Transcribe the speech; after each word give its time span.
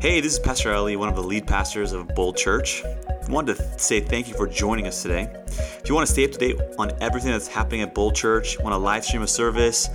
Hey, 0.00 0.20
this 0.20 0.34
is 0.34 0.38
Pastor 0.38 0.72
Ali, 0.72 0.94
one 0.94 1.08
of 1.08 1.16
the 1.16 1.24
lead 1.24 1.44
pastors 1.44 1.92
of 1.92 2.06
Bold 2.14 2.36
Church. 2.36 2.84
I 2.84 3.28
wanted 3.28 3.56
to 3.56 3.78
say 3.80 3.98
thank 3.98 4.28
you 4.28 4.34
for 4.34 4.46
joining 4.46 4.86
us 4.86 5.02
today. 5.02 5.28
If 5.48 5.88
you 5.88 5.94
want 5.96 6.06
to 6.06 6.12
stay 6.12 6.24
up 6.24 6.30
to 6.30 6.38
date 6.38 6.60
on 6.78 6.92
everything 7.00 7.32
that's 7.32 7.48
happening 7.48 7.80
at 7.80 7.96
Bold 7.96 8.14
Church, 8.14 8.60
want 8.60 8.72
to 8.72 8.76
live 8.78 9.04
stream 9.04 9.22
a 9.22 9.26
service, 9.26 9.88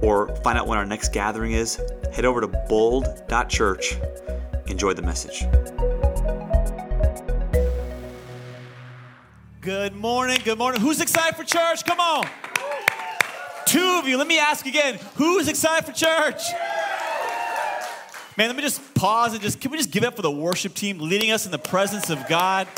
or 0.00 0.32
find 0.44 0.56
out 0.56 0.68
when 0.68 0.78
our 0.78 0.86
next 0.86 1.12
gathering 1.12 1.54
is, 1.54 1.80
head 2.12 2.24
over 2.24 2.40
to 2.40 2.46
bold.church. 2.46 3.96
Enjoy 4.68 4.94
the 4.94 5.02
message. 5.02 5.44
Good 9.60 9.96
morning. 9.96 10.38
Good 10.44 10.58
morning. 10.58 10.80
Who's 10.80 11.00
excited 11.00 11.34
for 11.34 11.42
church? 11.42 11.84
Come 11.84 11.98
on. 11.98 12.28
Two 13.66 13.98
of 14.00 14.06
you. 14.06 14.18
Let 14.18 14.28
me 14.28 14.38
ask 14.38 14.66
again. 14.66 15.00
Who's 15.16 15.48
excited 15.48 15.84
for 15.84 15.92
church? 15.92 16.44
Man, 18.38 18.46
let 18.46 18.56
me 18.56 18.62
just 18.62 18.91
pause 19.02 19.32
and 19.32 19.42
just, 19.42 19.60
can 19.60 19.72
we 19.72 19.76
just 19.76 19.90
give 19.90 20.04
up 20.04 20.14
for 20.14 20.22
the 20.22 20.30
worship 20.30 20.74
team 20.74 21.00
leading 21.00 21.32
us 21.32 21.44
in 21.44 21.50
the 21.50 21.58
presence 21.58 22.08
of 22.08 22.24
God? 22.28 22.68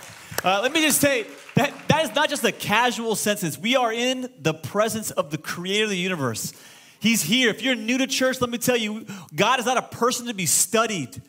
Uh, 0.43 0.61
let 0.63 0.73
me 0.73 0.81
just 0.81 0.99
say 0.99 1.27
that 1.55 1.71
that 1.89 2.03
is 2.03 2.15
not 2.15 2.31
just 2.31 2.43
a 2.45 2.51
casual 2.51 3.15
sentence. 3.15 3.59
We 3.59 3.77
are 3.77 3.93
in 3.93 4.31
the 4.41 4.55
presence 4.55 5.11
of 5.11 5.31
the 5.31 5.37
creator 5.37 5.85
of 5.85 5.91
the 5.91 5.99
universe. 5.99 6.55
He's 6.99 7.21
here. 7.21 7.51
If 7.51 7.61
you're 7.61 7.75
new 7.75 7.99
to 7.99 8.07
church, 8.07 8.41
let 8.41 8.49
me 8.49 8.57
tell 8.57 8.79
you, 8.79 9.05
God 9.35 9.61
is 9.61 9.67
not 9.67 9.77
a 9.77 9.83
person 9.83 10.27
to 10.29 10.33
be 10.33 10.47
studied. 10.47 11.21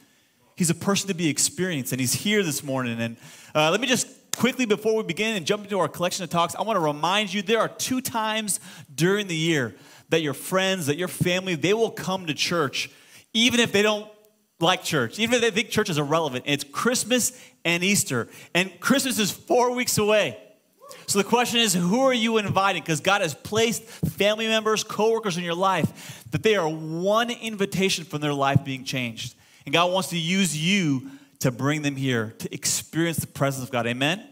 He's 0.55 0.69
a 0.69 0.75
person 0.75 1.09
to 1.09 1.13
be 1.13 1.27
experienced, 1.27 1.91
and 1.91 1.99
he's 1.99 2.13
here 2.13 2.41
this 2.41 2.63
morning. 2.63 3.01
And 3.01 3.17
uh, 3.53 3.71
let 3.71 3.81
me 3.81 3.87
just 3.87 4.07
quickly, 4.31 4.65
before 4.65 4.95
we 4.95 5.03
begin 5.03 5.35
and 5.35 5.45
jump 5.45 5.65
into 5.65 5.77
our 5.77 5.89
collection 5.89 6.23
of 6.23 6.29
talks, 6.29 6.55
I 6.55 6.61
want 6.61 6.77
to 6.77 6.81
remind 6.81 7.33
you 7.33 7.41
there 7.41 7.59
are 7.59 7.67
two 7.67 7.99
times 7.99 8.61
during 8.95 9.27
the 9.27 9.35
year 9.35 9.75
that 10.07 10.21
your 10.21 10.33
friends, 10.33 10.85
that 10.85 10.95
your 10.95 11.09
family, 11.09 11.55
they 11.55 11.73
will 11.73 11.91
come 11.91 12.27
to 12.27 12.33
church, 12.33 12.89
even 13.33 13.59
if 13.59 13.73
they 13.73 13.81
don't 13.81 14.09
like 14.59 14.83
church, 14.83 15.19
even 15.19 15.35
if 15.35 15.41
they 15.41 15.51
think 15.51 15.69
church 15.69 15.89
is 15.89 15.97
irrelevant. 15.97 16.45
It's 16.47 16.63
Christmas 16.63 17.39
and 17.63 17.83
Easter, 17.83 18.27
and 18.53 18.79
Christmas 18.79 19.19
is 19.19 19.31
four 19.31 19.73
weeks 19.73 19.97
away. 19.97 20.37
So 21.07 21.19
the 21.19 21.25
question 21.25 21.59
is, 21.59 21.73
who 21.73 22.01
are 22.01 22.13
you 22.13 22.37
inviting? 22.37 22.81
Because 22.81 22.99
God 22.99 23.21
has 23.21 23.33
placed 23.33 23.83
family 23.83 24.47
members, 24.47 24.83
coworkers 24.83 25.37
in 25.37 25.43
your 25.43 25.55
life 25.55 26.23
that 26.31 26.43
they 26.43 26.55
are 26.55 26.69
one 26.69 27.29
invitation 27.29 28.05
from 28.05 28.21
their 28.21 28.33
life 28.33 28.63
being 28.63 28.83
changed. 28.83 29.35
And 29.65 29.73
God 29.73 29.91
wants 29.91 30.09
to 30.09 30.17
use 30.17 30.55
you 30.55 31.11
to 31.39 31.51
bring 31.51 31.81
them 31.81 31.95
here 31.95 32.33
to 32.39 32.53
experience 32.53 33.17
the 33.17 33.27
presence 33.27 33.63
of 33.63 33.71
God. 33.71 33.87
Amen? 33.87 34.27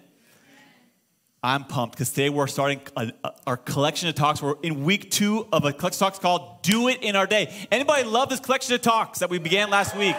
I'm 1.45 1.65
pumped 1.65 1.95
because 1.95 2.09
today 2.09 2.29
we're 2.29 2.47
starting 2.47 2.79
a, 2.95 3.11
a, 3.25 3.33
our 3.45 3.57
collection 3.57 4.07
of 4.07 4.15
talks. 4.15 4.41
We're 4.41 4.55
in 4.63 4.85
week 4.85 5.11
two 5.11 5.45
of 5.51 5.65
a 5.65 5.73
collection 5.73 6.01
of 6.05 6.11
talks 6.11 6.19
called 6.19 6.63
"Do 6.63 6.87
It 6.87 7.03
in 7.03 7.17
Our 7.17 7.27
Day." 7.27 7.53
Anybody 7.69 8.05
love 8.05 8.29
this 8.29 8.39
collection 8.39 8.73
of 8.75 8.81
talks 8.81 9.19
that 9.19 9.29
we 9.29 9.39
began 9.39 9.69
last 9.69 9.93
week? 9.93 10.15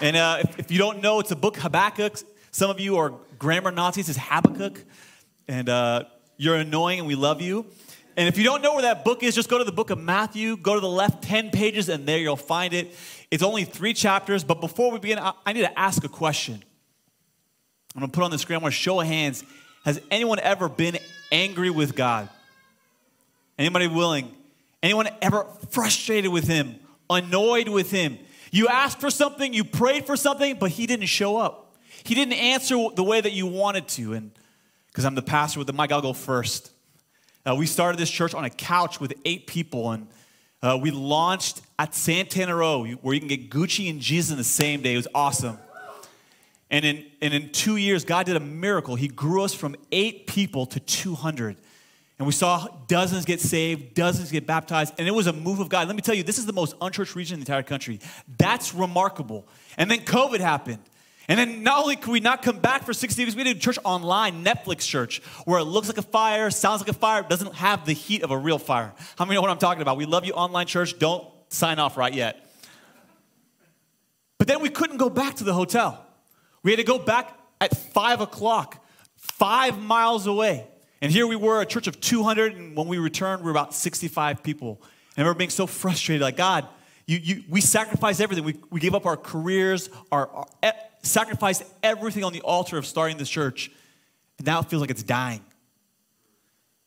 And 0.00 0.16
uh, 0.16 0.38
if, 0.40 0.58
if, 0.58 0.70
you 0.72 0.78
don't 0.78 1.02
know, 1.02 1.20
it's 1.20 1.30
a 1.30 1.36
book 1.36 1.56
Habakkuk. 1.56 2.18
Some 2.50 2.68
of 2.68 2.80
you 2.80 2.96
are 2.96 3.14
grammar 3.38 3.70
Nazis. 3.70 4.08
It's 4.08 4.18
Habakkuk, 4.18 4.84
and 5.46 5.68
uh, 5.68 6.02
you're 6.36 6.56
annoying, 6.56 6.98
and 6.98 7.06
we 7.06 7.14
love 7.14 7.40
you. 7.40 7.66
And 8.16 8.26
if 8.26 8.36
you 8.36 8.42
don't 8.42 8.60
know 8.60 8.72
where 8.72 8.82
that 8.82 9.04
book 9.04 9.22
is, 9.22 9.36
just 9.36 9.48
go 9.48 9.58
to 9.58 9.64
the 9.64 9.70
book 9.70 9.90
of 9.90 10.00
Matthew. 10.00 10.56
Go 10.56 10.74
to 10.74 10.80
the 10.80 10.88
left 10.88 11.22
ten 11.22 11.50
pages, 11.50 11.88
and 11.88 12.08
there 12.08 12.18
you'll 12.18 12.34
find 12.34 12.74
it. 12.74 12.92
It's 13.30 13.44
only 13.44 13.62
three 13.62 13.94
chapters. 13.94 14.42
But 14.42 14.60
before 14.60 14.90
we 14.90 14.98
begin, 14.98 15.20
I, 15.20 15.34
I 15.46 15.52
need 15.52 15.60
to 15.60 15.78
ask 15.78 16.02
a 16.02 16.08
question. 16.08 16.64
I'm 17.94 18.00
gonna 18.00 18.10
put 18.10 18.24
on 18.24 18.32
the 18.32 18.38
screen. 18.38 18.58
I 18.58 18.62
want 18.62 18.74
to 18.74 18.80
show 18.80 19.00
of 19.00 19.06
hands 19.06 19.44
has 19.84 20.00
anyone 20.10 20.38
ever 20.38 20.68
been 20.68 20.98
angry 21.30 21.70
with 21.70 21.94
God? 21.94 22.28
Anybody 23.58 23.86
willing? 23.86 24.32
Anyone 24.82 25.08
ever 25.20 25.46
frustrated 25.70 26.32
with 26.32 26.46
Him, 26.46 26.76
annoyed 27.08 27.68
with 27.68 27.90
Him? 27.90 28.18
You 28.50 28.68
asked 28.68 29.00
for 29.00 29.10
something, 29.10 29.54
you 29.54 29.64
prayed 29.64 30.06
for 30.06 30.16
something, 30.16 30.56
but 30.58 30.70
He 30.70 30.86
didn't 30.86 31.06
show 31.06 31.36
up. 31.36 31.74
He 32.04 32.14
didn't 32.14 32.34
answer 32.34 32.76
the 32.94 33.04
way 33.04 33.20
that 33.20 33.32
you 33.32 33.46
wanted 33.46 33.88
to. 33.88 34.14
And 34.14 34.32
because 34.88 35.04
I'm 35.04 35.14
the 35.14 35.22
pastor 35.22 35.58
with 35.60 35.66
the 35.66 35.72
mic, 35.72 35.92
I'll 35.92 36.02
go 36.02 36.12
first. 36.12 36.70
Uh, 37.46 37.54
we 37.54 37.66
started 37.66 37.98
this 37.98 38.10
church 38.10 38.34
on 38.34 38.44
a 38.44 38.50
couch 38.50 39.00
with 39.00 39.14
eight 39.24 39.46
people, 39.46 39.90
and 39.90 40.06
uh, 40.62 40.78
we 40.80 40.90
launched 40.90 41.60
at 41.78 41.94
Santana 41.94 42.54
Row, 42.54 42.84
where 42.84 43.14
you 43.14 43.20
can 43.20 43.28
get 43.28 43.50
Gucci 43.50 43.90
and 43.90 44.00
Jesus 44.00 44.30
in 44.30 44.36
the 44.36 44.44
same 44.44 44.80
day. 44.80 44.94
It 44.94 44.96
was 44.96 45.08
awesome. 45.14 45.58
And 46.72 46.86
in, 46.86 47.04
and 47.20 47.34
in 47.34 47.50
two 47.50 47.76
years, 47.76 48.04
God 48.04 48.24
did 48.24 48.34
a 48.34 48.40
miracle. 48.40 48.96
He 48.96 49.06
grew 49.06 49.44
us 49.44 49.52
from 49.52 49.76
eight 49.92 50.26
people 50.26 50.64
to 50.66 50.80
200. 50.80 51.58
And 52.18 52.26
we 52.26 52.32
saw 52.32 52.66
dozens 52.88 53.26
get 53.26 53.40
saved, 53.40 53.94
dozens 53.94 54.30
get 54.30 54.46
baptized, 54.46 54.94
and 54.98 55.06
it 55.06 55.10
was 55.10 55.26
a 55.26 55.32
move 55.32 55.60
of 55.60 55.68
God. 55.68 55.86
Let 55.86 55.96
me 55.96 56.02
tell 56.02 56.14
you, 56.14 56.22
this 56.22 56.38
is 56.38 56.46
the 56.46 56.52
most 56.52 56.74
unchurched 56.80 57.14
region 57.14 57.34
in 57.34 57.40
the 57.40 57.50
entire 57.50 57.62
country. 57.62 58.00
That's 58.38 58.74
remarkable. 58.74 59.46
And 59.76 59.90
then 59.90 60.00
COVID 60.00 60.40
happened. 60.40 60.78
And 61.28 61.38
then 61.38 61.62
not 61.62 61.82
only 61.82 61.96
could 61.96 62.10
we 62.10 62.20
not 62.20 62.42
come 62.42 62.58
back 62.58 62.84
for 62.84 62.92
60 62.92 63.22
weeks, 63.22 63.36
we 63.36 63.44
did 63.44 63.60
church 63.60 63.78
online, 63.84 64.44
Netflix 64.44 64.86
church, 64.86 65.20
where 65.44 65.60
it 65.60 65.64
looks 65.64 65.88
like 65.88 65.98
a 65.98 66.02
fire, 66.02 66.50
sounds 66.50 66.80
like 66.80 66.90
a 66.90 66.94
fire, 66.94 67.22
doesn't 67.22 67.54
have 67.54 67.84
the 67.84 67.92
heat 67.92 68.22
of 68.22 68.30
a 68.30 68.38
real 68.38 68.58
fire. 68.58 68.92
How 69.16 69.24
many 69.24 69.34
know 69.34 69.42
what 69.42 69.50
I'm 69.50 69.58
talking 69.58 69.82
about? 69.82 69.98
We 69.98 70.06
love 70.06 70.24
you, 70.24 70.32
online 70.32 70.66
church. 70.66 70.98
Don't 70.98 71.26
sign 71.48 71.78
off 71.78 71.96
right 71.96 72.14
yet. 72.14 72.48
But 74.38 74.48
then 74.48 74.60
we 74.60 74.70
couldn't 74.70 74.96
go 74.96 75.10
back 75.10 75.36
to 75.36 75.44
the 75.44 75.54
hotel. 75.54 76.01
We 76.62 76.70
had 76.72 76.78
to 76.78 76.84
go 76.84 76.98
back 76.98 77.36
at 77.60 77.76
five 77.76 78.20
o'clock, 78.20 78.84
five 79.16 79.78
miles 79.78 80.26
away. 80.26 80.66
And 81.00 81.10
here 81.10 81.26
we 81.26 81.36
were, 81.36 81.60
a 81.60 81.66
church 81.66 81.88
of 81.88 82.00
200, 82.00 82.54
and 82.54 82.76
when 82.76 82.86
we 82.86 82.98
returned, 82.98 83.42
we 83.42 83.46
were 83.46 83.50
about 83.50 83.74
65 83.74 84.42
people. 84.42 84.80
And 85.16 85.26
we 85.26 85.30
were 85.30 85.34
being 85.34 85.50
so 85.50 85.66
frustrated, 85.66 86.22
like, 86.22 86.36
God, 86.36 86.68
you, 87.06 87.18
you, 87.18 87.44
we 87.48 87.60
sacrificed 87.60 88.20
everything. 88.20 88.44
We, 88.44 88.56
we 88.70 88.78
gave 88.78 88.94
up 88.94 89.04
our 89.04 89.16
careers, 89.16 89.90
our, 90.12 90.28
our 90.28 90.46
e- 90.64 90.70
sacrificed 91.02 91.64
everything 91.82 92.22
on 92.22 92.32
the 92.32 92.40
altar 92.42 92.78
of 92.78 92.86
starting 92.86 93.16
this 93.16 93.28
church. 93.28 93.70
And 94.38 94.46
now 94.46 94.60
it 94.60 94.70
feels 94.70 94.80
like 94.80 94.90
it's 94.90 95.02
dying. 95.02 95.44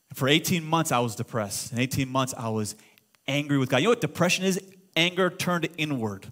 And 0.10 0.18
for 0.18 0.30
18 0.30 0.64
months, 0.64 0.94
I 0.94 1.00
was 1.00 1.16
depressed. 1.16 1.74
In 1.74 1.80
18 1.80 2.08
months, 2.08 2.34
I 2.38 2.48
was 2.48 2.76
angry 3.28 3.58
with 3.58 3.70
God. 3.70 3.78
You 3.78 3.86
know 3.86 3.90
what 3.90 4.02
depression 4.02 4.46
is? 4.46 4.60
Anger 4.96 5.30
turned 5.30 5.68
inward 5.78 6.32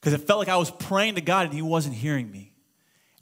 because 0.00 0.12
it 0.12 0.26
felt 0.26 0.38
like 0.38 0.48
I 0.48 0.56
was 0.56 0.70
praying 0.70 1.16
to 1.16 1.20
God 1.20 1.46
and 1.46 1.54
He 1.54 1.62
wasn't 1.62 1.94
hearing 1.94 2.30
me. 2.30 2.52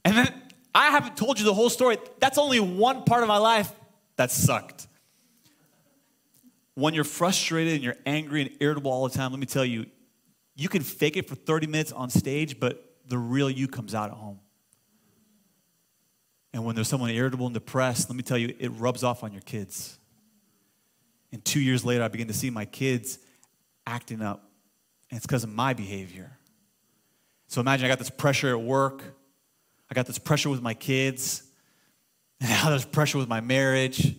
And 0.05 0.17
then 0.17 0.33
I 0.75 0.91
haven't 0.91 1.17
told 1.17 1.39
you 1.39 1.45
the 1.45 1.55
whole 1.55 1.71
story. 1.71 1.99
That's 2.21 2.39
only 2.39 2.61
one 2.61 3.05
part 3.05 3.23
of 3.23 3.29
my 3.29 3.39
life 3.39 3.73
that 4.17 4.31
sucked. 4.31 4.87
When 6.75 6.93
you're 6.93 7.05
frustrated 7.05 7.75
and 7.75 7.83
you're 7.83 7.97
angry 8.05 8.43
and 8.43 8.51
irritable 8.61 8.91
all 8.91 9.09
the 9.09 9.17
time, 9.17 9.31
let 9.31 9.41
me 9.41 9.47
tell 9.47 9.65
you, 9.65 9.87
you 10.55 10.69
can 10.69 10.83
fake 10.83 11.17
it 11.17 11.29
for 11.29 11.35
30 11.35 11.67
minutes 11.67 11.93
on 11.93 12.11
stage, 12.11 12.61
but 12.61 12.83
the 13.09 13.19
real 13.19 13.49
you 13.49 13.69
comes 13.69 13.95
out 13.95 14.11
at 14.11 14.17
home. 14.17 14.41
And 16.53 16.65
when 16.65 16.75
there's 16.75 16.89
someone 16.89 17.11
irritable 17.11 17.47
and 17.47 17.55
depressed, 17.55 18.09
let 18.09 18.17
me 18.17 18.23
tell 18.23 18.39
you, 18.39 18.55
it 18.59 18.69
rubs 18.69 19.03
off 19.03 19.23
on 19.23 19.33
your 19.33 19.43
kids. 19.43 19.99
And 21.33 21.45
two 21.45 21.61
years 21.61 21.85
later, 21.85 22.03
I 22.03 22.09
begin 22.09 22.29
to 22.29 22.35
see 22.35 22.51
my 22.51 22.65
kids 22.65 23.19
acting 23.87 24.23
up. 24.23 24.51
And 25.11 25.19
it's 25.19 25.27
because 25.27 25.45
of 25.45 25.51
my 25.51 25.75
behavior. 25.75 26.36
So 27.49 27.61
imagine 27.61 27.87
I 27.87 27.89
got 27.89 27.99
this 27.99 28.11
pressure 28.11 28.51
at 28.51 28.61
work, 28.61 29.03
I 29.91 29.95
got 29.95 30.07
this 30.07 30.19
pressure 30.19 30.51
with 30.51 30.63
my 30.63 30.75
kids, 30.75 31.43
and 32.41 32.51
now 32.51 32.71
there's 32.71 32.85
pressure 32.85 33.19
with 33.19 33.29
my 33.29 33.41
marriage. 33.41 34.15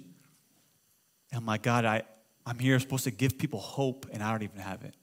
And 1.31 1.45
like, 1.45 1.61
God, 1.61 1.85
I, 1.85 2.03
I'm 2.45 2.57
here 2.57 2.79
supposed 2.79 3.03
to 3.03 3.11
give 3.11 3.37
people 3.37 3.59
hope, 3.59 4.07
and 4.11 4.23
I 4.23 4.31
don't 4.31 4.43
even 4.43 4.59
have 4.59 4.83
it. 4.83 4.95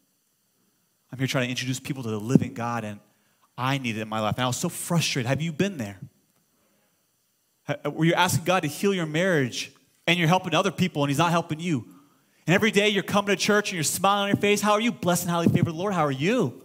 I'm 1.13 1.19
here 1.19 1.29
trying 1.29 1.45
to 1.45 1.51
introduce 1.51 1.79
people 1.79 2.03
to 2.03 2.09
the 2.09 2.19
living 2.19 2.55
God, 2.55 2.85
and 2.85 2.99
I 3.57 3.79
need 3.79 3.97
it 3.97 4.01
in 4.01 4.09
my 4.09 4.21
life. 4.21 4.37
And 4.37 4.45
I 4.45 4.47
was 4.47 4.57
so 4.57 4.69
frustrated. 4.69 5.29
Have 5.29 5.43
you 5.43 5.53
been 5.53 5.77
there? 5.77 6.01
Uh, 7.69 7.91
Where 7.91 8.09
you're 8.09 8.17
asking 8.17 8.45
God 8.45 8.61
to 8.63 8.69
heal 8.69 8.95
your 8.95 9.07
marriage, 9.07 9.71
and 10.07 10.19
you're 10.19 10.29
helping 10.29 10.55
other 10.55 10.71
people, 10.71 11.03
and 11.05 11.11
He's 11.11 11.19
not 11.19 11.31
helping 11.31 11.61
you. 11.61 11.87
And 12.47 12.55
every 12.55 12.71
day 12.71 12.89
you're 12.89 13.03
coming 13.03 13.35
to 13.35 13.41
church 13.41 13.71
and 13.71 13.75
you're 13.75 13.85
smiling 13.85 14.25
on 14.25 14.29
your 14.29 14.37
face. 14.37 14.61
How 14.61 14.73
are 14.73 14.81
you? 14.81 14.93
Blessed 14.93 15.23
and 15.23 15.31
highly 15.31 15.49
favored 15.49 15.73
Lord. 15.73 15.95
How 15.95 16.05
are 16.05 16.11
you? 16.11 16.63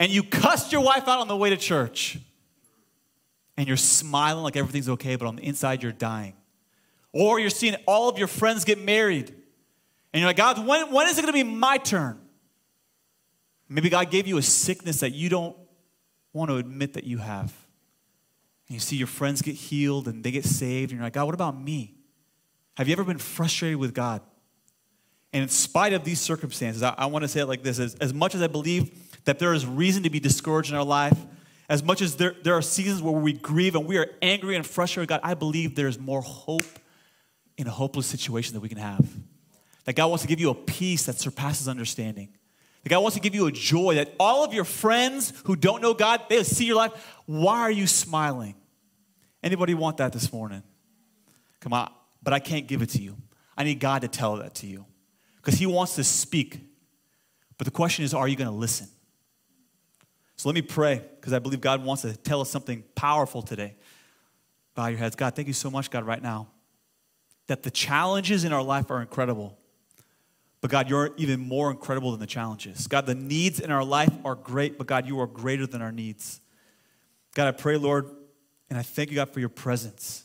And 0.00 0.10
you 0.10 0.22
cussed 0.22 0.72
your 0.72 0.80
wife 0.80 1.08
out 1.08 1.20
on 1.20 1.28
the 1.28 1.36
way 1.36 1.50
to 1.50 1.56
church, 1.56 2.18
and 3.56 3.66
you're 3.66 3.76
smiling 3.76 4.42
like 4.42 4.56
everything's 4.56 4.88
okay, 4.88 5.16
but 5.16 5.26
on 5.26 5.36
the 5.36 5.42
inside 5.42 5.82
you're 5.82 5.92
dying. 5.92 6.34
Or 7.12 7.40
you're 7.40 7.50
seeing 7.50 7.74
all 7.86 8.08
of 8.08 8.18
your 8.18 8.28
friends 8.28 8.64
get 8.64 8.78
married, 8.78 9.30
and 10.12 10.20
you're 10.20 10.28
like, 10.28 10.36
God, 10.36 10.64
when, 10.66 10.92
when 10.92 11.08
is 11.08 11.18
it 11.18 11.22
gonna 11.22 11.32
be 11.32 11.42
my 11.42 11.78
turn? 11.78 12.18
Maybe 13.68 13.90
God 13.90 14.10
gave 14.10 14.26
you 14.26 14.38
a 14.38 14.42
sickness 14.42 15.00
that 15.00 15.12
you 15.12 15.28
don't 15.28 15.56
want 16.32 16.50
to 16.50 16.56
admit 16.56 16.94
that 16.94 17.04
you 17.04 17.18
have. 17.18 17.52
And 18.68 18.74
you 18.74 18.80
see 18.80 18.96
your 18.96 19.06
friends 19.06 19.42
get 19.42 19.54
healed 19.54 20.08
and 20.08 20.22
they 20.22 20.30
get 20.30 20.44
saved, 20.44 20.92
and 20.92 20.98
you're 20.98 21.06
like, 21.06 21.14
God, 21.14 21.26
what 21.26 21.34
about 21.34 21.60
me? 21.60 21.94
Have 22.76 22.86
you 22.86 22.92
ever 22.92 23.04
been 23.04 23.18
frustrated 23.18 23.78
with 23.78 23.92
God? 23.92 24.22
And 25.32 25.42
in 25.42 25.48
spite 25.48 25.92
of 25.92 26.04
these 26.04 26.20
circumstances, 26.20 26.82
I, 26.82 26.94
I 26.96 27.06
want 27.06 27.22
to 27.22 27.28
say 27.28 27.40
it 27.40 27.46
like 27.46 27.62
this 27.62 27.78
as, 27.78 27.94
as 27.96 28.14
much 28.14 28.34
as 28.34 28.40
I 28.42 28.46
believe 28.46 29.07
that 29.28 29.38
there 29.38 29.52
is 29.52 29.66
reason 29.66 30.04
to 30.04 30.08
be 30.08 30.18
discouraged 30.20 30.70
in 30.70 30.76
our 30.76 30.82
life, 30.82 31.18
as 31.68 31.82
much 31.82 32.00
as 32.00 32.16
there, 32.16 32.34
there 32.44 32.54
are 32.54 32.62
seasons 32.62 33.02
where 33.02 33.12
we 33.12 33.34
grieve 33.34 33.74
and 33.74 33.84
we 33.84 33.98
are 33.98 34.08
angry 34.22 34.56
and 34.56 34.66
frustrated 34.66 35.10
God, 35.10 35.20
I 35.22 35.34
believe 35.34 35.74
there's 35.74 35.98
more 35.98 36.22
hope 36.22 36.64
in 37.58 37.66
a 37.66 37.70
hopeless 37.70 38.06
situation 38.06 38.54
that 38.54 38.60
we 38.60 38.70
can 38.70 38.78
have. 38.78 39.06
That 39.84 39.96
God 39.96 40.06
wants 40.06 40.22
to 40.22 40.28
give 40.28 40.40
you 40.40 40.48
a 40.48 40.54
peace 40.54 41.04
that 41.04 41.20
surpasses 41.20 41.68
understanding. 41.68 42.30
That 42.82 42.88
God 42.88 43.00
wants 43.00 43.16
to 43.16 43.20
give 43.20 43.34
you 43.34 43.46
a 43.46 43.52
joy 43.52 43.96
that 43.96 44.14
all 44.18 44.44
of 44.44 44.54
your 44.54 44.64
friends 44.64 45.34
who 45.44 45.56
don't 45.56 45.82
know 45.82 45.92
God, 45.92 46.22
they'll 46.30 46.42
see 46.42 46.64
your 46.64 46.76
life. 46.76 46.92
Why 47.26 47.58
are 47.58 47.70
you 47.70 47.86
smiling? 47.86 48.54
Anybody 49.42 49.74
want 49.74 49.98
that 49.98 50.14
this 50.14 50.32
morning? 50.32 50.62
Come 51.60 51.74
on, 51.74 51.92
but 52.22 52.32
I 52.32 52.38
can't 52.38 52.66
give 52.66 52.80
it 52.80 52.88
to 52.90 53.02
you. 53.02 53.14
I 53.58 53.64
need 53.64 53.78
God 53.78 54.00
to 54.00 54.08
tell 54.08 54.36
that 54.36 54.54
to 54.54 54.66
you 54.66 54.86
because 55.36 55.58
He 55.58 55.66
wants 55.66 55.96
to 55.96 56.04
speak. 56.04 56.60
But 57.58 57.66
the 57.66 57.70
question 57.70 58.06
is, 58.06 58.14
are 58.14 58.26
you 58.26 58.34
going 58.34 58.48
to 58.48 58.56
listen? 58.56 58.88
So 60.38 60.48
let 60.48 60.54
me 60.54 60.62
pray 60.62 61.02
because 61.16 61.32
I 61.32 61.40
believe 61.40 61.60
God 61.60 61.84
wants 61.84 62.02
to 62.02 62.16
tell 62.16 62.40
us 62.40 62.48
something 62.48 62.84
powerful 62.94 63.42
today. 63.42 63.74
Bow 64.76 64.86
your 64.86 64.98
heads. 64.98 65.16
God, 65.16 65.34
thank 65.34 65.48
you 65.48 65.54
so 65.54 65.68
much, 65.68 65.90
God, 65.90 66.06
right 66.06 66.22
now, 66.22 66.46
that 67.48 67.64
the 67.64 67.72
challenges 67.72 68.44
in 68.44 68.52
our 68.52 68.62
life 68.62 68.88
are 68.92 69.00
incredible. 69.00 69.58
But 70.60 70.70
God, 70.70 70.88
you're 70.88 71.10
even 71.16 71.40
more 71.40 71.72
incredible 71.72 72.12
than 72.12 72.20
the 72.20 72.26
challenges. 72.26 72.86
God, 72.86 73.04
the 73.04 73.16
needs 73.16 73.58
in 73.58 73.72
our 73.72 73.82
life 73.82 74.12
are 74.24 74.36
great, 74.36 74.78
but 74.78 74.86
God, 74.86 75.08
you 75.08 75.20
are 75.20 75.26
greater 75.26 75.66
than 75.66 75.82
our 75.82 75.92
needs. 75.92 76.40
God, 77.34 77.48
I 77.48 77.52
pray, 77.52 77.76
Lord, 77.76 78.08
and 78.70 78.78
I 78.78 78.82
thank 78.82 79.10
you, 79.10 79.16
God, 79.16 79.30
for 79.30 79.40
your 79.40 79.48
presence. 79.48 80.24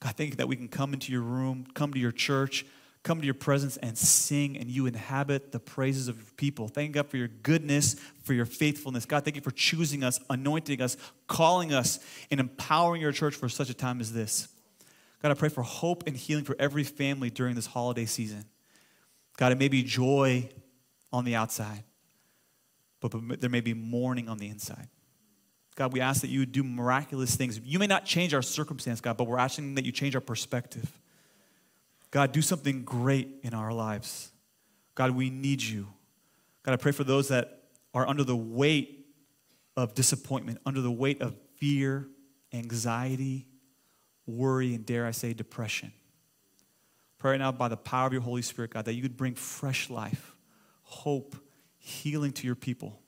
God, 0.00 0.16
thank 0.16 0.30
you 0.30 0.36
that 0.36 0.48
we 0.48 0.56
can 0.56 0.68
come 0.68 0.92
into 0.92 1.12
your 1.12 1.22
room, 1.22 1.66
come 1.72 1.92
to 1.92 2.00
your 2.00 2.12
church, 2.12 2.66
come 3.02 3.18
to 3.20 3.24
your 3.24 3.34
presence 3.34 3.76
and 3.78 3.98
sing, 3.98 4.56
and 4.56 4.70
you 4.70 4.86
inhabit 4.86 5.50
the 5.50 5.58
praises 5.58 6.06
of 6.06 6.16
your 6.16 6.26
people. 6.36 6.68
Thank 6.68 6.92
God, 6.92 7.08
for 7.08 7.16
your 7.16 7.28
goodness, 7.28 7.94
for 8.22 8.32
your 8.32 8.46
faithfulness. 8.46 9.06
God, 9.06 9.24
thank 9.24 9.34
you 9.34 9.42
for 9.42 9.50
choosing 9.50 10.04
us, 10.04 10.20
anointing 10.30 10.80
us, 10.80 10.96
calling 11.26 11.72
us, 11.72 11.98
and 12.30 12.38
empowering 12.38 13.02
your 13.02 13.10
church 13.10 13.34
for 13.34 13.48
such 13.48 13.70
a 13.70 13.74
time 13.74 14.00
as 14.00 14.12
this. 14.12 14.48
God, 15.20 15.32
I 15.32 15.34
pray 15.34 15.48
for 15.48 15.62
hope 15.62 16.04
and 16.06 16.16
healing 16.16 16.44
for 16.44 16.54
every 16.58 16.84
family 16.84 17.30
during 17.30 17.54
this 17.54 17.66
holiday 17.66 18.06
season. 18.06 18.44
God, 19.36 19.50
it 19.50 19.58
may 19.58 19.68
be 19.68 19.82
joy 19.82 20.48
on 21.12 21.24
the 21.24 21.34
outside, 21.34 21.82
but 23.00 23.12
there 23.40 23.50
may 23.50 23.60
be 23.60 23.74
mourning 23.74 24.28
on 24.28 24.38
the 24.38 24.48
inside. 24.48 24.88
God, 25.74 25.92
we 25.92 26.00
ask 26.00 26.20
that 26.20 26.28
you 26.28 26.46
do 26.46 26.62
miraculous 26.62 27.34
things. 27.34 27.58
You 27.64 27.78
may 27.78 27.86
not 27.86 28.04
change 28.04 28.34
our 28.34 28.42
circumstance, 28.42 29.00
God, 29.00 29.16
but 29.16 29.26
we're 29.26 29.38
asking 29.38 29.74
that 29.76 29.84
you 29.84 29.90
change 29.90 30.14
our 30.14 30.20
perspective. 30.20 30.90
God, 32.12 32.30
do 32.30 32.42
something 32.42 32.84
great 32.84 33.40
in 33.42 33.54
our 33.54 33.72
lives. 33.72 34.30
God, 34.94 35.12
we 35.12 35.30
need 35.30 35.62
you. 35.62 35.88
God, 36.62 36.72
I 36.72 36.76
pray 36.76 36.92
for 36.92 37.04
those 37.04 37.28
that 37.28 37.62
are 37.94 38.06
under 38.06 38.22
the 38.22 38.36
weight 38.36 39.06
of 39.76 39.94
disappointment, 39.94 40.58
under 40.64 40.82
the 40.82 40.90
weight 40.90 41.22
of 41.22 41.34
fear, 41.56 42.06
anxiety, 42.52 43.48
worry, 44.26 44.74
and 44.74 44.84
dare 44.84 45.06
I 45.06 45.10
say, 45.10 45.32
depression. 45.32 45.92
Pray 47.18 47.32
right 47.32 47.40
now 47.40 47.50
by 47.50 47.68
the 47.68 47.78
power 47.78 48.06
of 48.06 48.12
your 48.12 48.22
Holy 48.22 48.42
Spirit, 48.42 48.72
God, 48.72 48.84
that 48.84 48.94
you 48.94 49.02
would 49.02 49.16
bring 49.16 49.34
fresh 49.34 49.88
life, 49.88 50.34
hope, 50.82 51.34
healing 51.78 52.32
to 52.32 52.46
your 52.46 52.54
people. 52.54 53.00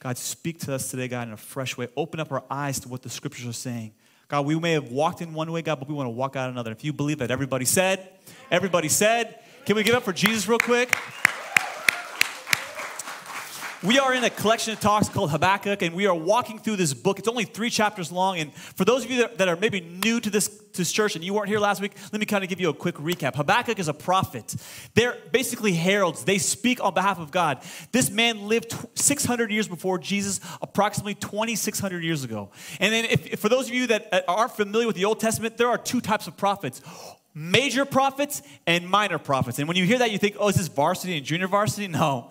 God, 0.00 0.18
speak 0.18 0.58
to 0.60 0.74
us 0.74 0.90
today, 0.90 1.08
God, 1.08 1.28
in 1.28 1.32
a 1.34 1.38
fresh 1.38 1.78
way. 1.78 1.88
Open 1.96 2.20
up 2.20 2.30
our 2.30 2.44
eyes 2.50 2.78
to 2.80 2.88
what 2.88 3.02
the 3.02 3.08
scriptures 3.08 3.46
are 3.46 3.52
saying. 3.52 3.94
God, 4.28 4.46
we 4.46 4.58
may 4.58 4.72
have 4.72 4.90
walked 4.90 5.20
in 5.20 5.34
one 5.34 5.50
way, 5.52 5.62
God, 5.62 5.78
but 5.78 5.88
we 5.88 5.94
want 5.94 6.06
to 6.06 6.10
walk 6.10 6.36
out 6.36 6.50
another. 6.50 6.72
If 6.72 6.84
you 6.84 6.92
believe 6.92 7.18
that 7.18 7.30
everybody 7.30 7.64
said, 7.64 8.08
everybody 8.50 8.88
said, 8.88 9.38
can 9.66 9.76
we 9.76 9.82
give 9.82 9.94
up 9.94 10.02
for 10.02 10.12
Jesus 10.12 10.48
real 10.48 10.58
quick? 10.58 10.96
We 13.84 13.98
are 13.98 14.14
in 14.14 14.24
a 14.24 14.30
collection 14.30 14.72
of 14.72 14.80
talks 14.80 15.10
called 15.10 15.30
Habakkuk, 15.30 15.82
and 15.82 15.94
we 15.94 16.06
are 16.06 16.14
walking 16.14 16.58
through 16.58 16.76
this 16.76 16.94
book. 16.94 17.18
It's 17.18 17.28
only 17.28 17.44
three 17.44 17.68
chapters 17.68 18.10
long. 18.10 18.38
And 18.38 18.54
for 18.54 18.86
those 18.86 19.04
of 19.04 19.10
you 19.10 19.28
that, 19.28 19.46
are 19.46 19.56
maybe 19.56 19.82
new 19.82 20.20
to 20.20 20.30
this, 20.30 20.48
to 20.48 20.78
this 20.78 20.90
church 20.90 21.16
and 21.16 21.22
you 21.22 21.34
weren't 21.34 21.48
here 21.48 21.58
last 21.58 21.82
week, 21.82 21.92
let 22.10 22.18
me 22.18 22.24
kind 22.24 22.42
of 22.42 22.48
give 22.48 22.58
you 22.58 22.70
a 22.70 22.74
quick 22.74 22.94
recap. 22.94 23.34
Habakkuk 23.34 23.78
is 23.78 23.88
a 23.88 23.92
prophet. 23.92 24.56
They're 24.94 25.18
basically 25.32 25.74
heralds, 25.74 26.24
they 26.24 26.38
speak 26.38 26.82
on 26.82 26.94
behalf 26.94 27.18
of 27.18 27.30
God. 27.30 27.62
This 27.92 28.08
man 28.08 28.48
lived 28.48 28.74
600 28.94 29.50
years 29.50 29.68
before 29.68 29.98
Jesus, 29.98 30.40
approximately 30.62 31.16
2,600 31.16 32.02
years 32.02 32.24
ago. 32.24 32.48
And 32.80 32.90
then, 32.90 33.04
if, 33.04 33.34
if 33.34 33.40
for 33.40 33.50
those 33.50 33.68
of 33.68 33.74
you 33.74 33.88
that 33.88 34.24
aren't 34.26 34.52
familiar 34.52 34.86
with 34.86 34.96
the 34.96 35.04
Old 35.04 35.20
Testament, 35.20 35.58
there 35.58 35.68
are 35.68 35.76
two 35.76 36.00
types 36.00 36.26
of 36.26 36.38
prophets 36.38 36.80
major 37.34 37.84
prophets 37.84 38.40
and 38.66 38.88
minor 38.88 39.18
prophets. 39.18 39.58
And 39.58 39.68
when 39.68 39.76
you 39.76 39.84
hear 39.84 39.98
that, 39.98 40.10
you 40.10 40.18
think, 40.18 40.36
oh, 40.38 40.48
is 40.48 40.54
this 40.54 40.68
varsity 40.68 41.18
and 41.18 41.26
junior 41.26 41.48
varsity? 41.48 41.86
No. 41.86 42.30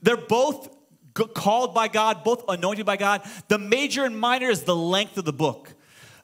They're 0.00 0.16
both 0.16 0.77
called 1.26 1.74
by 1.74 1.88
God, 1.88 2.24
both 2.24 2.44
anointed 2.48 2.86
by 2.86 2.96
God. 2.96 3.22
The 3.48 3.58
major 3.58 4.04
and 4.04 4.18
minor 4.18 4.48
is 4.48 4.62
the 4.62 4.76
length 4.76 5.18
of 5.18 5.24
the 5.24 5.32
book. 5.32 5.74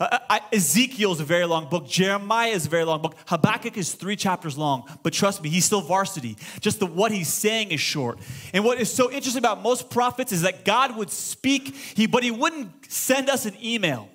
Uh, 0.00 0.18
uh 0.28 0.38
Ezekiel 0.52 1.12
is 1.12 1.20
a 1.20 1.24
very 1.24 1.44
long 1.44 1.68
book. 1.68 1.86
Jeremiah 1.86 2.50
is 2.50 2.66
a 2.66 2.68
very 2.68 2.84
long 2.84 3.00
book. 3.00 3.16
Habakkuk 3.26 3.76
is 3.76 3.94
three 3.94 4.16
chapters 4.16 4.58
long, 4.58 4.84
but 5.02 5.12
trust 5.12 5.42
me, 5.42 5.48
he's 5.48 5.64
still 5.64 5.80
varsity. 5.80 6.36
Just 6.60 6.80
the 6.80 6.86
what 6.86 7.12
he's 7.12 7.32
saying 7.32 7.70
is 7.70 7.80
short. 7.80 8.18
And 8.52 8.64
what 8.64 8.80
is 8.80 8.92
so 8.92 9.10
interesting 9.10 9.40
about 9.40 9.62
most 9.62 9.90
prophets 9.90 10.32
is 10.32 10.42
that 10.42 10.64
God 10.64 10.96
would 10.96 11.10
speak, 11.10 11.74
he, 11.74 12.06
but 12.06 12.22
he 12.22 12.30
wouldn't 12.30 12.90
send 12.90 13.30
us 13.30 13.46
an 13.46 13.54
email. 13.62 14.08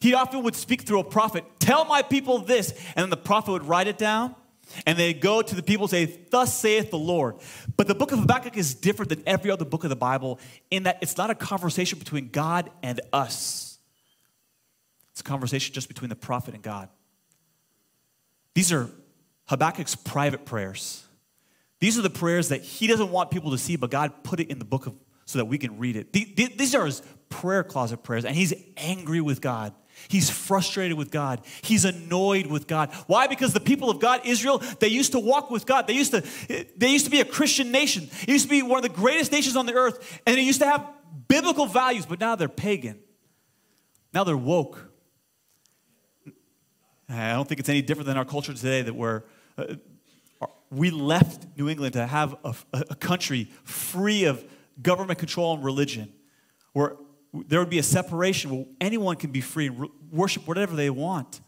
He 0.00 0.14
often 0.14 0.42
would 0.44 0.56
speak 0.56 0.82
through 0.82 1.00
a 1.00 1.04
prophet. 1.04 1.44
Tell 1.58 1.84
my 1.84 2.02
people 2.02 2.38
this, 2.38 2.72
and 2.96 3.04
then 3.04 3.10
the 3.10 3.16
prophet 3.16 3.52
would 3.52 3.64
write 3.66 3.86
it 3.86 3.98
down 3.98 4.34
and 4.86 4.98
they 4.98 5.12
go 5.12 5.42
to 5.42 5.54
the 5.54 5.62
people 5.62 5.84
and 5.84 5.90
say, 5.90 6.20
Thus 6.30 6.58
saith 6.58 6.90
the 6.90 6.98
Lord. 6.98 7.36
But 7.76 7.86
the 7.86 7.94
book 7.94 8.12
of 8.12 8.18
Habakkuk 8.18 8.56
is 8.56 8.74
different 8.74 9.08
than 9.08 9.22
every 9.26 9.50
other 9.50 9.64
book 9.64 9.84
of 9.84 9.90
the 9.90 9.96
Bible 9.96 10.38
in 10.70 10.84
that 10.84 10.98
it's 11.00 11.16
not 11.16 11.30
a 11.30 11.34
conversation 11.34 11.98
between 11.98 12.28
God 12.28 12.70
and 12.82 13.00
us, 13.12 13.78
it's 15.12 15.20
a 15.20 15.24
conversation 15.24 15.74
just 15.74 15.88
between 15.88 16.08
the 16.08 16.16
prophet 16.16 16.54
and 16.54 16.62
God. 16.62 16.88
These 18.54 18.72
are 18.72 18.90
Habakkuk's 19.46 19.94
private 19.94 20.44
prayers. 20.44 21.04
These 21.78 21.98
are 21.98 22.02
the 22.02 22.10
prayers 22.10 22.50
that 22.50 22.62
he 22.62 22.86
doesn't 22.86 23.10
want 23.10 23.30
people 23.30 23.52
to 23.52 23.58
see, 23.58 23.76
but 23.76 23.90
God 23.90 24.22
put 24.22 24.38
it 24.38 24.50
in 24.50 24.58
the 24.58 24.64
book 24.64 24.86
of, 24.86 24.94
so 25.24 25.38
that 25.38 25.46
we 25.46 25.56
can 25.56 25.78
read 25.78 25.96
it. 25.96 26.12
These 26.12 26.74
are 26.74 26.84
his 26.84 27.02
prayer 27.30 27.64
closet 27.64 28.02
prayers, 28.02 28.24
and 28.24 28.36
he's 28.36 28.52
angry 28.76 29.20
with 29.20 29.40
God 29.40 29.72
He's 30.08 30.30
frustrated 30.30 30.96
with 30.96 31.10
God. 31.10 31.40
He's 31.62 31.84
annoyed 31.84 32.46
with 32.46 32.66
God. 32.66 32.92
Why? 33.06 33.26
Because 33.26 33.52
the 33.52 33.60
people 33.60 33.90
of 33.90 34.00
God, 34.00 34.22
Israel, 34.24 34.58
they 34.80 34.88
used 34.88 35.12
to 35.12 35.18
walk 35.18 35.50
with 35.50 35.66
God. 35.66 35.86
They 35.86 35.94
used 35.94 36.12
to, 36.12 36.22
they 36.76 36.88
used 36.88 37.04
to 37.04 37.10
be 37.10 37.20
a 37.20 37.24
Christian 37.24 37.70
nation. 37.70 38.08
It 38.22 38.28
used 38.28 38.44
to 38.44 38.50
be 38.50 38.62
one 38.62 38.78
of 38.78 38.82
the 38.82 38.88
greatest 38.88 39.32
nations 39.32 39.56
on 39.56 39.66
the 39.66 39.74
earth, 39.74 40.20
and 40.26 40.38
it 40.38 40.42
used 40.42 40.60
to 40.60 40.66
have 40.66 40.86
biblical 41.28 41.66
values, 41.66 42.06
but 42.06 42.20
now 42.20 42.36
they're 42.36 42.48
pagan. 42.48 42.98
Now 44.12 44.24
they're 44.24 44.36
woke. 44.36 44.90
I 47.08 47.32
don't 47.32 47.48
think 47.48 47.60
it's 47.60 47.68
any 47.68 47.82
different 47.82 48.06
than 48.06 48.16
our 48.16 48.24
culture 48.24 48.54
today 48.54 48.82
that 48.82 48.94
we're, 48.94 49.22
uh, 49.58 49.74
we 50.70 50.90
left 50.90 51.46
New 51.56 51.68
England 51.68 51.94
to 51.94 52.06
have 52.06 52.36
a, 52.44 52.54
a 52.72 52.94
country 52.94 53.50
free 53.64 54.24
of 54.24 54.44
government 54.80 55.18
control 55.18 55.54
and 55.54 55.64
religion, 55.64 56.12
where 56.72 56.96
there 57.32 57.60
would 57.60 57.70
be 57.70 57.78
a 57.78 57.84
separation 57.84 58.50
where 58.50 58.64
anyone 58.80 59.16
can 59.16 59.30
be 59.30 59.40
free 59.40 59.68
and 59.68 59.88
worship 60.10 60.46
whatever 60.48 60.74
they 60.74 60.90
want. 60.90 61.40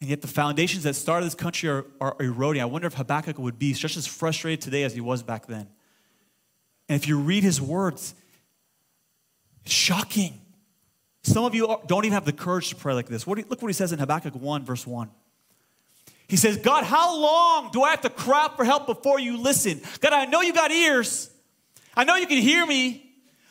And 0.00 0.08
yet 0.08 0.22
the 0.22 0.28
foundations 0.28 0.84
that 0.84 0.94
started 0.94 1.26
this 1.26 1.34
country 1.34 1.68
are, 1.68 1.84
are 2.00 2.16
eroding. 2.20 2.62
I 2.62 2.64
wonder 2.64 2.86
if 2.86 2.94
Habakkuk 2.94 3.38
would 3.38 3.58
be 3.58 3.72
just 3.74 3.96
as 3.96 4.06
frustrated 4.06 4.60
today 4.60 4.82
as 4.82 4.94
he 4.94 5.00
was 5.00 5.22
back 5.22 5.46
then. 5.46 5.68
And 6.88 7.00
if 7.00 7.06
you 7.06 7.18
read 7.18 7.44
his 7.44 7.60
words, 7.60 8.14
it's 9.64 9.74
shocking. 9.74 10.40
Some 11.22 11.44
of 11.44 11.54
you 11.54 11.76
don't 11.86 12.04
even 12.04 12.14
have 12.14 12.24
the 12.24 12.32
courage 12.32 12.70
to 12.70 12.76
pray 12.76 12.94
like 12.94 13.06
this. 13.06 13.26
What 13.26 13.38
you, 13.38 13.44
look 13.48 13.60
what 13.60 13.68
he 13.68 13.74
says 13.74 13.92
in 13.92 13.98
Habakkuk 13.98 14.34
1, 14.34 14.64
verse 14.64 14.86
1. 14.86 15.10
He 16.26 16.36
says, 16.36 16.56
God, 16.56 16.84
how 16.84 17.20
long 17.20 17.70
do 17.72 17.82
I 17.82 17.90
have 17.90 18.00
to 18.02 18.10
cry 18.10 18.48
for 18.56 18.64
help 18.64 18.86
before 18.86 19.20
you 19.20 19.36
listen? 19.36 19.80
God, 20.00 20.12
I 20.12 20.24
know 20.26 20.40
you 20.40 20.52
got 20.52 20.70
ears. 20.70 21.28
I 21.94 22.04
know 22.04 22.14
you 22.14 22.26
can 22.26 22.38
hear 22.38 22.64
me. 22.64 23.09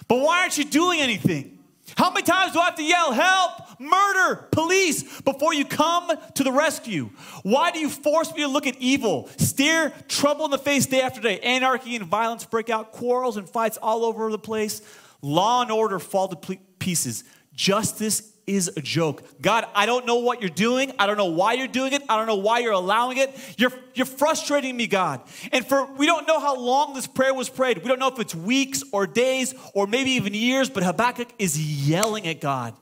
But 0.09 0.19
why 0.19 0.41
aren't 0.41 0.57
you 0.57 0.65
doing 0.65 0.99
anything? 0.99 1.59
How 1.95 2.11
many 2.11 2.23
times 2.23 2.53
do 2.53 2.59
I 2.59 2.65
have 2.65 2.75
to 2.75 2.83
yell, 2.83 3.13
help, 3.13 3.79
murder, 3.79 4.47
police, 4.51 5.21
before 5.21 5.53
you 5.53 5.65
come 5.65 6.11
to 6.35 6.43
the 6.43 6.51
rescue? 6.51 7.09
Why 7.43 7.71
do 7.71 7.79
you 7.79 7.89
force 7.89 8.33
me 8.33 8.41
to 8.41 8.47
look 8.47 8.67
at 8.67 8.75
evil, 8.79 9.29
stare 9.37 9.91
trouble 10.07 10.45
in 10.45 10.51
the 10.51 10.57
face 10.57 10.87
day 10.87 11.01
after 11.01 11.21
day? 11.21 11.39
Anarchy 11.39 11.95
and 11.95 12.05
violence 12.05 12.43
break 12.45 12.69
out, 12.69 12.91
quarrels 12.91 13.37
and 13.37 13.47
fights 13.49 13.77
all 13.77 14.03
over 14.03 14.29
the 14.31 14.39
place, 14.39 14.81
law 15.21 15.61
and 15.61 15.71
order 15.71 15.99
fall 15.99 16.27
to 16.27 16.57
pieces. 16.79 17.23
Justice 17.53 18.28
is 18.49 18.69
a 18.75 18.81
joke. 18.81 19.23
God, 19.41 19.65
I 19.73 19.85
don't 19.85 20.05
know 20.05 20.17
what 20.17 20.41
you're 20.41 20.49
doing. 20.49 20.91
I 20.99 21.05
don't 21.07 21.17
know 21.17 21.25
why 21.25 21.53
you're 21.53 21.67
doing 21.67 21.93
it. 21.93 22.01
I 22.09 22.17
don't 22.17 22.27
know 22.27 22.35
why 22.35 22.59
you're 22.59 22.73
allowing 22.73 23.17
it. 23.17 23.29
You're, 23.57 23.71
you're 23.93 24.05
frustrating 24.05 24.75
me, 24.75 24.87
God. 24.87 25.21
And 25.51 25.65
for 25.65 25.85
we 25.93 26.05
don't 26.05 26.27
know 26.27 26.39
how 26.39 26.57
long 26.59 26.93
this 26.93 27.07
prayer 27.07 27.33
was 27.33 27.49
prayed. 27.49 27.77
We 27.77 27.87
don't 27.87 27.99
know 27.99 28.07
if 28.09 28.19
it's 28.19 28.35
weeks 28.35 28.83
or 28.91 29.07
days 29.07 29.53
or 29.73 29.87
maybe 29.87 30.11
even 30.11 30.33
years, 30.33 30.69
but 30.69 30.83
Habakkuk 30.83 31.29
is 31.37 31.87
yelling 31.87 32.27
at 32.27 32.41
God. 32.41 32.75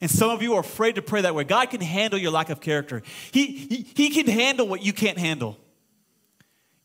And 0.00 0.10
some 0.10 0.30
of 0.30 0.42
you 0.42 0.54
are 0.54 0.60
afraid 0.60 0.96
to 0.96 1.02
pray 1.02 1.22
that 1.22 1.34
way. 1.34 1.44
God 1.44 1.70
can 1.70 1.80
handle 1.80 2.18
your 2.18 2.30
lack 2.30 2.50
of 2.50 2.60
character. 2.60 3.02
He, 3.32 3.46
he, 3.46 3.86
he 3.94 4.10
can 4.10 4.26
handle 4.26 4.68
what 4.68 4.82
you 4.82 4.92
can't 4.92 5.18
handle. 5.18 5.56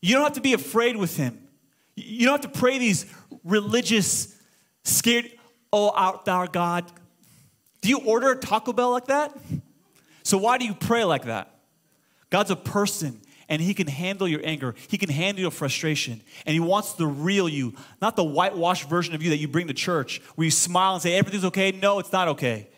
You 0.00 0.14
don't 0.14 0.24
have 0.24 0.32
to 0.32 0.40
be 0.40 0.54
afraid 0.54 0.96
with 0.96 1.16
him. 1.16 1.38
You 1.94 2.26
don't 2.26 2.42
have 2.42 2.52
to 2.52 2.58
pray 2.58 2.78
these 2.78 3.06
religious, 3.44 4.34
scared, 4.84 5.30
oh, 5.72 5.90
art 5.90 6.24
thou 6.24 6.46
God, 6.46 6.90
do 7.82 7.88
you 7.88 7.98
order 7.98 8.30
a 8.30 8.36
Taco 8.36 8.72
Bell 8.72 8.90
like 8.90 9.06
that? 9.06 9.36
So 10.22 10.38
why 10.38 10.56
do 10.56 10.64
you 10.64 10.74
pray 10.74 11.04
like 11.04 11.24
that? 11.24 11.54
God's 12.30 12.50
a 12.50 12.56
person 12.56 13.20
and 13.48 13.60
He 13.60 13.74
can 13.74 13.88
handle 13.88 14.26
your 14.26 14.40
anger. 14.44 14.74
He 14.88 14.96
can 14.96 15.10
handle 15.10 15.42
your 15.42 15.50
frustration. 15.50 16.22
And 16.46 16.54
He 16.54 16.60
wants 16.60 16.94
the 16.94 17.06
real 17.06 17.48
you, 17.48 17.74
not 18.00 18.16
the 18.16 18.24
whitewashed 18.24 18.88
version 18.88 19.14
of 19.14 19.22
you 19.22 19.30
that 19.30 19.38
you 19.38 19.48
bring 19.48 19.66
to 19.66 19.74
church 19.74 20.22
where 20.36 20.44
you 20.46 20.50
smile 20.50 20.94
and 20.94 21.02
say, 21.02 21.14
everything's 21.14 21.44
okay. 21.46 21.72
No, 21.72 21.98
it's 21.98 22.12
not 22.12 22.28
okay. 22.28 22.70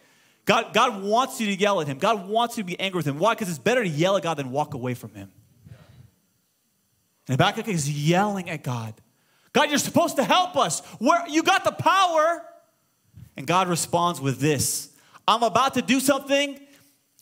God, 0.46 0.74
God 0.74 1.02
wants 1.02 1.40
you 1.40 1.46
to 1.46 1.54
yell 1.54 1.80
at 1.80 1.86
Him. 1.86 1.98
God 1.98 2.26
wants 2.26 2.56
you 2.56 2.64
to 2.64 2.66
be 2.66 2.78
angry 2.80 2.98
with 2.98 3.06
Him. 3.06 3.18
Why? 3.18 3.34
Because 3.34 3.48
it's 3.48 3.58
better 3.58 3.82
to 3.82 3.88
yell 3.88 4.16
at 4.16 4.22
God 4.22 4.38
than 4.38 4.50
walk 4.50 4.74
away 4.74 4.94
from 4.94 5.14
Him. 5.14 5.30
And 7.28 7.38
Habakkuk 7.38 7.68
is 7.68 7.90
yelling 7.90 8.50
at 8.50 8.62
God. 8.62 8.94
God, 9.52 9.70
you're 9.70 9.78
supposed 9.78 10.16
to 10.16 10.24
help 10.24 10.56
us. 10.56 10.80
Where 10.98 11.26
you 11.28 11.42
got 11.42 11.64
the 11.64 11.72
power. 11.72 12.42
And 13.36 13.46
God 13.46 13.68
responds 13.68 14.20
with 14.20 14.40
this 14.40 14.93
I'm 15.26 15.42
about 15.42 15.74
to 15.74 15.82
do 15.82 16.00
something 16.00 16.58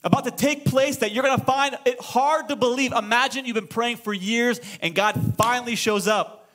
about 0.05 0.25
to 0.25 0.31
take 0.31 0.65
place 0.65 0.99
that 0.99 1.13
you're 1.13 1.23
going 1.23 1.39
to 1.39 1.45
find 1.45 1.79
it 1.85 2.01
hard 2.01 2.49
to 2.49 2.57
believe. 2.57 2.93
Imagine 2.93 3.45
you've 3.45 3.55
been 3.55 3.69
praying 3.69 3.99
for 3.99 4.13
years 4.13 4.61
and 4.81 4.95
God 4.95 5.35
finally 5.37 5.77
shows 5.77 6.09
up. 6.09 6.51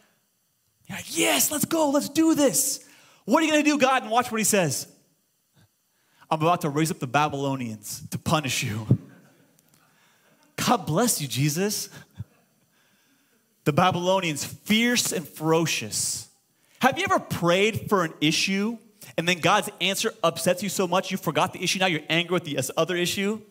You're 0.88 0.98
like, 0.98 1.18
yes, 1.18 1.51
let's 1.51 1.66
go, 1.66 1.89
let's 1.89 2.10
do 2.10 2.36
this. 2.36 2.86
What 3.25 3.42
are 3.42 3.46
you 3.46 3.51
going 3.51 3.63
to 3.63 3.70
do, 3.70 3.77
God? 3.77 4.04
And 4.04 4.12
watch 4.12 4.32
what 4.32 4.39
he 4.39 4.44
says. 4.44 4.88
I'm 6.30 6.42
about 6.42 6.62
to 6.62 6.70
raise 6.70 6.92
up 6.92 7.00
the 7.00 7.08
Babylonians 7.08 8.04
to 8.10 8.18
punish 8.18 8.63
you. 8.63 8.86
God 10.58 10.86
bless 10.86 11.22
you, 11.22 11.27
Jesus. 11.27 11.89
The 13.63 13.74
Babylonians, 13.74 14.44
fierce 14.44 15.12
and 15.12 15.27
ferocious. 15.27 16.27
Have 16.80 16.98
you 16.98 17.06
ever 17.06 17.20
prayed 17.20 17.89
for 17.89 18.04
an 18.04 18.13
issue 18.20 18.77
and 19.17 19.27
then 19.27 19.39
God's 19.39 19.69
answer 19.81 20.13
upsets 20.24 20.62
you 20.62 20.69
so 20.69 20.88
much 20.88 21.12
you 21.12 21.17
forgot 21.17 21.53
the 21.53 21.63
issue, 21.63 21.79
now 21.79 21.88
you're 21.88 22.01
angry 22.09 22.33
with 22.33 22.43
the 22.43 22.59
other 22.77 22.95
issue. 22.95 23.41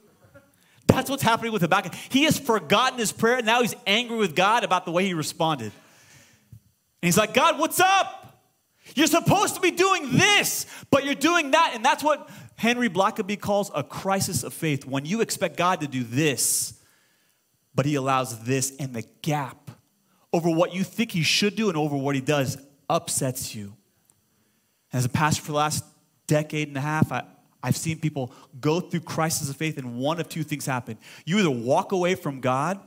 That's 0.86 1.10
what's 1.10 1.22
happening 1.22 1.52
with 1.52 1.62
Habakkuk. 1.62 1.94
He 2.08 2.24
has 2.24 2.38
forgotten 2.38 2.98
his 2.98 3.12
prayer, 3.12 3.42
now 3.42 3.62
he's 3.62 3.74
angry 3.86 4.16
with 4.16 4.36
God 4.36 4.64
about 4.64 4.84
the 4.84 4.92
way 4.92 5.04
he 5.04 5.14
responded. 5.14 5.72
And 7.02 7.08
he's 7.08 7.18
like, 7.18 7.34
God, 7.34 7.58
what's 7.58 7.80
up? 7.80 8.22
You're 8.94 9.08
supposed 9.08 9.56
to 9.56 9.60
be 9.60 9.72
doing 9.72 10.12
this, 10.12 10.66
but 10.90 11.04
you're 11.04 11.14
doing 11.14 11.50
that. 11.50 11.72
And 11.74 11.84
that's 11.84 12.04
what 12.04 12.30
Henry 12.54 12.88
Blackaby 12.88 13.38
calls 13.38 13.70
a 13.74 13.82
crisis 13.82 14.44
of 14.44 14.54
faith. 14.54 14.86
When 14.86 15.04
you 15.04 15.20
expect 15.20 15.56
God 15.56 15.80
to 15.80 15.88
do 15.88 16.04
this, 16.04 16.80
but 17.74 17.84
he 17.84 17.96
allows 17.96 18.44
this, 18.44 18.74
and 18.78 18.94
the 18.94 19.04
gap 19.22 19.70
over 20.32 20.48
what 20.48 20.72
you 20.72 20.84
think 20.84 21.12
he 21.12 21.22
should 21.22 21.56
do 21.56 21.68
and 21.68 21.76
over 21.76 21.96
what 21.96 22.14
he 22.14 22.20
does 22.20 22.58
upsets 22.88 23.54
you. 23.54 23.76
As 24.92 25.04
a 25.04 25.08
pastor 25.08 25.42
for 25.42 25.52
the 25.52 25.58
last 25.58 25.84
decade 26.26 26.68
and 26.68 26.76
a 26.76 26.80
half, 26.80 27.12
I, 27.12 27.24
I've 27.62 27.76
seen 27.76 27.98
people 27.98 28.32
go 28.60 28.80
through 28.80 29.00
crises 29.00 29.50
of 29.50 29.56
faith, 29.56 29.78
and 29.78 29.98
one 29.98 30.20
of 30.20 30.28
two 30.28 30.42
things 30.42 30.66
happen. 30.66 30.98
You 31.24 31.38
either 31.38 31.50
walk 31.50 31.92
away 31.92 32.14
from 32.14 32.40
God, 32.40 32.80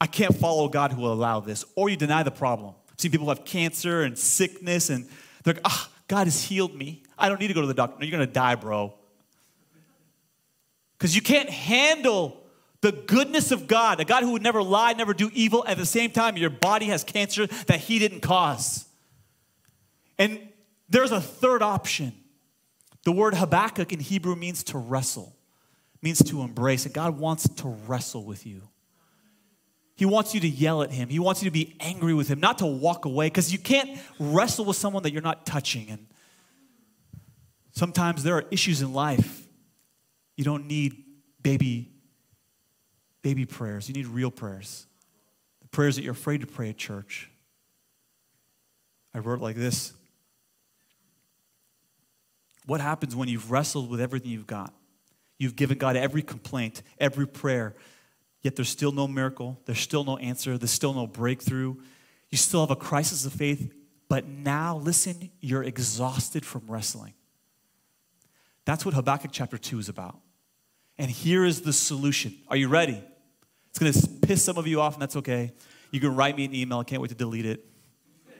I 0.00 0.06
can't 0.06 0.34
follow 0.34 0.68
God 0.68 0.92
who 0.92 1.02
will 1.02 1.12
allow 1.12 1.40
this, 1.40 1.64
or 1.74 1.88
you 1.88 1.96
deny 1.96 2.22
the 2.22 2.30
problem. 2.30 2.74
I've 2.90 3.00
seen 3.00 3.10
people 3.10 3.28
have 3.28 3.44
cancer 3.44 4.02
and 4.02 4.18
sickness, 4.18 4.90
and 4.90 5.08
they're 5.44 5.54
like, 5.54 5.62
ah, 5.64 5.88
oh, 5.88 5.94
God 6.08 6.26
has 6.26 6.42
healed 6.42 6.74
me. 6.74 7.02
I 7.18 7.28
don't 7.28 7.40
need 7.40 7.48
to 7.48 7.54
go 7.54 7.60
to 7.60 7.66
the 7.66 7.74
doctor. 7.74 7.98
No, 7.98 8.06
you're 8.06 8.16
going 8.16 8.26
to 8.26 8.32
die, 8.32 8.54
bro. 8.54 8.94
Because 10.96 11.14
you 11.14 11.22
can't 11.22 11.50
handle 11.50 12.42
the 12.80 12.92
goodness 12.92 13.50
of 13.50 13.66
God, 13.66 14.00
a 14.00 14.04
God 14.04 14.22
who 14.22 14.32
would 14.32 14.42
never 14.42 14.62
lie, 14.62 14.92
never 14.92 15.14
do 15.14 15.30
evil. 15.32 15.64
At 15.66 15.76
the 15.76 15.86
same 15.86 16.10
time, 16.10 16.36
your 16.36 16.50
body 16.50 16.86
has 16.86 17.04
cancer 17.04 17.46
that 17.66 17.80
He 17.80 17.98
didn't 17.98 18.20
cause. 18.20 18.86
And 20.18 20.47
there's 20.88 21.12
a 21.12 21.20
third 21.20 21.62
option. 21.62 22.12
The 23.04 23.12
word 23.12 23.34
Habakkuk 23.34 23.92
in 23.92 24.00
Hebrew 24.00 24.36
means 24.36 24.64
to 24.64 24.78
wrestle, 24.78 25.36
means 26.02 26.22
to 26.24 26.42
embrace. 26.42 26.84
And 26.84 26.94
God 26.94 27.18
wants 27.18 27.48
to 27.48 27.68
wrestle 27.86 28.24
with 28.24 28.46
you. 28.46 28.68
He 29.94 30.04
wants 30.04 30.32
you 30.32 30.40
to 30.40 30.48
yell 30.48 30.82
at 30.82 30.92
him. 30.92 31.08
He 31.08 31.18
wants 31.18 31.42
you 31.42 31.50
to 31.50 31.52
be 31.52 31.76
angry 31.80 32.14
with 32.14 32.28
him, 32.28 32.38
not 32.38 32.58
to 32.58 32.66
walk 32.66 33.04
away, 33.04 33.26
because 33.26 33.52
you 33.52 33.58
can't 33.58 33.98
wrestle 34.20 34.64
with 34.64 34.76
someone 34.76 35.02
that 35.02 35.12
you're 35.12 35.22
not 35.22 35.44
touching. 35.44 35.90
And 35.90 36.06
sometimes 37.72 38.22
there 38.22 38.36
are 38.36 38.44
issues 38.52 38.80
in 38.80 38.92
life. 38.92 39.48
You 40.36 40.44
don't 40.44 40.66
need 40.66 41.02
baby, 41.42 41.90
baby 43.22 43.44
prayers. 43.44 43.88
You 43.88 43.94
need 43.94 44.06
real 44.06 44.30
prayers. 44.30 44.86
The 45.62 45.68
prayers 45.68 45.96
that 45.96 46.02
you're 46.02 46.12
afraid 46.12 46.42
to 46.42 46.46
pray 46.46 46.70
at 46.70 46.76
church. 46.76 47.28
I 49.12 49.18
wrote 49.18 49.40
it 49.40 49.42
like 49.42 49.56
this 49.56 49.94
what 52.68 52.82
happens 52.82 53.16
when 53.16 53.30
you've 53.30 53.50
wrestled 53.50 53.88
with 53.88 53.98
everything 53.98 54.30
you've 54.30 54.46
got? 54.46 54.74
You've 55.38 55.56
given 55.56 55.78
God 55.78 55.96
every 55.96 56.20
complaint, 56.20 56.82
every 57.00 57.26
prayer, 57.26 57.74
yet 58.42 58.56
there's 58.56 58.68
still 58.68 58.92
no 58.92 59.08
miracle, 59.08 59.58
there's 59.64 59.78
still 59.78 60.04
no 60.04 60.18
answer, 60.18 60.58
there's 60.58 60.70
still 60.70 60.92
no 60.92 61.06
breakthrough. 61.06 61.76
You 62.28 62.36
still 62.36 62.60
have 62.60 62.70
a 62.70 62.76
crisis 62.76 63.24
of 63.24 63.32
faith, 63.32 63.72
but 64.10 64.28
now, 64.28 64.76
listen, 64.76 65.30
you're 65.40 65.62
exhausted 65.62 66.44
from 66.44 66.60
wrestling. 66.68 67.14
That's 68.66 68.84
what 68.84 68.92
Habakkuk 68.92 69.30
chapter 69.32 69.56
2 69.56 69.78
is 69.78 69.88
about. 69.88 70.18
And 70.98 71.10
here 71.10 71.46
is 71.46 71.62
the 71.62 71.72
solution. 71.72 72.34
Are 72.48 72.56
you 72.56 72.68
ready? 72.68 73.02
It's 73.70 73.78
going 73.78 73.94
to 73.94 74.08
piss 74.26 74.44
some 74.44 74.58
of 74.58 74.66
you 74.66 74.82
off, 74.82 74.92
and 74.92 75.00
that's 75.00 75.16
okay. 75.16 75.52
You 75.90 76.00
can 76.00 76.14
write 76.14 76.36
me 76.36 76.44
an 76.44 76.54
email. 76.54 76.80
I 76.80 76.84
can't 76.84 77.00
wait 77.00 77.08
to 77.08 77.14
delete 77.14 77.46
it. 77.46 77.64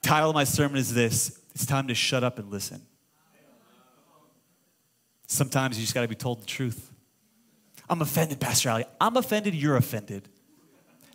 Title 0.00 0.30
of 0.30 0.34
my 0.34 0.44
sermon 0.44 0.78
is 0.78 0.94
this 0.94 1.38
it's 1.54 1.66
time 1.66 1.88
to 1.88 1.94
shut 1.94 2.24
up 2.24 2.38
and 2.38 2.50
listen. 2.50 2.82
Sometimes 5.26 5.78
you 5.78 5.82
just 5.82 5.94
got 5.94 6.02
to 6.02 6.08
be 6.08 6.14
told 6.14 6.42
the 6.42 6.46
truth. 6.46 6.90
I'm 7.88 8.02
offended, 8.02 8.40
Pastor 8.40 8.70
Ali. 8.70 8.84
I'm 9.00 9.16
offended, 9.16 9.54
you're 9.54 9.76
offended. 9.76 10.28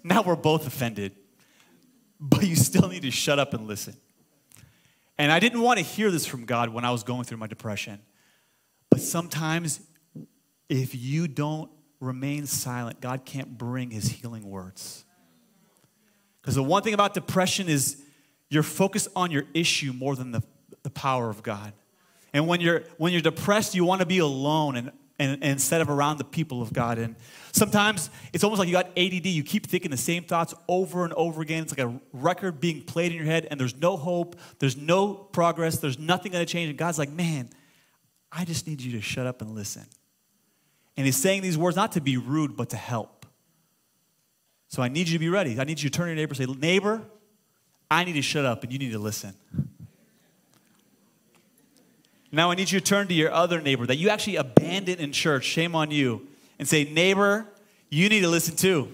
Now 0.04 0.22
we're 0.22 0.36
both 0.36 0.66
offended. 0.66 1.14
But 2.20 2.48
you 2.48 2.56
still 2.56 2.88
need 2.88 3.04
to 3.04 3.12
shut 3.12 3.40
up 3.40 3.54
and 3.54 3.68
listen. 3.68 3.96
And 5.18 5.32
I 5.32 5.40
didn't 5.40 5.62
want 5.62 5.80
to 5.80 5.86
hear 5.86 6.12
this 6.12 6.26
from 6.26 6.46
God 6.46 6.70
when 6.70 6.86
I 6.86 6.92
was 6.92 7.04
going 7.04 7.24
through 7.24 7.38
my 7.38 7.48
depression. 7.48 8.00
But 8.90 9.02
sometimes, 9.02 9.82
if 10.70 10.96
you 10.96 11.28
don't 11.28 11.70
remain 12.00 12.46
silent, 12.46 13.02
God 13.02 13.26
can't 13.26 13.58
bring 13.58 13.92
his 13.92 14.08
healing 14.08 14.50
words. 14.50 15.04
Because 16.42 16.56
the 16.56 16.64
one 16.64 16.84
thing 16.84 16.94
about 16.94 17.14
depression 17.14 17.68
is 17.68 18.02
you're 18.50 18.64
focused 18.64 19.10
on 19.16 19.32
your 19.32 19.44
issue 19.54 19.94
more 19.94 20.16
than 20.16 20.32
the, 20.32 20.42
the 20.84 20.90
power 20.90 21.30
of 21.30 21.44
God. 21.44 21.74
And 22.34 22.48
when 22.48 22.62
you're, 22.62 22.84
when 22.98 23.14
you're 23.14 23.22
depressed, 23.22 23.76
you 23.76 23.86
want 23.86 24.02
to 24.02 24.08
be 24.08 24.20
alone 24.20 24.76
and, 24.76 24.92
and, 25.20 25.32
and, 25.32 25.44
instead 25.44 25.82
of 25.82 25.90
around 25.90 26.18
the 26.18 26.24
people 26.24 26.62
of 26.62 26.72
God. 26.72 26.98
And 26.98 27.16
sometimes 27.52 28.10
it's 28.34 28.44
almost 28.44 28.60
like 28.60 28.68
you 28.68 28.74
got 28.74 28.88
ADD. 28.98 29.26
You 29.26 29.44
keep 29.44 29.68
thinking 29.68 29.92
the 29.92 29.98
same 29.98 30.24
thoughts 30.24 30.54
over 30.68 31.04
and 31.04 31.14
over 31.14 31.42
again. 31.42 31.64
It's 31.64 31.78
like 31.78 31.88
a 31.88 32.00
record 32.14 32.60
being 32.60 32.84
played 32.84 33.12
in 33.12 33.18
your 33.18 33.26
head, 33.26 33.48
and 33.50 33.60
there's 33.60 33.76
no 33.76 33.98
hope, 33.98 34.36
there's 34.60 34.78
no 34.78 35.14
progress, 35.14 35.78
there's 35.80 36.00
nothing 36.00 36.32
going 36.32 36.46
to 36.46 36.52
change. 36.52 36.70
And 36.70 36.78
God's 36.78 37.00
like, 37.00 37.10
man, 37.12 37.50
I 38.32 38.46
just 38.46 38.68
need 38.68 38.82
you 38.82 38.94
to 38.94 39.02
shut 39.02 39.26
up 39.26 39.42
and 39.42 39.56
listen. 39.56 39.86
And 40.96 41.06
He's 41.06 41.18
saying 41.18 41.42
these 41.42 41.58
words 41.58 41.76
not 41.76 41.94
to 41.94 42.02
be 42.02 42.18
rude, 42.18 42.56
but 42.56 42.70
to 42.70 42.78
help. 42.78 43.26
So 44.68 44.84
I 44.84 44.90
need 44.90 45.08
you 45.08 45.14
to 45.14 45.20
be 45.20 45.30
ready. 45.30 45.60
I 45.60 45.64
need 45.64 45.82
you 45.82 45.90
to 45.90 45.98
turn 45.98 46.06
to 46.06 46.10
your 46.10 46.16
neighbor 46.18 46.36
and 46.38 46.38
say, 46.38 46.60
Neighbor, 46.60 47.02
I 47.90 48.04
need 48.04 48.14
to 48.14 48.22
shut 48.22 48.46
up 48.46 48.64
and 48.64 48.72
you 48.72 48.80
need 48.80 48.92
to 48.92 49.00
listen. 49.00 49.34
Now 52.32 52.52
I 52.52 52.56
need 52.56 52.70
you 52.70 52.80
to 52.80 52.86
turn 52.86 53.08
to 53.08 53.14
your 53.14 53.32
other 53.32 53.62
neighbor 53.62 53.86
that 53.86 53.96
you 53.96 54.10
actually 54.10 54.36
abandoned 54.36 55.00
in 55.00 55.12
church, 55.12 55.46
shame 55.46 55.76
on 55.76 55.92
you, 55.92 56.28
and 56.60 56.68
say, 56.68 56.84
Neighbor, 56.84 57.46
you 57.90 58.10
need 58.10 58.22
to 58.22 58.28
listen 58.28 58.56
too. 58.56 58.94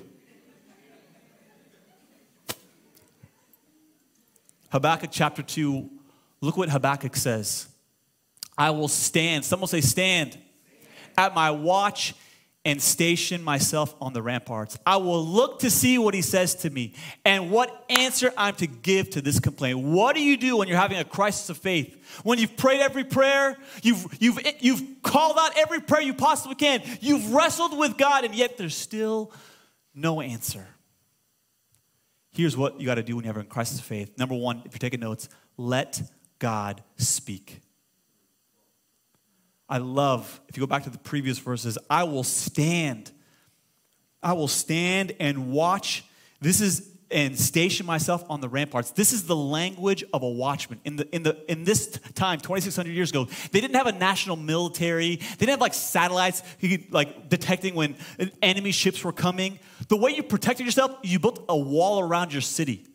Habakkuk 4.70 5.10
chapter 5.12 5.44
2, 5.44 5.90
look 6.42 6.58
what 6.58 6.70
Habakkuk 6.70 7.16
says. 7.16 7.68
I 8.58 8.72
will 8.72 8.88
stand, 8.88 9.46
some 9.46 9.60
will 9.60 9.68
say, 9.68 9.82
stand 9.82 10.38
at 11.18 11.34
my 11.34 11.52
watch 11.52 12.14
and 12.66 12.82
station 12.82 13.44
myself 13.44 13.94
on 14.00 14.14
the 14.14 14.22
ramparts. 14.22 14.78
I 14.86 14.98
will 14.98 15.26
look 15.26 15.60
to 15.60 15.70
see 15.70 15.98
what 15.98 16.14
he 16.14 16.22
says 16.22 16.56
to 16.56 16.70
me 16.70 16.94
and 17.26 17.52
what 17.52 17.86
answer 17.90 18.32
I'm 18.38 18.56
to 18.56 18.68
give 18.68 19.10
to 19.12 19.22
this 19.22 19.40
complaint. 19.40 19.80
What 19.80 20.16
do 20.16 20.22
you 20.22 20.38
do 20.38 20.58
when 20.58 20.68
you're 20.70 20.78
having 20.78 20.98
a 20.98 21.04
crisis 21.04 21.50
of 21.50 21.58
faith? 21.58 22.22
When 22.24 22.40
you've 22.40 22.56
prayed 22.56 22.80
every 22.80 23.04
prayer, 23.04 23.58
you've, 23.82 24.06
you've, 24.20 24.40
you've 24.62 24.82
called 25.02 25.38
out 25.38 25.58
every 25.58 25.82
prayer 25.82 26.02
you 26.02 26.14
possibly 26.14 26.56
can, 26.56 26.82
you've 27.02 27.34
wrestled 27.34 27.78
with 27.78 27.98
God, 27.98 28.24
and 28.24 28.34
yet 28.34 28.58
there's 28.58 28.76
still 28.76 29.32
no 29.94 30.22
answer. 30.22 30.66
Here's 32.32 32.56
what 32.56 32.80
you 32.80 32.86
got 32.86 32.96
to 32.96 33.04
do 33.04 33.16
when 33.16 33.26
you're 33.26 33.34
having 33.34 33.48
a 33.48 33.50
crisis 33.50 33.80
of 33.80 33.86
faith. 33.86 34.18
Number 34.18 34.36
one, 34.36 34.62
if 34.66 34.74
you're 34.74 34.80
taking 34.80 35.02
notes, 35.02 35.28
let 35.58 36.02
God 36.40 36.82
speak. 36.98 37.60
I 39.74 39.80
love, 39.80 40.40
if 40.50 40.56
you 40.56 40.62
go 40.62 40.68
back 40.68 40.84
to 40.84 40.92
the 40.92 41.00
previous 41.00 41.40
verses, 41.40 41.80
I 41.90 42.04
will 42.04 42.24
stand. 42.24 43.12
I 44.22 44.34
will 44.34 44.48
stand 44.48 45.16
and 45.20 45.52
watch. 45.52 46.06
This 46.40 46.62
is 46.62 46.92
and 47.10 47.40
station 47.40 47.88
myself 47.88 48.24
on 48.30 48.40
the 48.40 48.48
ramparts. 48.48 48.92
This 48.92 49.14
is 49.14 49.26
the 49.26 49.36
language 49.36 50.04
of 50.14 50.22
a 50.22 50.30
watchman. 50.30 50.80
In, 50.86 50.98
the, 50.98 51.16
in, 51.16 51.24
the, 51.24 51.52
in 51.52 51.64
this 51.64 51.88
time, 52.14 52.40
2,600 52.40 52.92
years 52.92 53.10
ago, 53.10 53.28
they 53.52 53.62
didn't 53.62 53.76
have 53.76 53.88
a 53.88 53.92
national 53.94 54.36
military. 54.36 55.16
They 55.16 55.36
didn't 55.38 55.50
have 55.50 55.62
like 55.62 55.74
satellites 55.74 56.44
like 56.92 57.30
detecting 57.30 57.74
when 57.74 57.96
enemy 58.44 58.72
ships 58.72 59.04
were 59.04 59.12
coming. 59.12 59.58
The 59.88 59.98
way 59.98 60.12
you 60.12 60.22
protected 60.22 60.68
yourself, 60.68 60.96
you 61.02 61.18
built 61.18 61.46
a 61.50 61.58
wall 61.58 62.00
around 62.00 62.32
your 62.32 62.44
city. 62.44 62.86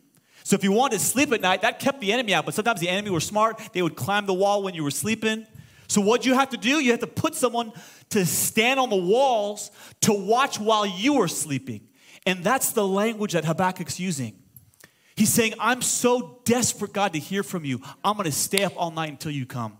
So 0.45 0.55
if 0.55 0.63
you 0.63 0.71
wanted 0.71 0.99
to 0.99 1.05
sleep 1.05 1.33
at 1.33 1.41
night, 1.41 1.61
that 1.63 1.79
kept 1.79 1.99
the 1.99 2.13
enemy 2.13 2.33
out. 2.33 2.45
But 2.45 2.53
sometimes 2.53 2.79
the 2.79 2.87
enemy 2.87 3.09
were 3.09 3.19
smart. 3.19 3.59
They 3.73 3.81
would 3.81 3.97
climb 3.97 4.27
the 4.27 4.33
wall 4.33 4.63
when 4.63 4.75
you 4.75 4.85
were 4.85 4.91
sleeping. 4.91 5.45
So 5.89 6.01
what 6.01 6.25
you 6.25 6.35
have 6.35 6.49
to 6.51 6.57
do, 6.57 6.79
you 6.79 6.91
have 6.91 7.01
to 7.01 7.07
put 7.07 7.35
someone 7.35 7.73
to 8.11 8.25
stand 8.25 8.79
on 8.79 8.89
the 8.89 8.95
walls 8.95 9.71
to 10.01 10.13
watch 10.13 10.59
while 10.59 10.85
you 10.85 11.21
are 11.21 11.27
sleeping. 11.27 11.81
And 12.25 12.43
that's 12.43 12.71
the 12.71 12.87
language 12.87 13.33
that 13.33 13.43
Habakkuk's 13.43 13.99
using. 13.99 14.35
He's 15.15 15.33
saying, 15.33 15.55
I'm 15.59 15.81
so 15.81 16.39
desperate, 16.45 16.93
God, 16.93 17.13
to 17.13 17.19
hear 17.19 17.43
from 17.43 17.65
you. 17.65 17.81
I'm 18.03 18.13
going 18.13 18.25
to 18.25 18.31
stay 18.31 18.63
up 18.63 18.73
all 18.77 18.91
night 18.91 19.09
until 19.09 19.31
you 19.31 19.45
come. 19.45 19.77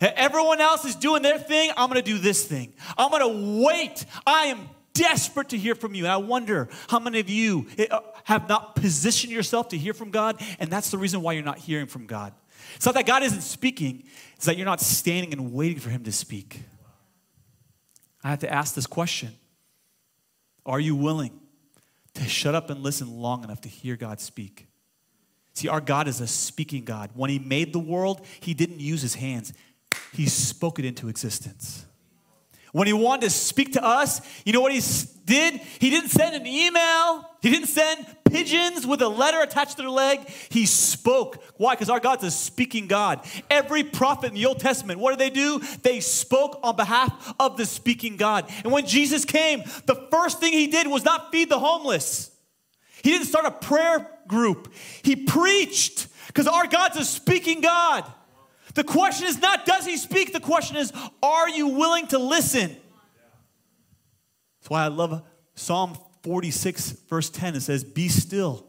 Everyone 0.00 0.60
else 0.60 0.84
is 0.84 0.94
doing 0.94 1.22
their 1.22 1.38
thing. 1.38 1.72
I'm 1.76 1.88
going 1.88 2.02
to 2.02 2.08
do 2.08 2.18
this 2.18 2.44
thing. 2.44 2.74
I'm 2.96 3.10
going 3.10 3.22
to 3.22 3.64
wait. 3.64 4.04
I 4.24 4.44
am 4.44 4.68
desperate 4.92 5.48
to 5.48 5.56
hear 5.56 5.74
from 5.74 5.94
you. 5.94 6.04
And 6.04 6.12
I 6.12 6.18
wonder 6.18 6.68
how 6.88 6.98
many 6.98 7.20
of 7.20 7.30
you 7.30 7.66
eh, 7.78 7.86
uh, 7.90 8.00
have 8.24 8.48
not 8.48 8.76
positioned 8.76 9.32
yourself 9.32 9.68
to 9.68 9.78
hear 9.78 9.94
from 9.94 10.10
God, 10.10 10.40
and 10.58 10.70
that's 10.70 10.90
the 10.90 10.98
reason 10.98 11.22
why 11.22 11.32
you're 11.32 11.44
not 11.44 11.58
hearing 11.58 11.86
from 11.86 12.06
God. 12.06 12.32
It's 12.74 12.84
not 12.84 12.94
that 12.94 13.06
God 13.06 13.22
isn't 13.22 13.40
speaking, 13.40 14.04
it's 14.38 14.46
that 14.46 14.56
you're 14.56 14.66
not 14.66 14.80
standing 14.80 15.32
and 15.32 15.52
waiting 15.52 15.80
for 15.80 15.90
Him 15.90 16.04
to 16.04 16.12
speak. 16.12 16.62
I 18.22 18.28
have 18.28 18.38
to 18.40 18.52
ask 18.52 18.72
this 18.76 18.86
question 18.86 19.34
Are 20.64 20.78
you 20.78 20.94
willing 20.94 21.40
to 22.14 22.24
shut 22.24 22.54
up 22.54 22.70
and 22.70 22.80
listen 22.80 23.10
long 23.10 23.42
enough 23.42 23.60
to 23.62 23.68
hear 23.68 23.96
God 23.96 24.20
speak? 24.20 24.68
See, 25.54 25.66
our 25.66 25.80
God 25.80 26.06
is 26.06 26.20
a 26.20 26.28
speaking 26.28 26.84
God. 26.84 27.10
When 27.14 27.30
He 27.30 27.40
made 27.40 27.72
the 27.72 27.80
world, 27.80 28.24
He 28.38 28.54
didn't 28.54 28.78
use 28.78 29.02
His 29.02 29.16
hands, 29.16 29.52
He 30.12 30.26
spoke 30.26 30.78
it 30.78 30.84
into 30.84 31.08
existence. 31.08 31.84
When 32.72 32.86
he 32.86 32.92
wanted 32.92 33.22
to 33.22 33.30
speak 33.30 33.72
to 33.72 33.84
us, 33.84 34.20
you 34.44 34.52
know 34.52 34.60
what 34.60 34.72
he 34.72 34.82
did? 35.24 35.54
He 35.78 35.90
didn't 35.90 36.10
send 36.10 36.34
an 36.34 36.46
email. 36.46 37.28
He 37.40 37.50
didn't 37.50 37.68
send 37.68 38.06
pigeons 38.24 38.86
with 38.86 39.00
a 39.02 39.08
letter 39.08 39.40
attached 39.40 39.76
to 39.76 39.82
their 39.82 39.90
leg. 39.90 40.20
He 40.50 40.66
spoke. 40.66 41.42
Why? 41.56 41.74
Because 41.74 41.90
our 41.90 42.00
God's 42.00 42.24
a 42.24 42.30
speaking 42.30 42.86
God. 42.86 43.24
Every 43.50 43.84
prophet 43.84 44.28
in 44.28 44.34
the 44.34 44.46
Old 44.46 44.60
Testament, 44.60 45.00
what 45.00 45.10
did 45.10 45.18
they 45.18 45.34
do? 45.34 45.60
They 45.82 46.00
spoke 46.00 46.60
on 46.62 46.76
behalf 46.76 47.34
of 47.38 47.56
the 47.56 47.66
speaking 47.66 48.16
God. 48.16 48.50
And 48.64 48.72
when 48.72 48.86
Jesus 48.86 49.24
came, 49.24 49.62
the 49.86 50.06
first 50.10 50.40
thing 50.40 50.52
he 50.52 50.66
did 50.66 50.86
was 50.86 51.04
not 51.04 51.30
feed 51.30 51.48
the 51.48 51.58
homeless. 51.58 52.30
He 53.02 53.10
didn't 53.10 53.28
start 53.28 53.46
a 53.46 53.50
prayer 53.50 54.10
group. 54.26 54.72
He 55.02 55.16
preached 55.16 56.08
because 56.26 56.46
our 56.46 56.66
God's 56.66 56.96
a 56.96 57.04
speaking 57.04 57.60
God. 57.60 58.04
The 58.78 58.84
question 58.84 59.26
is 59.26 59.40
not, 59.40 59.66
does 59.66 59.84
he 59.84 59.96
speak? 59.96 60.32
The 60.32 60.38
question 60.38 60.76
is, 60.76 60.92
are 61.20 61.48
you 61.48 61.66
willing 61.66 62.06
to 62.08 62.18
listen? 62.20 62.76
That's 64.60 64.70
why 64.70 64.84
I 64.84 64.86
love 64.86 65.20
Psalm 65.56 65.98
46, 66.22 66.92
verse 67.08 67.28
10. 67.28 67.56
It 67.56 67.62
says, 67.62 67.82
Be 67.82 68.06
still 68.06 68.64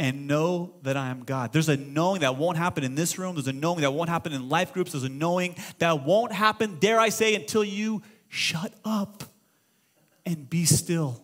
and 0.00 0.26
know 0.26 0.74
that 0.82 0.96
I 0.96 1.10
am 1.10 1.22
God. 1.22 1.52
There's 1.52 1.68
a 1.68 1.76
knowing 1.76 2.22
that 2.22 2.34
won't 2.36 2.56
happen 2.56 2.82
in 2.82 2.96
this 2.96 3.16
room. 3.16 3.36
There's 3.36 3.46
a 3.46 3.52
knowing 3.52 3.82
that 3.82 3.92
won't 3.92 4.10
happen 4.10 4.32
in 4.32 4.48
life 4.48 4.72
groups. 4.72 4.90
There's 4.90 5.04
a 5.04 5.08
knowing 5.08 5.54
that 5.78 6.02
won't 6.02 6.32
happen, 6.32 6.80
dare 6.80 6.98
I 6.98 7.10
say, 7.10 7.36
until 7.36 7.62
you 7.62 8.02
shut 8.26 8.74
up 8.84 9.22
and 10.24 10.50
be 10.50 10.64
still. 10.64 11.22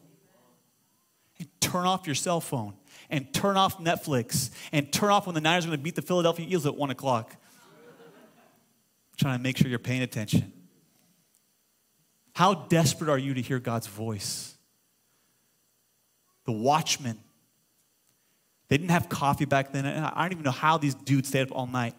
And 1.41 1.49
turn 1.61 1.87
off 1.87 2.07
your 2.07 2.15
cell 2.15 2.41
phone 2.41 2.75
and 3.11 3.35
turn 3.35 3.57
off 3.57 3.79
Netflix 3.79 4.51
and 4.71 4.93
turn 4.93 5.11
off 5.11 5.27
when 5.27 5.35
the 5.35 5.41
Niners 5.41 5.65
are 5.65 5.71
going 5.71 5.81
to 5.81 5.83
beat 5.83 5.97
the 5.97 6.03
Philadelphia 6.03 6.47
Eagles 6.47 6.65
at 6.65 6.77
1 6.77 6.91
o'clock 6.91 7.39
trying 9.17 9.39
to 9.39 9.43
make 9.43 9.57
sure 9.57 9.69
you're 9.69 9.79
paying 9.79 10.03
attention. 10.03 10.53
How 12.35 12.55
desperate 12.55 13.11
are 13.11 13.19
you 13.19 13.35
to 13.35 13.43
hear 13.43 13.59
God's 13.59 13.87
voice? 13.87 14.57
The 16.45 16.53
watchmen. 16.53 17.19
They 18.69 18.79
didn't 18.79 18.91
have 18.91 19.09
coffee 19.09 19.45
back 19.45 19.73
then. 19.73 19.87
I 19.87 20.23
don't 20.23 20.33
even 20.33 20.45
know 20.45 20.51
how 20.51 20.79
these 20.79 20.95
dudes 20.95 21.29
stayed 21.29 21.43
up 21.43 21.53
all 21.53 21.67
night. 21.67 21.95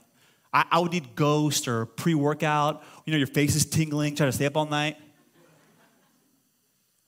I, 0.52 0.66
I 0.72 0.80
would 0.80 0.92
need 0.92 1.16
Ghost 1.16 1.68
or 1.68 1.86
pre 1.86 2.16
workout. 2.16 2.84
You 3.06 3.12
know, 3.12 3.18
your 3.18 3.28
face 3.28 3.56
is 3.56 3.66
tingling, 3.66 4.16
try 4.16 4.26
to 4.26 4.32
stay 4.32 4.46
up 4.46 4.58
all 4.58 4.66
night. 4.66 4.98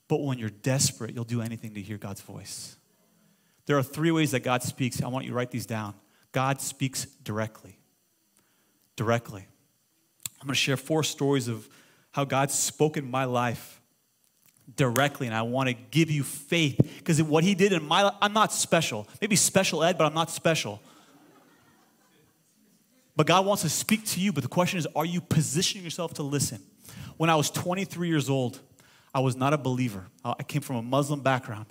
But 0.08 0.22
when 0.22 0.38
you're 0.38 0.50
desperate, 0.50 1.16
you'll 1.16 1.24
do 1.24 1.42
anything 1.42 1.74
to 1.74 1.82
hear 1.82 1.98
God's 1.98 2.22
voice. 2.22 2.76
There 3.66 3.78
are 3.78 3.84
three 3.84 4.12
ways 4.12 4.32
that 4.32 4.42
God 4.42 4.62
speaks. 4.62 5.02
I 5.02 5.08
want 5.08 5.26
you 5.26 5.32
to 5.32 5.36
write 5.36 5.50
these 5.50 5.66
down. 5.66 5.96
God 6.32 6.62
speaks 6.62 7.06
directly. 7.24 7.80
Directly. 8.96 9.48
I'm 10.46 10.50
going 10.50 10.54
to 10.54 10.62
share 10.62 10.78
four 10.78 11.02
stories 11.02 11.48
of 11.48 11.68
how 12.12 12.24
God 12.24 12.52
spoke 12.52 12.98
in 12.98 13.10
my 13.10 13.26
life 13.26 13.82
directly, 14.76 15.26
and 15.26 15.36
I 15.36 15.42
want 15.42 15.70
to 15.70 15.74
give 15.74 16.12
you 16.12 16.22
faith 16.22 16.78
because 17.00 17.20
what 17.24 17.44
He 17.44 17.56
did 17.56 17.74
in 17.74 17.84
my 17.84 18.04
life, 18.04 18.14
I'm 18.22 18.32
not 18.32 18.54
special. 18.54 19.08
Maybe 19.20 19.36
special 19.38 19.84
ed, 19.84 19.98
but 19.98 20.06
I'm 20.06 20.14
not 20.14 20.30
special. 20.30 20.84
But 23.16 23.26
God 23.26 23.44
wants 23.44 23.64
to 23.64 23.70
speak 23.70 24.06
to 24.06 24.20
you, 24.20 24.32
but 24.32 24.44
the 24.44 24.48
question 24.48 24.78
is, 24.78 24.88
are 24.96 25.04
you 25.04 25.20
positioning 25.20 25.84
yourself 25.84 26.14
to 26.14 26.22
listen? 26.22 26.62
When 27.18 27.32
I 27.32 27.36
was 27.36 27.50
23 27.50 28.08
years 28.08 28.30
old, 28.30 28.60
I 29.16 29.22
was 29.22 29.36
not 29.36 29.52
a 29.52 29.58
believer. 29.58 30.06
Uh, 30.24 30.36
I 30.38 30.44
came 30.44 30.62
from 30.62 30.76
a 30.76 30.84
Muslim 30.84 31.22
background. 31.22 31.66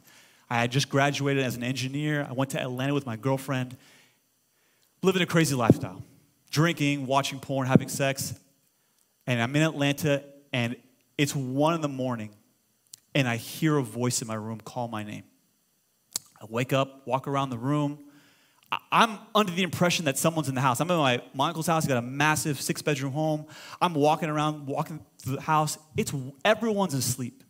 I 0.50 0.56
had 0.56 0.72
just 0.72 0.88
graduated 0.88 1.44
as 1.44 1.54
an 1.54 1.62
engineer. 1.62 2.26
I 2.28 2.32
went 2.32 2.50
to 2.50 2.60
Atlanta 2.60 2.92
with 2.92 3.06
my 3.06 3.14
girlfriend, 3.14 3.76
living 5.00 5.22
a 5.22 5.26
crazy 5.26 5.54
lifestyle 5.54 6.02
drinking, 6.50 7.06
watching 7.06 7.38
porn, 7.38 7.68
having 7.68 7.88
sex. 7.88 8.34
And 9.26 9.40
I'm 9.40 9.54
in 9.56 9.62
Atlanta, 9.62 10.22
and 10.52 10.76
it's 11.16 11.34
one 11.34 11.74
in 11.74 11.80
the 11.80 11.88
morning, 11.88 12.30
and 13.14 13.28
I 13.28 13.36
hear 13.36 13.76
a 13.76 13.82
voice 13.82 14.20
in 14.20 14.28
my 14.28 14.34
room 14.34 14.60
call 14.60 14.88
my 14.88 15.02
name. 15.02 15.24
I 16.40 16.46
wake 16.48 16.72
up, 16.72 17.06
walk 17.06 17.26
around 17.26 17.50
the 17.50 17.58
room. 17.58 17.98
I'm 18.90 19.18
under 19.34 19.52
the 19.52 19.62
impression 19.62 20.06
that 20.06 20.18
someone's 20.18 20.48
in 20.48 20.54
the 20.54 20.60
house. 20.60 20.80
I'm 20.80 20.90
in 20.90 20.96
my, 20.96 21.22
my 21.32 21.48
uncle's 21.48 21.68
house. 21.68 21.84
He's 21.84 21.88
got 21.88 21.98
a 21.98 22.02
massive 22.02 22.60
six 22.60 22.82
bedroom 22.82 23.12
home. 23.12 23.46
I'm 23.80 23.94
walking 23.94 24.28
around, 24.28 24.66
walking 24.66 25.00
through 25.18 25.36
the 25.36 25.42
house. 25.42 25.78
It's 25.96 26.12
everyone's 26.44 26.94
asleep. 26.94 27.44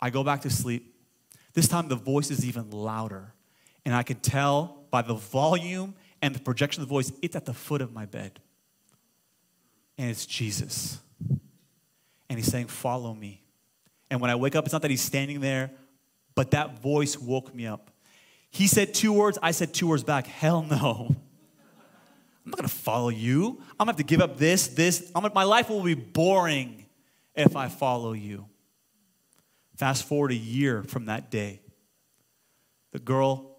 I 0.00 0.10
go 0.10 0.24
back 0.24 0.42
to 0.42 0.50
sleep. 0.50 0.94
This 1.54 1.68
time 1.68 1.88
the 1.88 1.96
voice 1.96 2.30
is 2.30 2.44
even 2.44 2.70
louder. 2.70 3.34
And 3.84 3.94
I 3.94 4.02
can 4.02 4.16
tell 4.16 4.84
by 4.90 5.02
the 5.02 5.14
volume 5.14 5.94
and 6.20 6.34
the 6.34 6.40
projection 6.40 6.82
of 6.82 6.88
the 6.88 6.92
voice, 6.92 7.12
it's 7.22 7.36
at 7.36 7.46
the 7.46 7.54
foot 7.54 7.80
of 7.80 7.92
my 7.92 8.06
bed 8.06 8.40
and 10.00 10.08
it's 10.08 10.24
Jesus. 10.24 10.98
And 11.28 12.38
he's 12.38 12.50
saying, 12.50 12.68
Follow 12.68 13.12
me. 13.12 13.42
And 14.10 14.18
when 14.18 14.30
I 14.30 14.34
wake 14.34 14.56
up, 14.56 14.64
it's 14.64 14.72
not 14.72 14.80
that 14.82 14.90
he's 14.90 15.02
standing 15.02 15.40
there, 15.40 15.70
but 16.34 16.52
that 16.52 16.80
voice 16.80 17.18
woke 17.18 17.54
me 17.54 17.66
up. 17.66 17.90
He 18.48 18.66
said 18.66 18.94
two 18.94 19.12
words, 19.12 19.38
I 19.42 19.50
said 19.50 19.74
two 19.74 19.86
words 19.86 20.02
back. 20.02 20.26
Hell 20.26 20.62
no. 20.62 21.08
I'm 22.44 22.50
not 22.50 22.56
gonna 22.56 22.68
follow 22.68 23.10
you. 23.10 23.58
I'm 23.72 23.76
gonna 23.76 23.90
have 23.90 23.96
to 23.96 24.02
give 24.02 24.22
up 24.22 24.38
this, 24.38 24.68
this. 24.68 25.10
Gonna, 25.14 25.30
my 25.34 25.44
life 25.44 25.68
will 25.68 25.82
be 25.82 25.94
boring 25.94 26.86
if 27.34 27.54
I 27.54 27.68
follow 27.68 28.14
you. 28.14 28.46
Fast 29.76 30.08
forward 30.08 30.32
a 30.32 30.36
year 30.36 30.82
from 30.82 31.06
that 31.06 31.30
day. 31.30 31.60
The 32.92 33.00
girl 33.00 33.58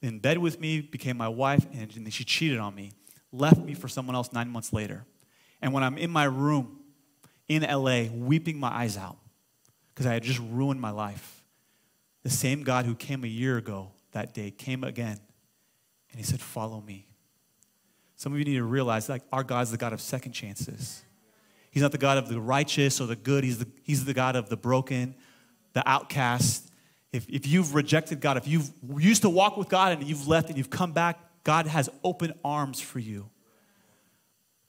in 0.00 0.20
bed 0.20 0.38
with 0.38 0.58
me 0.58 0.80
became 0.80 1.18
my 1.18 1.28
wife, 1.28 1.66
and 1.74 2.12
she 2.12 2.24
cheated 2.24 2.58
on 2.60 2.74
me, 2.74 2.92
left 3.30 3.58
me 3.58 3.74
for 3.74 3.88
someone 3.88 4.16
else 4.16 4.32
nine 4.32 4.48
months 4.48 4.72
later. 4.72 5.04
And 5.66 5.72
when 5.74 5.82
I'm 5.82 5.98
in 5.98 6.12
my 6.12 6.22
room 6.22 6.78
in 7.48 7.62
LA, 7.62 8.02
weeping 8.02 8.56
my 8.56 8.68
eyes 8.68 8.96
out 8.96 9.16
because 9.88 10.06
I 10.06 10.12
had 10.12 10.22
just 10.22 10.38
ruined 10.38 10.80
my 10.80 10.90
life, 10.90 11.42
the 12.22 12.30
same 12.30 12.62
God 12.62 12.84
who 12.84 12.94
came 12.94 13.24
a 13.24 13.26
year 13.26 13.56
ago 13.56 13.90
that 14.12 14.32
day 14.32 14.52
came 14.52 14.84
again 14.84 15.18
and 16.12 16.20
he 16.20 16.22
said, 16.22 16.40
Follow 16.40 16.80
me. 16.80 17.08
Some 18.14 18.32
of 18.32 18.38
you 18.38 18.44
need 18.44 18.54
to 18.54 18.62
realize 18.62 19.08
like 19.08 19.22
our 19.32 19.42
God's 19.42 19.72
the 19.72 19.76
God 19.76 19.92
of 19.92 20.00
second 20.00 20.30
chances. 20.30 21.02
He's 21.72 21.82
not 21.82 21.90
the 21.90 21.98
God 21.98 22.16
of 22.16 22.28
the 22.28 22.40
righteous 22.40 23.00
or 23.00 23.08
the 23.08 23.16
good, 23.16 23.42
He's 23.42 23.58
the, 23.58 23.66
he's 23.82 24.04
the 24.04 24.14
God 24.14 24.36
of 24.36 24.48
the 24.48 24.56
broken, 24.56 25.16
the 25.72 25.82
outcast. 25.84 26.70
If, 27.12 27.28
if 27.28 27.44
you've 27.44 27.74
rejected 27.74 28.20
God, 28.20 28.36
if 28.36 28.46
you've 28.46 28.70
used 28.98 29.22
to 29.22 29.28
walk 29.28 29.56
with 29.56 29.68
God 29.68 29.98
and 29.98 30.04
you've 30.04 30.28
left 30.28 30.48
and 30.48 30.56
you've 30.56 30.70
come 30.70 30.92
back, 30.92 31.18
God 31.42 31.66
has 31.66 31.90
open 32.04 32.34
arms 32.44 32.80
for 32.80 33.00
you. 33.00 33.30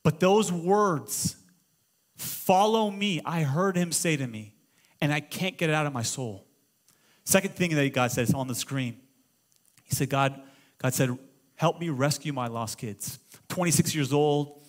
But 0.08 0.22
those 0.22 0.54
words, 0.54 1.36
follow 2.16 2.90
me, 2.90 3.20
I 3.26 3.42
heard 3.42 3.76
him 3.76 3.92
say 3.92 4.16
to 4.16 4.26
me, 4.26 4.54
and 5.02 5.12
I 5.12 5.20
can't 5.20 5.58
get 5.58 5.70
it 5.70 5.74
out 5.74 5.86
of 5.86 5.92
my 5.92 6.02
soul. 6.02 6.48
Second 7.26 7.56
thing 7.56 7.76
that 7.76 7.94
God 7.94 8.10
says 8.14 8.34
on 8.34 8.48
the 8.48 8.56
screen, 8.56 9.02
he 9.84 9.94
said, 9.94 10.10
God, 10.10 10.42
God 10.78 10.94
said, 10.94 11.10
help 11.56 11.82
me 11.82 11.90
rescue 11.90 12.32
my 12.32 12.48
lost 12.48 12.78
kids. 12.78 13.20
26 13.50 13.94
years 13.96 14.14
old, 14.14 14.62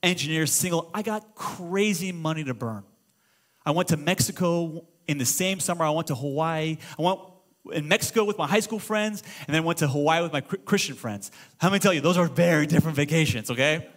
engineer, 0.00 0.46
single. 0.46 0.92
I 0.94 1.02
got 1.02 1.34
crazy 1.34 2.12
money 2.12 2.44
to 2.44 2.54
burn. 2.54 2.84
I 3.66 3.72
went 3.72 3.88
to 3.88 3.96
Mexico 3.96 4.86
in 5.08 5.18
the 5.18 5.26
same 5.26 5.58
summer. 5.58 5.84
I 5.84 5.90
went 5.90 6.06
to 6.06 6.14
Hawaii. 6.14 6.76
I 6.96 7.02
went 7.02 7.18
in 7.72 7.88
Mexico 7.88 8.22
with 8.22 8.38
my 8.38 8.46
high 8.46 8.60
school 8.60 8.78
friends, 8.78 9.24
and 9.48 9.54
then 9.56 9.64
went 9.64 9.80
to 9.80 9.88
Hawaii 9.88 10.22
with 10.22 10.32
my 10.32 10.42
Christian 10.42 10.94
friends. 10.94 11.32
How 11.58 11.68
many 11.68 11.80
tell 11.80 11.92
you 11.92 12.00
those 12.00 12.16
are 12.16 12.28
very 12.28 12.68
different 12.68 12.94
vacations, 12.96 13.50
okay? 13.50 13.88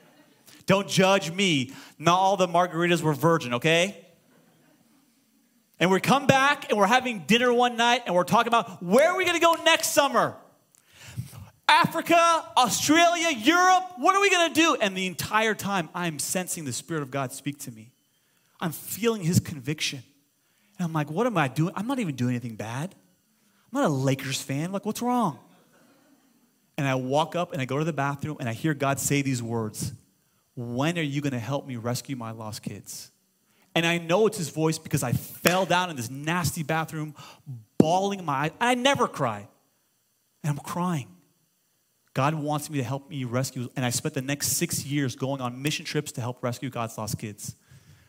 Don't 0.67 0.87
judge 0.87 1.31
me. 1.31 1.73
Not 1.97 2.19
all 2.19 2.37
the 2.37 2.47
margaritas 2.47 3.01
were 3.01 3.13
virgin, 3.13 3.55
okay? 3.55 4.05
And 5.79 5.89
we 5.89 5.99
come 5.99 6.27
back 6.27 6.69
and 6.69 6.77
we're 6.77 6.87
having 6.87 7.19
dinner 7.25 7.51
one 7.53 7.77
night 7.77 8.03
and 8.05 8.13
we're 8.13 8.23
talking 8.23 8.49
about 8.49 8.83
where 8.83 9.09
are 9.09 9.17
we 9.17 9.25
gonna 9.25 9.39
go 9.39 9.53
next 9.63 9.91
summer? 9.91 10.35
Africa, 11.69 12.45
Australia, 12.55 13.29
Europe, 13.31 13.93
what 13.97 14.15
are 14.15 14.21
we 14.21 14.29
gonna 14.29 14.53
do? 14.53 14.75
And 14.79 14.95
the 14.95 15.07
entire 15.07 15.55
time 15.55 15.89
I'm 15.95 16.19
sensing 16.19 16.65
the 16.65 16.73
Spirit 16.73 17.01
of 17.01 17.11
God 17.11 17.31
speak 17.31 17.59
to 17.59 17.71
me. 17.71 17.91
I'm 18.59 18.71
feeling 18.71 19.23
His 19.23 19.39
conviction. 19.39 20.03
And 20.77 20.85
I'm 20.85 20.93
like, 20.93 21.09
what 21.09 21.27
am 21.27 21.37
I 21.37 21.47
doing? 21.47 21.73
I'm 21.75 21.87
not 21.87 21.99
even 21.99 22.15
doing 22.15 22.31
anything 22.31 22.55
bad. 22.55 22.93
I'm 23.71 23.81
not 23.81 23.85
a 23.85 23.93
Lakers 23.93 24.41
fan. 24.41 24.71
Like, 24.71 24.85
what's 24.85 25.01
wrong? 25.01 25.39
And 26.77 26.87
I 26.87 26.95
walk 26.95 27.35
up 27.35 27.53
and 27.53 27.61
I 27.61 27.65
go 27.65 27.77
to 27.79 27.85
the 27.85 27.93
bathroom 27.93 28.37
and 28.39 28.49
I 28.49 28.53
hear 28.53 28.73
God 28.73 28.99
say 28.99 29.21
these 29.21 29.41
words 29.41 29.93
When 30.57 30.97
are 30.97 31.03
you 31.03 31.21
gonna 31.21 31.37
help 31.37 31.67
me 31.67 31.75
rescue 31.75 32.15
my 32.15 32.31
lost 32.31 32.63
kids? 32.63 33.11
And 33.75 33.85
I 33.85 33.99
know 33.99 34.25
it's 34.25 34.39
his 34.39 34.49
voice 34.49 34.79
because 34.79 35.03
I 35.03 35.11
fell 35.11 35.67
down 35.67 35.91
in 35.91 35.95
this 35.95 36.09
nasty 36.09 36.63
bathroom, 36.63 37.13
bawling 37.77 38.25
my 38.25 38.33
eyes. 38.33 38.51
I 38.59 38.73
never 38.73 39.07
cry. 39.07 39.47
And 40.43 40.49
I'm 40.49 40.57
crying. 40.57 41.15
God 42.15 42.33
wants 42.33 42.71
me 42.71 42.79
to 42.79 42.83
help 42.83 43.07
me 43.07 43.23
rescue. 43.23 43.69
And 43.75 43.85
I 43.85 43.91
spent 43.91 44.15
the 44.15 44.23
next 44.23 44.53
six 44.53 44.83
years 44.83 45.15
going 45.15 45.41
on 45.41 45.61
mission 45.61 45.85
trips 45.85 46.11
to 46.13 46.21
help 46.21 46.41
rescue 46.41 46.71
God's 46.71 46.97
lost 46.97 47.19
kids. 47.19 47.55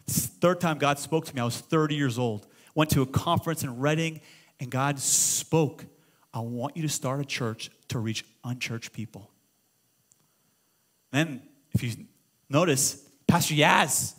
Third 0.06 0.58
time 0.58 0.78
God 0.78 0.98
spoke 0.98 1.26
to 1.26 1.34
me, 1.34 1.42
I 1.42 1.44
was 1.44 1.58
30 1.58 1.94
years 1.94 2.18
old. 2.18 2.46
Went 2.74 2.88
to 2.92 3.02
a 3.02 3.06
conference 3.06 3.62
in 3.62 3.78
Redding, 3.78 4.22
and 4.58 4.70
God 4.70 4.98
spoke. 4.98 5.84
I 6.32 6.40
want 6.40 6.78
you 6.78 6.82
to 6.84 6.88
start 6.88 7.20
a 7.20 7.26
church 7.26 7.70
to 7.88 7.98
reach 7.98 8.24
unchurched 8.42 8.94
people. 8.94 9.30
Then, 11.10 11.42
if 11.72 11.82
you 11.82 12.06
notice, 12.48 13.02
Pastor 13.26 13.54
Yaz 13.54 14.14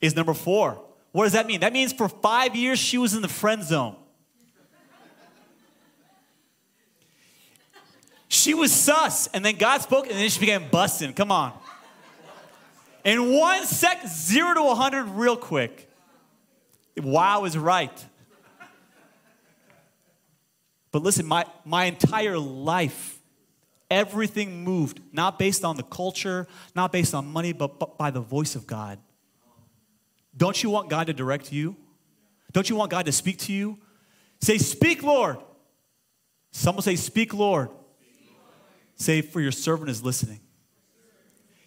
is 0.00 0.14
number 0.14 0.34
four. 0.34 0.82
What 1.12 1.24
does 1.24 1.32
that 1.32 1.46
mean? 1.46 1.60
That 1.60 1.72
means 1.72 1.92
for 1.92 2.08
five 2.08 2.56
years 2.56 2.78
she 2.78 2.98
was 2.98 3.14
in 3.14 3.22
the 3.22 3.28
friend 3.28 3.62
zone. 3.62 3.96
She 8.28 8.54
was 8.54 8.72
sus, 8.72 9.26
and 9.28 9.44
then 9.44 9.56
God 9.56 9.82
spoke, 9.82 10.06
and 10.06 10.16
then 10.16 10.30
she 10.30 10.40
began 10.40 10.70
busting. 10.70 11.12
Come 11.12 11.30
on. 11.30 11.52
In 13.04 13.32
one 13.32 13.66
sec, 13.66 14.06
zero 14.08 14.54
to 14.54 14.62
100 14.62 15.04
real 15.04 15.36
quick. 15.36 15.90
Wow 16.96 17.44
is 17.44 17.58
right. 17.58 18.06
But 20.92 21.02
listen, 21.02 21.26
my, 21.26 21.44
my 21.64 21.84
entire 21.84 22.38
life, 22.38 23.11
everything 23.92 24.64
moved, 24.64 25.00
not 25.12 25.38
based 25.38 25.64
on 25.64 25.76
the 25.76 25.82
culture, 25.82 26.48
not 26.74 26.90
based 26.90 27.14
on 27.14 27.26
money, 27.26 27.52
but, 27.52 27.78
but 27.78 27.98
by 27.98 28.10
the 28.10 28.20
voice 28.20 28.56
of 28.56 28.66
God. 28.66 28.98
Don't 30.34 30.60
you 30.62 30.70
want 30.70 30.88
God 30.88 31.08
to 31.08 31.12
direct 31.12 31.52
you? 31.52 31.76
Don't 32.52 32.68
you 32.68 32.74
want 32.74 32.90
God 32.90 33.04
to 33.04 33.12
speak 33.12 33.38
to 33.40 33.52
you? 33.52 33.78
Say, 34.40 34.56
Speak, 34.56 35.02
Lord. 35.02 35.36
Someone 36.50 36.82
say, 36.82 36.96
Speak, 36.96 37.34
Lord. 37.34 37.68
Say, 38.96 39.20
For 39.20 39.40
your 39.40 39.52
servant 39.52 39.90
is 39.90 40.02
listening. 40.02 40.40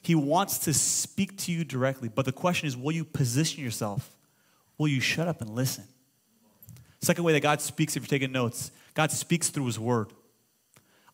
He 0.02 0.16
wants 0.16 0.60
to 0.60 0.74
speak 0.74 1.38
to 1.40 1.52
you 1.52 1.64
directly, 1.64 2.10
but 2.10 2.26
the 2.26 2.32
question 2.32 2.68
is, 2.68 2.78
will 2.78 2.92
you 2.92 3.04
position 3.04 3.64
yourself? 3.64 4.16
Will 4.78 4.88
you 4.88 5.00
shut 5.00 5.28
up 5.28 5.42
and 5.42 5.50
listen? 5.50 5.84
Second 7.02 7.24
way 7.24 7.34
that 7.34 7.40
God 7.40 7.62
speaks, 7.62 7.96
if 7.96 8.04
you're 8.04 8.20
taking 8.20 8.32
notes, 8.32 8.72
God 8.94 9.12
speaks 9.12 9.50
through 9.50 9.66
His 9.66 9.80
Word. 9.80 10.12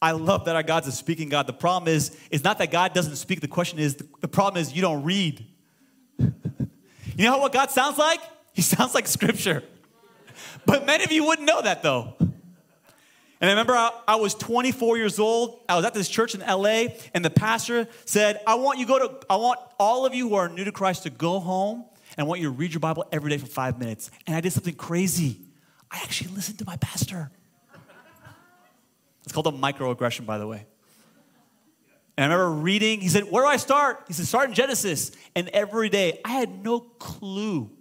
I 0.02 0.12
love 0.12 0.46
that 0.46 0.56
our 0.56 0.64
God's 0.64 0.88
a 0.88 0.92
speaking 0.92 1.30
God. 1.30 1.46
The 1.46 1.54
problem 1.54 1.94
is, 1.94 2.18
is 2.32 2.44
not 2.44 2.58
that 2.58 2.72
God 2.72 2.94
doesn't 2.94 3.18
speak. 3.18 3.42
The 3.42 3.48
question 3.48 3.78
is, 3.78 3.96
the 3.96 4.28
problem 4.28 4.60
is 4.60 4.74
you 4.74 4.82
don't 4.82 5.04
read. 5.04 5.46
You 7.18 7.26
know 7.26 7.38
what 7.38 7.52
God 7.52 7.70
sounds 7.70 7.98
like? 7.98 8.20
He 8.54 8.62
sounds 8.62 8.96
like 8.96 9.06
scripture. 9.06 9.64
But 10.66 10.86
many 10.86 11.04
of 11.04 11.12
you 11.12 11.26
wouldn't 11.26 11.48
know 11.48 11.62
that 11.62 11.84
though. 11.84 12.16
And 12.20 12.30
I 13.42 13.50
remember 13.50 13.74
I, 13.74 13.92
I, 14.08 14.16
was 14.16 14.34
24 14.36 14.98
years 14.98 15.20
old. 15.20 15.60
I 15.68 15.76
was 15.76 15.86
at 15.86 15.94
this 15.94 16.08
church 16.08 16.36
in 16.36 16.42
LA, 16.42 16.86
and 17.14 17.26
the 17.26 17.30
pastor 17.30 17.88
said, 18.06 18.40
I 18.46 18.56
want 18.56 18.80
you 18.80 18.86
go 18.86 19.00
to, 19.00 19.26
I 19.30 19.36
want 19.36 19.60
all 19.80 20.06
of 20.06 20.14
you 20.14 20.30
who 20.30 20.36
are 20.36 20.48
new 20.48 20.64
to 20.64 20.72
Christ 20.72 21.04
to 21.04 21.10
go 21.10 21.40
home, 21.40 21.86
and 22.16 22.26
I 22.26 22.28
want 22.28 22.40
you 22.40 22.48
to 22.48 22.52
read 22.52 22.72
your 22.72 22.80
Bible 22.80 23.06
every 23.12 23.32
day 23.32 23.38
for 23.38 23.48
five 23.48 23.80
minutes. 23.80 24.12
And 24.28 24.36
I 24.36 24.42
did 24.42 24.54
something 24.54 24.76
crazy. 24.76 25.42
I 25.90 25.98
actually 26.04 26.36
listened 26.36 26.60
to 26.60 26.66
my 26.66 26.78
pastor. 26.78 27.32
It's 29.24 29.34
called 29.34 29.48
a 29.48 29.52
microaggression, 29.52 30.26
by 30.26 30.38
the 30.38 30.48
way. 30.48 30.66
And 32.18 32.32
I 32.32 32.36
remember 32.36 32.62
reading, 32.62 33.02
he 33.02 33.10
said, 33.10 33.24
Where 33.32 33.44
do 33.44 33.48
I 33.48 33.58
start? 33.58 34.04
He 34.08 34.14
said, 34.14 34.28
Start 34.28 34.50
in 34.50 34.56
Genesis. 34.56 35.12
And 35.36 35.50
every 35.50 35.90
day, 35.90 36.20
I 36.26 36.32
had 36.32 36.64
no 36.64 36.80
clue 36.80 37.72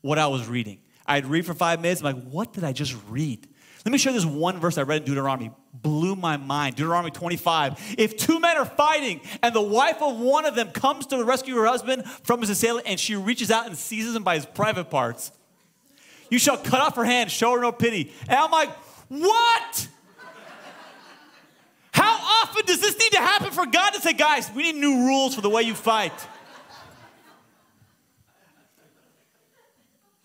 what 0.00 0.18
I 0.18 0.26
was 0.26 0.46
reading. 0.46 0.80
I'd 1.06 1.26
read 1.26 1.46
for 1.46 1.54
five 1.54 1.80
minutes. 1.80 2.02
I'm 2.02 2.16
like, 2.16 2.24
What 2.24 2.52
did 2.52 2.64
I 2.64 2.72
just 2.72 2.96
read? 3.08 3.46
Let 3.84 3.92
me 3.92 3.98
show 3.98 4.10
you 4.10 4.16
this 4.16 4.26
one 4.26 4.58
verse 4.58 4.78
I 4.78 4.82
read 4.82 5.02
in 5.02 5.06
Deuteronomy. 5.06 5.52
Blew 5.72 6.16
my 6.16 6.36
mind. 6.36 6.74
Deuteronomy 6.74 7.12
25. 7.12 7.94
If 7.96 8.16
two 8.16 8.40
men 8.40 8.56
are 8.56 8.64
fighting 8.64 9.20
and 9.44 9.54
the 9.54 9.62
wife 9.62 10.02
of 10.02 10.18
one 10.18 10.44
of 10.44 10.56
them 10.56 10.72
comes 10.72 11.06
to 11.06 11.22
rescue 11.22 11.54
her 11.54 11.66
husband 11.66 12.04
from 12.24 12.40
his 12.40 12.50
assailant 12.50 12.88
and 12.88 12.98
she 12.98 13.14
reaches 13.14 13.48
out 13.52 13.66
and 13.66 13.78
seizes 13.78 14.16
him 14.16 14.24
by 14.24 14.34
his 14.34 14.44
private 14.44 14.90
parts, 14.90 15.30
you 16.30 16.40
shall 16.40 16.56
cut 16.56 16.80
off 16.80 16.96
her 16.96 17.04
hand, 17.04 17.30
show 17.30 17.52
her 17.52 17.60
no 17.60 17.70
pity. 17.70 18.12
And 18.28 18.36
I'm 18.36 18.50
like, 18.50 18.70
What? 19.08 19.88
How 21.96 22.42
often 22.42 22.66
does 22.66 22.78
this 22.78 22.98
need 22.98 23.12
to 23.12 23.20
happen 23.20 23.50
for 23.52 23.64
God 23.64 23.90
to 23.94 24.02
say, 24.02 24.12
guys, 24.12 24.50
we 24.54 24.64
need 24.64 24.74
new 24.78 25.06
rules 25.06 25.34
for 25.34 25.40
the 25.40 25.48
way 25.48 25.62
you 25.62 25.74
fight? 25.74 26.12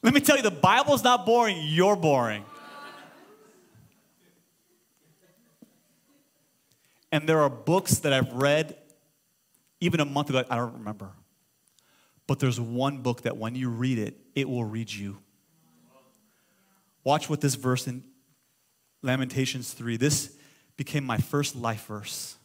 Let 0.03 0.13
me 0.13 0.19
tell 0.19 0.35
you, 0.35 0.43
the 0.43 0.51
Bible's 0.51 1.01
not 1.01 1.25
boring, 1.25 1.61
you're 1.61 1.95
boring. 1.95 2.43
And 7.09 7.27
there 7.27 7.39
are 7.39 7.49
books 7.49 7.99
that 7.99 8.11
I've 8.11 8.33
read 8.33 8.75
even 9.79 10.01
a 10.01 10.05
month 10.05 10.29
ago, 10.29 10.43
I 10.49 10.57
don't 10.57 10.73
remember. 10.73 11.11
But 12.27 12.39
there's 12.39 12.59
one 12.59 13.01
book 13.01 13.21
that 13.21 13.37
when 13.37 13.55
you 13.55 13.69
read 13.69 13.97
it, 13.97 14.17
it 14.35 14.49
will 14.49 14.65
read 14.65 14.91
you. 14.91 15.19
Watch 17.05 17.29
what 17.29 17.39
this 17.39 17.55
verse 17.55 17.87
in 17.87 18.03
Lamentations 19.01 19.73
3, 19.73 19.95
this 19.95 20.37
became 20.81 21.03
my 21.03 21.17
first 21.17 21.55
life 21.55 21.85
verse. 21.85 22.37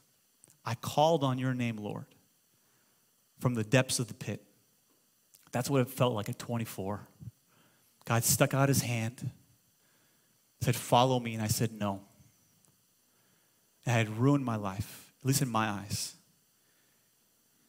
I 0.63 0.75
called 0.75 1.25
on 1.25 1.39
your 1.39 1.55
name, 1.55 1.79
Lord, 1.79 2.05
from 3.39 3.55
the 3.55 3.65
depths 3.65 3.99
of 3.99 4.09
the 4.09 4.15
pit. 4.15 4.43
That's 5.53 5.71
what 5.71 5.81
it 5.81 5.89
felt 5.89 6.13
like 6.13 6.29
at 6.29 6.39
24. 6.39 7.01
God 8.05 8.25
stuck 8.25 8.53
out 8.53 8.69
his 8.69 8.83
hand, 8.83 9.31
said, 10.61 10.77
Follow 10.77 11.19
me. 11.19 11.33
And 11.33 11.43
I 11.43 11.47
said, 11.47 11.73
No. 11.73 12.03
I 13.87 13.93
had 13.93 14.19
ruined 14.19 14.45
my 14.45 14.57
life, 14.57 15.15
at 15.23 15.27
least 15.27 15.41
in 15.41 15.49
my 15.49 15.69
eyes. 15.71 16.15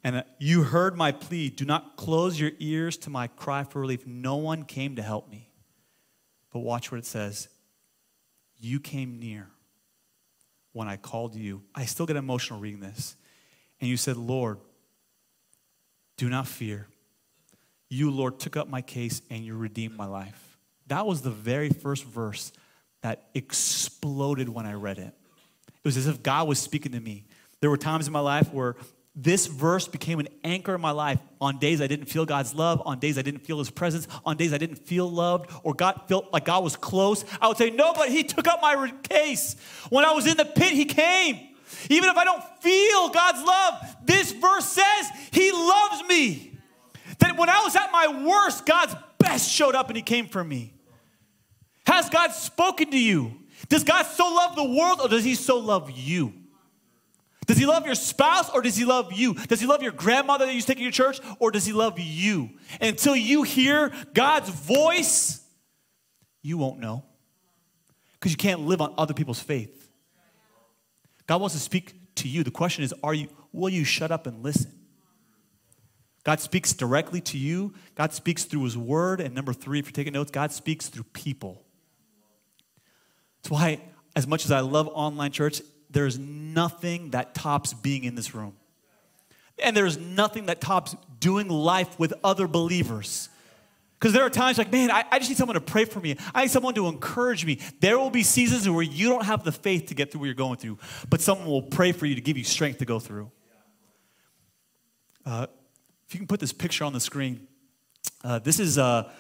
And 0.03 0.17
uh, 0.17 0.23
you 0.38 0.63
heard 0.63 0.97
my 0.97 1.13
plea 1.13 1.49
do 1.49 1.63
not 1.63 1.95
close 1.95 2.38
your 2.38 2.51
ears 2.60 2.97
to 2.97 3.10
my 3.10 3.27
cry 3.27 3.63
for 3.63 3.80
relief. 3.80 4.06
No 4.06 4.36
one 4.36 4.65
came 4.65 4.97
to 4.97 5.01
help 5.01 5.30
me. 5.30 5.49
But 6.51 6.60
watch 6.60 6.91
what 6.91 6.97
it 6.97 7.06
says 7.06 7.47
You 8.58 8.82
came 8.82 9.17
near 9.17 9.47
when 10.78 10.88
I 10.88 10.96
called 10.96 11.36
you. 11.36 11.63
I 11.74 11.86
still 11.86 12.06
get 12.06 12.16
emotional 12.16 12.60
reading 12.60 12.82
this. 12.82 13.16
And 13.82 13.90
you 13.90 13.98
said, 13.98 14.16
Lord, 14.16 14.60
do 16.18 16.30
not 16.30 16.48
fear. 16.48 16.88
You, 17.90 18.12
Lord, 18.12 18.40
took 18.40 18.56
up 18.56 18.70
my 18.70 18.82
case 18.82 19.24
and 19.32 19.44
you 19.44 19.58
redeemed 19.58 19.96
my 19.96 20.06
life. 20.06 20.58
That 20.86 21.08
was 21.08 21.24
the 21.24 21.32
very 21.32 21.70
first 21.70 22.04
verse 22.04 22.52
that 23.02 23.28
exploded 23.34 24.50
when 24.50 24.68
I 24.68 24.74
read 24.74 25.00
it. 25.00 25.16
It 25.68 25.84
was 25.84 25.98
as 25.98 26.06
if 26.06 26.22
God 26.22 26.48
was 26.48 26.60
speaking 26.60 26.92
to 26.92 27.00
me. 27.00 27.26
There 27.60 27.72
were 27.72 27.78
times 27.78 28.06
in 28.06 28.13
my 28.13 28.20
life 28.20 28.54
where 28.54 28.76
this 29.19 29.47
verse 29.47 29.88
became 29.88 30.19
an 30.19 30.27
anchor 30.43 30.75
in 30.75 30.80
my 30.80 30.91
life 30.91 31.19
on 31.41 31.58
days 31.58 31.82
I 31.82 31.88
didn't 31.88 32.06
feel 32.06 32.23
God's 32.23 32.53
love, 32.53 32.84
on 32.86 32.99
days 32.99 33.17
I 33.17 33.23
didn't 33.23 33.39
feel 33.39 33.58
His 33.58 33.71
presence, 33.71 34.08
on 34.23 34.38
days 34.38 34.53
I 34.53 34.60
didn't 34.60 34.75
feel 34.75 35.10
loved 35.10 35.49
or 35.63 35.73
God 35.73 36.01
felt 36.08 36.32
like 36.32 36.45
God 36.45 36.63
was 36.63 36.75
close. 36.75 37.25
I 37.41 37.47
would 37.47 37.58
say, 37.58 37.71
No, 37.71 37.93
but 37.93 38.10
He 38.10 38.23
took 38.23 38.47
up 38.47 38.62
my 38.62 38.91
case. 39.01 39.56
When 39.89 40.06
I 40.06 40.12
was 40.12 40.27
in 40.27 40.38
the 40.38 40.45
pit, 40.45 40.71
He 40.73 40.86
came. 40.86 41.39
Even 41.89 42.10
if 42.10 42.15
I 42.15 42.23
don't 42.25 42.43
feel 42.62 43.10
God's 43.10 43.43
love, 43.43 43.95
this 44.06 44.32
verse 44.34 44.65
says 44.65 45.10
He 45.32 45.51
loves 45.51 46.08
me. 46.08 46.56
That 47.17 47.38
when 47.38 47.49
I 47.49 47.62
was 47.63 47.75
at 47.75 47.91
my 47.91 48.23
worst, 48.23 48.67
God's 48.67 48.95
best 49.17 49.49
showed 49.49 49.73
up 49.73 49.88
and 49.88 49.97
He 49.97 50.03
came 50.03 50.27
for 50.27 50.43
me. 50.43 50.73
Has 51.88 52.08
God 52.12 52.34
spoken 52.34 52.91
to 52.91 52.99
you? 52.99 53.34
Does 53.67 53.84
God 53.84 54.03
so 54.03 54.25
love 54.32 54.56
the 54.56 54.63
world 54.63 54.99
or 55.01 55.08
does 55.08 55.23
He 55.23 55.34
so 55.34 55.58
love 55.58 55.89
you? 55.89 56.34
Does 57.47 57.57
he 57.57 57.65
love 57.65 57.86
your 57.86 57.95
spouse 57.95 58.49
or 58.53 58.62
does 58.62 58.75
he 58.75 58.86
love 58.86 59.13
you? 59.13 59.33
Does 59.33 59.62
he 59.62 59.65
love 59.65 59.81
your 59.81 59.93
grandmother 59.93 60.45
that 60.45 60.53
you 60.53 60.62
take 60.62 60.77
to 60.77 60.91
church 60.91 61.19
or 61.39 61.49
does 61.49 61.65
he 61.65 61.73
love 61.73 61.97
you? 61.97 62.49
And 62.81 62.89
until 62.91 63.15
you 63.15 63.43
hear 63.43 63.91
God's 64.13 64.49
voice, 64.49 65.41
you 66.41 66.57
won't 66.57 66.79
know. 66.79 67.05
because 68.19 68.31
you 68.31 68.38
can't 68.38 68.62
live 68.62 68.81
on 68.81 68.93
other 68.97 69.13
people's 69.13 69.39
faith. 69.39 69.89
God 71.25 71.41
wants 71.41 71.55
to 71.55 71.62
speak 71.62 72.15
to 72.15 72.27
you. 72.27 72.43
The 72.43 72.51
question 72.51 72.83
is, 72.83 72.93
are 73.03 73.13
you 73.13 73.29
will 73.53 73.69
you 73.69 73.83
shut 73.83 74.12
up 74.12 74.27
and 74.27 74.43
listen? 74.43 74.71
God 76.23 76.41
speaks 76.41 76.73
directly 76.73 77.21
to 77.21 77.38
you. 77.38 77.73
God 77.95 78.12
speaks 78.12 78.43
through 78.43 78.65
his 78.65 78.77
word. 78.77 79.21
And 79.21 79.33
number 79.33 79.53
three, 79.53 79.79
if 79.79 79.86
you're 79.86 79.93
taking 79.93 80.13
notes, 80.13 80.31
God 80.31 80.51
speaks 80.51 80.89
through 80.89 81.05
people. 81.13 81.63
That's 83.41 83.51
why, 83.51 83.79
as 84.15 84.27
much 84.27 84.43
as 84.43 84.51
I 84.51 84.60
love 84.60 84.89
online 84.91 85.31
church, 85.31 85.62
there's 85.89 86.19
nothing 86.19 87.12
that 87.12 87.34
tops 87.34 87.73
being 87.73 88.04
in 88.04 88.15
this 88.15 88.36
room. 88.36 88.56
And 89.63 89.76
there's 89.76 89.97
nothing 89.97 90.47
that 90.47 90.62
tops 90.62 90.95
doing 91.19 91.47
life 91.47 91.97
with 92.00 92.13
other 92.23 92.47
believers. 92.47 93.30
Because 94.00 94.13
there 94.13 94.23
are 94.23 94.30
times 94.30 94.60
like, 94.60 94.71
man, 94.71 94.91
I, 94.91 95.06
I, 95.12 95.17
just 95.17 95.32
need 95.32 95.38
someone 95.38 95.56
to 95.56 95.62
pray 95.62 95.86
for 95.86 96.00
me. 96.00 96.15
I 96.36 96.43
need 96.43 96.52
someone 96.52 96.76
to 96.76 96.88
encourage 96.88 97.45
me. 97.45 97.60
There 97.80 97.97
will 97.97 98.12
be 98.12 98.21
seasons 98.21 98.69
where 98.69 98.84
you 98.84 99.10
don't 99.10 99.26
have 99.26 99.43
the 99.43 99.52
faith 99.52 99.88
to 99.88 99.95
get 99.95 100.12
through 100.12 100.19
what 100.19 100.26
you're 100.26 100.36
going 100.36 100.58
through, 100.58 100.78
but 101.10 101.19
someone 101.19 101.47
will 101.47 101.63
pray 101.63 101.91
for 101.91 102.06
you 102.06 102.13
to 102.13 102.21
give 102.21 102.38
you 102.38 102.43
strength 102.43 102.78
to 102.80 102.86
go 102.86 103.00
through. 103.00 103.32
Uh, 105.26 105.47
if 106.08 106.13
you 106.13 106.19
can 106.19 106.28
put 106.28 106.39
this 106.39 106.54
picture 106.54 106.84
on 106.84 106.93
the 106.93 107.00
screen, 107.00 107.47
uh, 108.23 108.38
this 108.39 108.60
is 108.60 108.78
uh, 108.78 109.12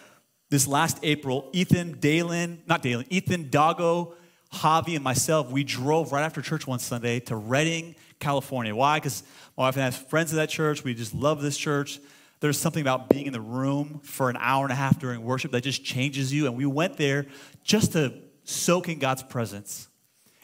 this 0.49 0.67
last 0.67 0.99
April. 1.01 1.49
Ethan, 1.53 1.99
Dalen, 1.99 2.61
not 2.67 2.83
Dalen, 2.83 3.07
Ethan, 3.09 3.45
Dago, 3.45 4.13
Javi, 4.53 4.95
and 4.95 5.03
myself, 5.03 5.51
we 5.51 5.63
drove 5.63 6.11
right 6.11 6.23
after 6.23 6.41
church 6.41 6.65
one 6.65 6.79
Sunday 6.79 7.19
to 7.21 7.35
Redding, 7.35 7.95
California. 8.19 8.75
Why? 8.75 8.97
Because 8.99 9.23
my 9.57 9.65
wife 9.65 9.75
and 9.75 9.83
I 9.83 9.85
have 9.85 9.95
friends 9.95 10.33
at 10.33 10.37
that 10.37 10.49
church. 10.49 10.83
We 10.83 10.93
just 10.93 11.13
love 11.13 11.41
this 11.41 11.57
church. 11.57 11.99
There's 12.39 12.57
something 12.57 12.81
about 12.81 13.09
being 13.09 13.25
in 13.25 13.33
the 13.33 13.41
room 13.41 13.99
for 14.03 14.29
an 14.29 14.37
hour 14.39 14.63
and 14.63 14.71
a 14.71 14.75
half 14.75 14.99
during 14.99 15.23
worship 15.23 15.51
that 15.51 15.61
just 15.61 15.83
changes 15.83 16.31
you. 16.31 16.45
And 16.45 16.55
we 16.55 16.65
went 16.65 16.97
there 16.97 17.25
just 17.63 17.93
to 17.93 18.13
soak 18.43 18.89
in 18.89 18.99
God's 18.99 19.23
presence. 19.23 19.87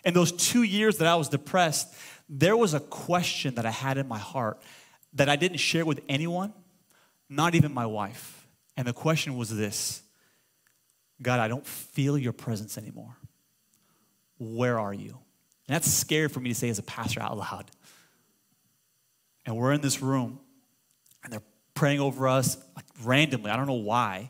In 0.04 0.14
those 0.14 0.32
two 0.32 0.64
years 0.64 0.98
that 0.98 1.08
I 1.08 1.16
was 1.16 1.30
depressed, 1.30 1.94
there 2.28 2.58
was 2.58 2.74
a 2.74 2.80
question 2.80 3.56
that 3.56 3.66
I 3.66 3.72
had 3.72 3.98
in 3.98 4.08
my 4.08 4.18
heart 4.18 4.60
that 5.14 5.30
I 5.30 5.36
didn't 5.36 5.58
share 5.58 5.86
with 5.86 6.02
anyone, 6.10 6.54
not 7.30 7.56
even 7.56 7.74
my 7.74 7.86
wife. 7.86 8.48
And 8.76 8.88
the 8.88 8.94
question 8.94 9.38
was 9.38 9.56
this 9.56 10.02
God, 11.22 11.40
I 11.40 11.48
don't 11.48 11.66
feel 11.66 12.18
your 12.18 12.34
presence 12.34 12.78
anymore. 12.78 13.16
Where 14.44 14.80
are 14.80 14.94
you? 14.94 15.18
And 15.68 15.76
that's 15.76 15.92
scary 15.92 16.28
for 16.28 16.40
me 16.40 16.50
to 16.50 16.56
say 16.56 16.70
as 16.70 16.80
a 16.80 16.84
pastor 16.84 17.22
out 17.22 17.38
loud. 17.38 17.72
And 19.46 19.56
we're 19.58 19.74
in 19.74 19.82
this 19.82 20.02
room, 20.02 20.40
and 21.24 21.32
they're 21.32 21.42
praying 21.74 22.00
over 22.00 22.28
us 22.28 22.58
like 22.76 22.86
randomly. 23.04 23.52
I 23.52 23.58
don't 23.58 23.68
know 23.68 23.74
why. 23.74 24.30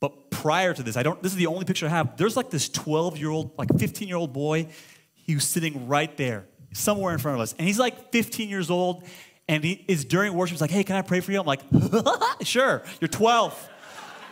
But 0.00 0.30
prior 0.30 0.72
to 0.74 0.82
this, 0.82 0.96
I 0.96 1.02
don't 1.02 1.22
this 1.22 1.32
is 1.32 1.38
the 1.38 1.48
only 1.48 1.64
picture 1.64 1.86
I 1.86 1.90
have. 1.90 2.16
There's 2.16 2.36
like 2.36 2.50
this 2.50 2.68
12-year-old, 2.68 3.58
like 3.58 3.68
15-year-old 3.68 4.32
boy. 4.32 4.68
He 5.14 5.34
was 5.34 5.44
sitting 5.44 5.88
right 5.88 6.14
there, 6.16 6.46
somewhere 6.72 7.12
in 7.12 7.18
front 7.18 7.36
of 7.36 7.40
us. 7.40 7.54
And 7.58 7.66
he's 7.66 7.78
like 7.78 8.12
15 8.12 8.48
years 8.48 8.70
old. 8.70 9.04
And 9.48 9.64
he 9.64 9.84
is 9.88 10.04
during 10.04 10.34
worship, 10.34 10.52
he's 10.52 10.60
like, 10.60 10.70
hey, 10.70 10.84
can 10.84 10.96
I 10.96 11.02
pray 11.02 11.20
for 11.20 11.32
you? 11.32 11.40
I'm 11.40 11.46
like, 11.46 11.62
sure, 12.42 12.82
you're 13.00 13.08
12. 13.08 13.70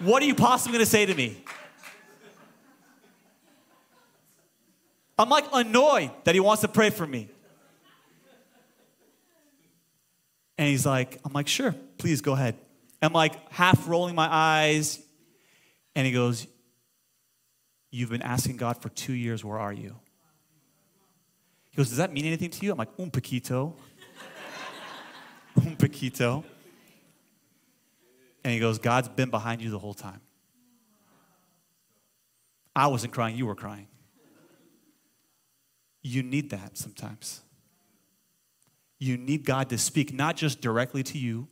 What 0.00 0.22
are 0.22 0.26
you 0.26 0.35
possibly 0.35 0.76
gonna 0.76 0.87
say 0.87 1.07
to 1.07 1.14
me? 1.14 1.42
I'm 5.18 5.29
like 5.29 5.46
annoyed 5.52 6.11
that 6.24 6.35
he 6.35 6.40
wants 6.40 6.62
to 6.62 6.68
pray 6.68 6.90
for 6.90 7.07
me. 7.07 7.29
And 10.59 10.68
he's 10.68 10.87
like, 10.87 11.20
I'm 11.24 11.33
like, 11.33 11.48
sure, 11.48 11.74
please 11.98 12.20
go 12.20 12.33
ahead. 12.33 12.57
I'm 13.02 13.12
like 13.12 13.50
half 13.52 13.88
rolling 13.88 14.14
my 14.14 14.29
eyes. 14.31 15.00
And 15.94 16.07
he 16.07 16.12
goes, 16.12 16.46
You've 17.90 18.11
been 18.11 18.22
asking 18.22 18.59
God 18.59 18.83
for 18.83 18.90
two 18.90 19.14
years, 19.14 19.44
where 19.44 19.59
are 19.59 19.72
you? 19.72 19.96
He 21.70 21.76
goes, 21.76 21.88
Does 21.88 21.98
that 21.98 22.12
mean 22.12 22.26
anything 22.26 22.50
to 22.50 22.66
you? 22.66 22.72
I'm 22.72 22.79
like, 22.79 22.90
Un 22.98 23.11
poquito. 23.11 23.74
Un 25.57 25.76
poquito. 25.76 26.44
And 28.44 28.52
he 28.52 28.61
goes, 28.61 28.79
God's 28.79 29.09
been 29.09 29.31
behind 29.31 29.62
you 29.62 29.70
the 29.70 29.79
whole 29.79 29.94
time. 29.94 30.20
I 32.74 32.88
wasn't 32.88 33.12
crying, 33.12 33.37
you 33.37 33.46
were 33.46 33.55
crying. 33.55 33.88
You 36.06 36.22
need 36.22 36.50
that 36.50 36.78
sometimes. 36.78 37.40
You 39.00 39.16
need 39.16 39.44
God 39.44 39.68
to 39.70 39.78
speak, 39.78 40.12
not 40.12 40.36
just 40.36 40.60
directly 40.60 41.02
to 41.02 41.18
you 41.18 41.48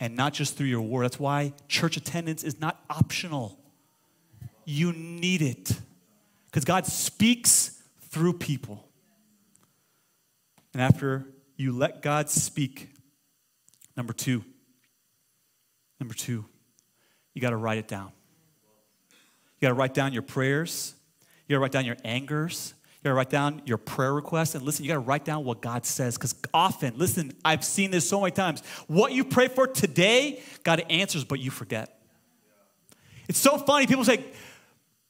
and 0.00 0.16
not 0.16 0.34
just 0.34 0.56
through 0.56 0.66
your 0.66 0.82
word. 0.82 1.04
That's 1.04 1.20
why 1.20 1.52
church 1.68 1.96
attendance 1.96 2.42
is 2.42 2.58
not 2.58 2.84
optional. 2.90 3.56
You 4.64 4.92
need 4.92 5.42
it 5.42 5.78
because 6.46 6.64
God 6.64 6.86
speaks 6.86 7.80
through 8.00 8.34
people. 8.34 8.88
And 10.72 10.82
after 10.82 11.24
you 11.56 11.70
let 11.70 12.02
God 12.02 12.28
speak, 12.28 12.88
number 13.96 14.12
two, 14.12 14.44
number 16.00 16.14
two, 16.14 16.44
you 17.32 17.40
got 17.40 17.50
to 17.50 17.56
write 17.56 17.78
it 17.78 17.86
down. 17.86 18.10
You 19.60 19.68
got 19.68 19.68
to 19.68 19.74
write 19.74 19.94
down 19.94 20.12
your 20.12 20.22
prayers. 20.22 20.94
You 21.46 21.54
got 21.54 21.58
to 21.58 21.60
write 21.60 21.72
down 21.72 21.84
your 21.84 21.96
angers. 22.04 22.74
You 23.04 23.10
gotta 23.10 23.16
write 23.16 23.28
down 23.28 23.60
your 23.66 23.76
prayer 23.76 24.14
request 24.14 24.54
and 24.54 24.64
listen, 24.64 24.82
you 24.82 24.88
gotta 24.88 25.00
write 25.00 25.26
down 25.26 25.44
what 25.44 25.60
God 25.60 25.84
says. 25.84 26.16
Because 26.16 26.34
often, 26.54 26.94
listen, 26.96 27.34
I've 27.44 27.62
seen 27.62 27.90
this 27.90 28.08
so 28.08 28.18
many 28.20 28.30
times. 28.30 28.62
What 28.86 29.12
you 29.12 29.24
pray 29.24 29.48
for 29.48 29.66
today, 29.66 30.40
God 30.62 30.82
answers, 30.88 31.22
but 31.22 31.38
you 31.38 31.50
forget. 31.50 32.00
It's 33.28 33.38
so 33.38 33.58
funny. 33.58 33.86
People 33.86 34.06
say, 34.06 34.24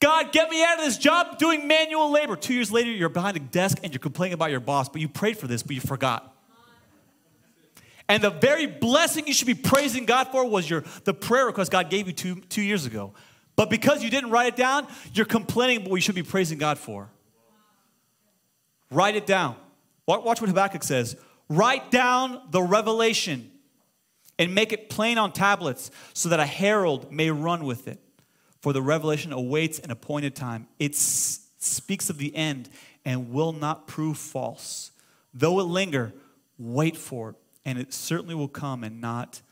God, 0.01 0.33
get 0.33 0.51
me 0.51 0.65
out 0.65 0.81
of 0.81 0.85
this 0.85 0.99
job 0.99 1.39
doing 1.39 1.69
manual 1.69 2.11
labor. 2.11 2.35
Two 2.35 2.53
years 2.53 2.73
later, 2.73 2.91
you're 2.91 3.09
behind 3.09 3.37
a 3.37 3.41
desk 3.41 3.79
and 3.85 3.93
you're 3.93 4.01
complaining 4.01 4.35
about 4.35 4.51
your 4.51 4.59
boss, 4.59 4.89
but 4.89 5.01
you 5.01 5.09
prayed 5.09 5.39
for 5.39 5.47
this, 5.47 5.63
but 5.63 5.77
you 5.77 5.81
forgot. 5.81 6.35
And 8.09 8.25
the 8.25 8.31
very 8.31 8.67
blessing 8.67 9.29
you 9.29 9.33
should 9.33 9.47
be 9.47 9.55
praising 9.55 10.05
God 10.05 10.33
for 10.33 10.45
was 10.45 10.69
your 10.69 10.83
the 11.05 11.15
prayer 11.15 11.47
request 11.47 11.71
God 11.71 11.91
gave 11.91 12.09
you 12.09 12.13
two, 12.13 12.41
two 12.49 12.61
years 12.61 12.87
ago. 12.87 13.15
But 13.55 13.71
because 13.71 14.03
you 14.03 14.11
didn't 14.11 14.31
write 14.31 14.49
it 14.49 14.57
down, 14.57 14.89
you're 15.13 15.27
complaining 15.27 15.89
what 15.89 15.95
you 15.95 16.01
should 16.01 16.17
be 16.17 16.25
praising 16.25 16.59
God 16.59 16.77
for. 16.77 17.09
Write 18.91 19.17
it 19.17 19.27
down. 19.27 19.57
Watch 20.07 20.41
what 20.41 20.49
Habakkuk 20.49 20.83
says. 20.83 21.17
Write 21.49 21.91
down 21.91 22.41
the 22.51 22.63
revelation 22.63 23.51
and 24.39 24.55
make 24.55 24.73
it 24.73 24.91
plain 24.91 25.19
on 25.19 25.33
tablets 25.33 25.91
so 26.13 26.29
that 26.29 26.41
a 26.41 26.47
herald 26.47 27.13
may 27.13 27.31
run 27.31 27.65
with 27.65 27.89
it. 27.89 28.01
For 28.61 28.73
the 28.73 28.83
revelation 28.83 29.33
awaits 29.33 29.79
an 29.79 29.91
appointed 29.91 30.35
time. 30.35 30.67
It 30.79 30.95
speaks 30.95 32.09
of 32.09 32.19
the 32.19 32.35
end 32.35 32.71
and 33.05 33.31
will 33.31 33.53
not 33.53 33.87
prove 33.87 34.17
false. 34.17 34.91
Though 35.35 35.61
it 35.61 35.65
linger, 35.65 36.13
wait 36.59 36.97
for 36.97 37.31
it, 37.31 37.37
and 37.65 37.79
it 37.79 37.93
certainly 37.93 38.35
will 38.35 38.49
come 38.49 38.85
and 38.85 39.01
not 39.01 39.43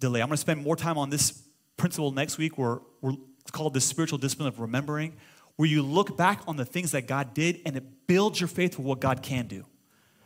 delay. 0.00 0.22
I'm 0.22 0.28
going 0.28 0.36
to 0.36 0.40
spend 0.40 0.62
more 0.62 0.76
time 0.76 0.96
on 0.96 1.10
this 1.10 1.42
principle 1.76 2.10
next 2.10 2.38
week 2.38 2.56
where 2.56 2.78
it's 3.02 3.50
called 3.50 3.74
the 3.74 3.80
spiritual 3.80 4.18
discipline 4.18 4.48
of 4.48 4.60
remembering, 4.60 5.14
where 5.58 5.68
you 5.68 5.82
look 5.82 6.16
back 6.16 6.40
on 6.46 6.56
the 6.56 6.64
things 6.64 6.92
that 6.92 7.08
God 7.08 7.34
did 7.34 7.60
and 7.66 7.76
it 7.76 8.06
builds 8.06 8.40
your 8.40 8.46
faith 8.46 8.76
for 8.76 8.82
what 8.82 9.00
God 9.00 9.24
can 9.24 9.48
do. 9.48 9.66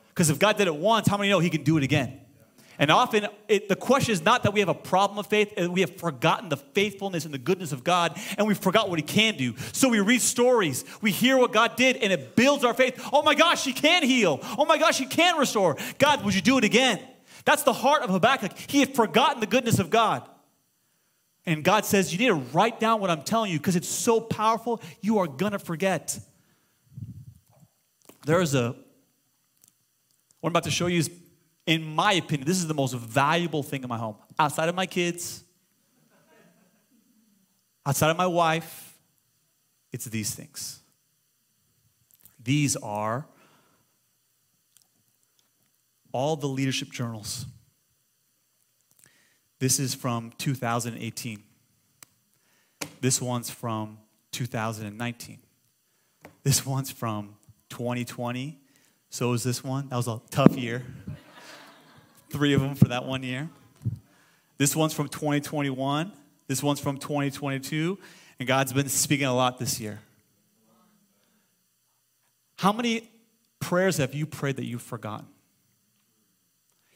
Because 0.08 0.28
if 0.28 0.38
God 0.38 0.58
did 0.58 0.66
it 0.66 0.76
once, 0.76 1.08
how 1.08 1.16
many 1.16 1.30
know 1.30 1.38
He 1.38 1.48
can 1.48 1.64
do 1.64 1.78
it 1.78 1.82
again? 1.82 2.20
And 2.78 2.90
often, 2.90 3.26
it, 3.48 3.70
the 3.70 3.76
question 3.76 4.12
is 4.12 4.22
not 4.22 4.42
that 4.42 4.52
we 4.52 4.60
have 4.60 4.68
a 4.68 4.74
problem 4.74 5.18
of 5.18 5.26
faith, 5.26 5.54
uh, 5.58 5.70
we 5.70 5.80
have 5.80 5.96
forgotten 5.96 6.50
the 6.50 6.58
faithfulness 6.58 7.24
and 7.24 7.32
the 7.32 7.38
goodness 7.38 7.72
of 7.72 7.82
God, 7.82 8.20
and 8.36 8.46
we've 8.46 8.58
forgot 8.58 8.90
what 8.90 8.98
He 8.98 9.02
can 9.02 9.38
do. 9.38 9.54
So 9.72 9.88
we 9.88 10.00
read 10.00 10.20
stories, 10.20 10.84
we 11.00 11.10
hear 11.10 11.38
what 11.38 11.50
God 11.50 11.76
did, 11.76 11.96
and 11.96 12.12
it 12.12 12.36
builds 12.36 12.62
our 12.62 12.74
faith. 12.74 13.02
Oh 13.10 13.22
my 13.22 13.34
gosh, 13.34 13.64
He 13.64 13.72
can 13.72 14.02
heal. 14.02 14.38
Oh 14.58 14.66
my 14.66 14.76
gosh, 14.76 14.98
He 14.98 15.06
can 15.06 15.38
restore. 15.38 15.78
God, 15.98 16.26
would 16.26 16.34
you 16.34 16.42
do 16.42 16.58
it 16.58 16.64
again? 16.64 17.00
That's 17.46 17.62
the 17.62 17.72
heart 17.72 18.02
of 18.02 18.10
Habakkuk. 18.10 18.52
He 18.66 18.80
had 18.80 18.94
forgotten 18.94 19.40
the 19.40 19.46
goodness 19.46 19.78
of 19.78 19.88
God. 19.88 20.28
And 21.44 21.64
God 21.64 21.84
says, 21.84 22.12
You 22.12 22.18
need 22.18 22.28
to 22.28 22.56
write 22.56 22.78
down 22.78 23.00
what 23.00 23.10
I'm 23.10 23.22
telling 23.22 23.50
you 23.50 23.58
because 23.58 23.76
it's 23.76 23.88
so 23.88 24.20
powerful, 24.20 24.80
you 25.00 25.18
are 25.18 25.26
going 25.26 25.52
to 25.52 25.58
forget. 25.58 26.18
There 28.24 28.40
is 28.40 28.54
a, 28.54 28.76
what 30.40 30.48
I'm 30.48 30.52
about 30.52 30.64
to 30.64 30.70
show 30.70 30.86
you 30.86 30.98
is, 30.98 31.10
in 31.66 31.82
my 31.84 32.12
opinion, 32.14 32.46
this 32.46 32.58
is 32.58 32.68
the 32.68 32.74
most 32.74 32.94
valuable 32.94 33.62
thing 33.62 33.82
in 33.82 33.88
my 33.88 33.98
home. 33.98 34.16
Outside 34.38 34.68
of 34.68 34.74
my 34.74 34.86
kids, 34.86 35.42
outside 37.84 38.10
of 38.10 38.16
my 38.16 38.26
wife, 38.26 38.96
it's 39.92 40.04
these 40.04 40.34
things. 40.34 40.80
These 42.42 42.76
are 42.76 43.26
all 46.12 46.36
the 46.36 46.48
leadership 46.48 46.90
journals. 46.90 47.46
This 49.62 49.78
is 49.78 49.94
from 49.94 50.32
2018. 50.38 51.40
This 53.00 53.22
one's 53.22 53.48
from 53.48 53.98
2019. 54.32 55.38
This 56.42 56.66
one's 56.66 56.90
from 56.90 57.36
2020. 57.68 58.58
So 59.08 59.32
is 59.34 59.44
this 59.44 59.62
one. 59.62 59.88
That 59.90 59.94
was 59.94 60.08
a 60.08 60.20
tough 60.32 60.56
year. 60.56 60.84
Three 62.30 62.54
of 62.54 62.60
them 62.60 62.74
for 62.74 62.86
that 62.86 63.04
one 63.04 63.22
year. 63.22 63.48
This 64.58 64.74
one's 64.74 64.94
from 64.94 65.06
2021. 65.06 66.10
This 66.48 66.60
one's 66.60 66.80
from 66.80 66.98
2022. 66.98 68.00
And 68.40 68.48
God's 68.48 68.72
been 68.72 68.88
speaking 68.88 69.26
a 69.26 69.32
lot 69.32 69.60
this 69.60 69.78
year. 69.78 70.00
How 72.56 72.72
many 72.72 73.08
prayers 73.60 73.98
have 73.98 74.12
you 74.12 74.26
prayed 74.26 74.56
that 74.56 74.64
you've 74.64 74.82
forgotten? 74.82 75.28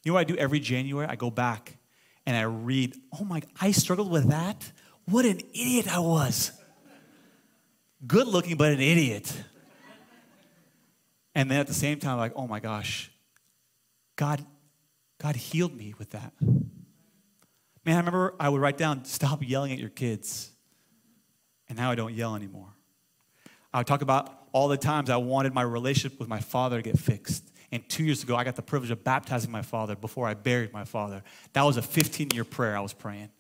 You 0.03 0.11
know 0.11 0.15
what 0.15 0.23
I 0.23 0.25
do 0.25 0.37
every 0.37 0.59
January? 0.59 1.07
I 1.07 1.15
go 1.15 1.31
back 1.31 1.76
and 2.27 2.37
I 2.37 2.43
read, 2.43 2.97
oh 3.19 3.25
my, 3.25 3.43
I 3.61 3.71
struggled 3.71 4.11
with 4.11 4.31
that? 4.31 4.73
What 5.05 5.25
an 5.25 5.41
idiot 5.55 5.93
I 5.93 6.01
was. 6.01 6.53
Good 8.07 8.27
looking, 8.27 8.57
but 8.57 8.73
an 8.73 8.81
idiot. 8.81 9.33
And 11.35 11.51
then 11.51 11.61
at 11.61 11.67
the 11.67 11.75
same 11.75 11.99
time, 12.01 12.19
like, 12.19 12.33
oh 12.35 12.47
my 12.47 12.61
gosh, 12.61 13.11
God, 14.17 14.45
God 15.19 15.37
healed 15.37 15.77
me 15.77 15.95
with 15.99 16.11
that. 16.11 16.33
Man, 16.41 17.95
I 17.95 17.99
remember 17.99 18.35
I 18.41 18.49
would 18.49 18.61
write 18.61 18.79
down, 18.79 19.05
stop 19.05 19.47
yelling 19.47 19.73
at 19.73 19.79
your 19.79 19.91
kids. 19.91 20.51
And 21.69 21.79
now 21.79 21.91
I 21.91 21.95
don't 21.95 22.15
yell 22.15 22.35
anymore. 22.35 22.73
I 23.73 23.79
would 23.79 23.87
talk 23.87 24.03
about 24.03 24.33
all 24.53 24.69
the 24.69 24.77
times 24.77 25.11
I 25.11 25.17
wanted 25.19 25.53
my 25.53 25.63
relationship 25.63 26.19
with 26.19 26.29
my 26.29 26.41
father 26.41 26.79
to 26.79 26.83
get 26.83 26.99
fixed. 26.99 27.53
And 27.73 27.87
two 27.89 28.05
years 28.05 28.23
ago, 28.23 28.37
I 28.37 28.45
got 28.45 28.57
the 28.57 28.63
privilege 28.63 28.91
of 28.91 29.03
baptizing 29.03 29.51
my 29.51 29.63
father 29.63 29.97
before 29.97 30.29
I 30.29 30.35
buried 30.35 30.73
my 30.73 30.85
father. 30.85 31.23
That 31.53 31.63
was 31.63 31.77
a 31.77 31.83
15 31.83 32.31
year 32.33 32.45
prayer 32.45 32.77
I 32.77 32.81
was 32.81 32.93
praying. 32.93 33.31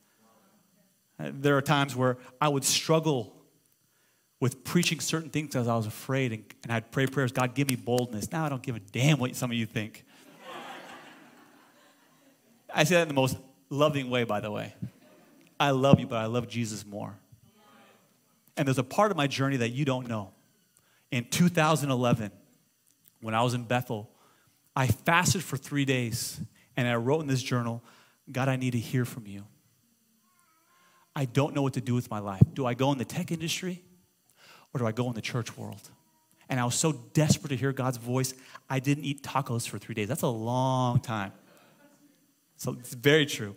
There 1.19 1.57
are 1.57 1.63
times 1.63 1.97
where 1.97 2.19
I 2.41 2.49
would 2.49 2.65
struggle 2.65 3.33
with 4.41 4.65
preaching 4.65 5.01
certain 5.01 5.31
things 5.31 5.49
because 5.49 5.67
I 5.67 5.77
was 5.77 5.87
afraid, 5.87 6.33
and, 6.33 6.45
and 6.63 6.73
I'd 6.73 6.91
pray 6.91 7.07
prayers, 7.07 7.33
God, 7.33 7.55
give 7.55 7.69
me 7.69 7.77
boldness. 7.77 8.31
Now 8.33 8.45
I 8.45 8.49
don't 8.49 8.63
give 8.63 8.77
a 8.77 8.81
damn 8.81 9.19
what 9.19 9.35
some 9.35 9.51
of 9.51 9.57
you 9.57 9.65
think. 9.65 10.05
I 12.75 12.85
say 12.85 12.97
that 12.97 13.03
in 13.03 13.09
the 13.09 13.15
most 13.15 13.39
loving 13.71 14.11
way, 14.11 14.25
by 14.25 14.41
the 14.41 14.51
way. 14.51 14.75
I 15.59 15.71
love 15.71 15.99
you, 15.99 16.07
but 16.07 16.17
I 16.17 16.27
love 16.27 16.49
Jesus 16.49 16.85
more. 16.85 17.15
And 18.57 18.69
there's 18.69 18.79
a 18.79 18.85
part 18.85 19.11
of 19.11 19.17
my 19.17 19.27
journey 19.27 19.57
that 19.59 19.71
you 19.71 19.85
don't 19.87 20.09
know. 20.09 20.33
In 21.11 21.25
2011, 21.25 22.31
when 23.21 23.35
I 23.35 23.43
was 23.43 23.55
in 23.55 23.65
Bethel, 23.65 24.11
I 24.77 24.87
fasted 24.87 25.43
for 25.43 25.57
three 25.57 25.87
days 25.87 26.39
and 26.77 26.87
I 26.87 26.97
wrote 26.97 27.21
in 27.21 27.27
this 27.27 27.43
journal, 27.43 27.83
God, 28.31 28.49
I 28.49 28.57
need 28.57 28.73
to 28.73 28.79
hear 28.79 29.07
from 29.07 29.27
you. 29.27 29.45
I 31.17 31.25
don't 31.25 31.55
know 31.55 31.63
what 31.63 31.73
to 31.75 31.81
do 31.81 31.95
with 31.95 32.11
my 32.11 32.19
life. 32.19 32.43
Do 32.53 32.67
I 32.67 32.75
go 32.75 32.93
in 32.93 32.99
the 32.99 33.05
tech 33.07 33.33
industry 33.33 33.83
or 34.75 34.81
do 34.81 34.87
I 34.87 34.93
go 34.93 35.09
in 35.09 35.15
the 35.15 35.23
church 35.23 35.57
world? 35.57 35.91
And 36.51 36.61
I 36.61 36.65
was 36.65 36.75
so 36.75 36.93
desperate 36.93 37.49
to 37.49 37.57
hear 37.57 37.73
God's 37.73 37.97
voice, 37.97 38.35
I 38.69 38.79
didn't 38.79 39.05
eat 39.05 39.23
tacos 39.23 39.67
for 39.67 39.79
three 39.79 39.95
days. 39.95 40.09
That's 40.09 40.23
a 40.23 40.29
long 40.29 41.01
time. 41.01 41.33
So 42.57 42.73
it's 42.79 42.95
very 42.95 43.27
true. 43.27 43.57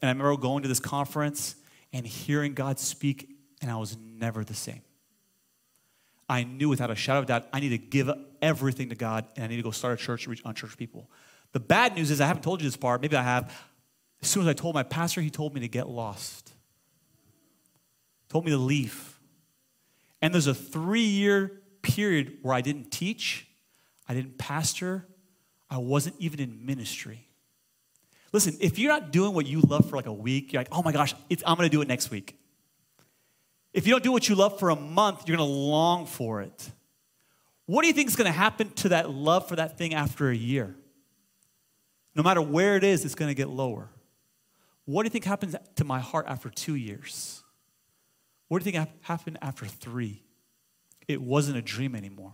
And 0.00 0.08
I 0.08 0.12
remember 0.12 0.40
going 0.40 0.62
to 0.62 0.68
this 0.68 0.80
conference 0.80 1.56
and 1.92 2.06
hearing 2.06 2.54
God 2.54 2.78
speak, 2.78 3.28
and 3.60 3.70
I 3.70 3.76
was 3.76 3.96
never 3.98 4.44
the 4.44 4.54
same. 4.54 4.82
I 6.28 6.44
knew 6.44 6.68
without 6.68 6.90
a 6.90 6.94
shadow 6.94 7.20
of 7.20 7.26
doubt 7.26 7.46
I 7.52 7.60
need 7.60 7.70
to 7.70 7.78
give 7.78 8.10
everything 8.40 8.88
to 8.88 8.94
God 8.94 9.26
and 9.36 9.44
I 9.44 9.48
need 9.48 9.56
to 9.56 9.62
go 9.62 9.70
start 9.70 10.00
a 10.00 10.02
church 10.02 10.26
reach 10.26 10.42
unchurched 10.44 10.78
people. 10.78 11.10
The 11.52 11.60
bad 11.60 11.94
news 11.94 12.10
is 12.10 12.20
I 12.20 12.26
haven't 12.26 12.42
told 12.42 12.60
you 12.60 12.66
this 12.66 12.76
part. 12.76 13.00
Maybe 13.00 13.16
I 13.16 13.22
have. 13.22 13.54
As 14.22 14.28
soon 14.28 14.42
as 14.42 14.48
I 14.48 14.54
told 14.54 14.74
my 14.74 14.82
pastor, 14.82 15.20
he 15.20 15.30
told 15.30 15.54
me 15.54 15.60
to 15.60 15.68
get 15.68 15.88
lost. 15.88 16.52
Told 18.28 18.44
me 18.44 18.50
to 18.50 18.56
leave. 18.56 19.18
And 20.22 20.32
there's 20.32 20.46
a 20.46 20.54
three 20.54 21.04
year 21.04 21.60
period 21.82 22.38
where 22.42 22.54
I 22.54 22.62
didn't 22.62 22.90
teach, 22.90 23.46
I 24.08 24.14
didn't 24.14 24.38
pastor, 24.38 25.06
I 25.70 25.78
wasn't 25.78 26.16
even 26.18 26.40
in 26.40 26.64
ministry. 26.64 27.28
Listen, 28.32 28.56
if 28.60 28.78
you're 28.78 28.90
not 28.90 29.12
doing 29.12 29.34
what 29.34 29.46
you 29.46 29.60
love 29.60 29.88
for 29.88 29.96
like 29.96 30.06
a 30.06 30.12
week, 30.12 30.52
you're 30.52 30.60
like, 30.60 30.68
oh 30.72 30.82
my 30.82 30.92
gosh, 30.92 31.14
I'm 31.46 31.56
gonna 31.56 31.68
do 31.68 31.82
it 31.82 31.88
next 31.88 32.10
week. 32.10 32.38
If 33.74 33.88
you 33.88 33.92
don't 33.92 34.04
do 34.04 34.12
what 34.12 34.28
you 34.28 34.36
love 34.36 34.58
for 34.60 34.70
a 34.70 34.76
month, 34.76 35.24
you're 35.26 35.36
going 35.36 35.46
to 35.46 35.52
long 35.52 36.06
for 36.06 36.40
it. 36.40 36.70
What 37.66 37.82
do 37.82 37.88
you 37.88 37.92
think 37.92 38.08
is 38.08 38.16
going 38.16 38.26
to 38.26 38.32
happen 38.32 38.70
to 38.70 38.90
that 38.90 39.10
love 39.10 39.48
for 39.48 39.56
that 39.56 39.76
thing 39.76 39.94
after 39.94 40.30
a 40.30 40.36
year? 40.36 40.76
No 42.14 42.22
matter 42.22 42.40
where 42.40 42.76
it 42.76 42.84
is, 42.84 43.04
it's 43.04 43.16
going 43.16 43.30
to 43.30 43.34
get 43.34 43.48
lower. 43.48 43.88
What 44.84 45.02
do 45.02 45.06
you 45.06 45.10
think 45.10 45.24
happens 45.24 45.56
to 45.74 45.84
my 45.84 45.98
heart 45.98 46.26
after 46.28 46.48
two 46.48 46.76
years? 46.76 47.42
What 48.46 48.62
do 48.62 48.68
you 48.68 48.72
think 48.72 48.88
happened 49.02 49.38
after 49.42 49.66
three? 49.66 50.22
It 51.08 51.20
wasn't 51.20 51.56
a 51.58 51.62
dream 51.62 51.96
anymore, 51.96 52.32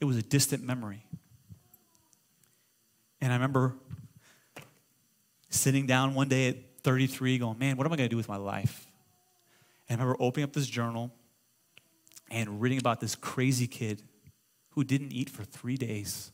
it 0.00 0.06
was 0.06 0.16
a 0.16 0.22
distant 0.22 0.64
memory. 0.64 1.06
And 3.20 3.32
I 3.32 3.36
remember 3.36 3.76
sitting 5.50 5.86
down 5.86 6.14
one 6.14 6.28
day 6.28 6.48
at 6.48 6.56
33 6.82 7.38
going, 7.38 7.58
man, 7.58 7.76
what 7.76 7.86
am 7.86 7.92
I 7.92 7.96
going 7.96 8.08
to 8.08 8.10
do 8.10 8.16
with 8.16 8.28
my 8.28 8.38
life? 8.38 8.89
And 9.90 10.00
I 10.00 10.04
remember 10.04 10.22
opening 10.22 10.44
up 10.44 10.52
this 10.52 10.68
journal 10.68 11.12
and 12.30 12.60
reading 12.60 12.78
about 12.78 13.00
this 13.00 13.16
crazy 13.16 13.66
kid 13.66 14.02
who 14.70 14.84
didn't 14.84 15.12
eat 15.12 15.28
for 15.28 15.42
three 15.42 15.76
days. 15.76 16.30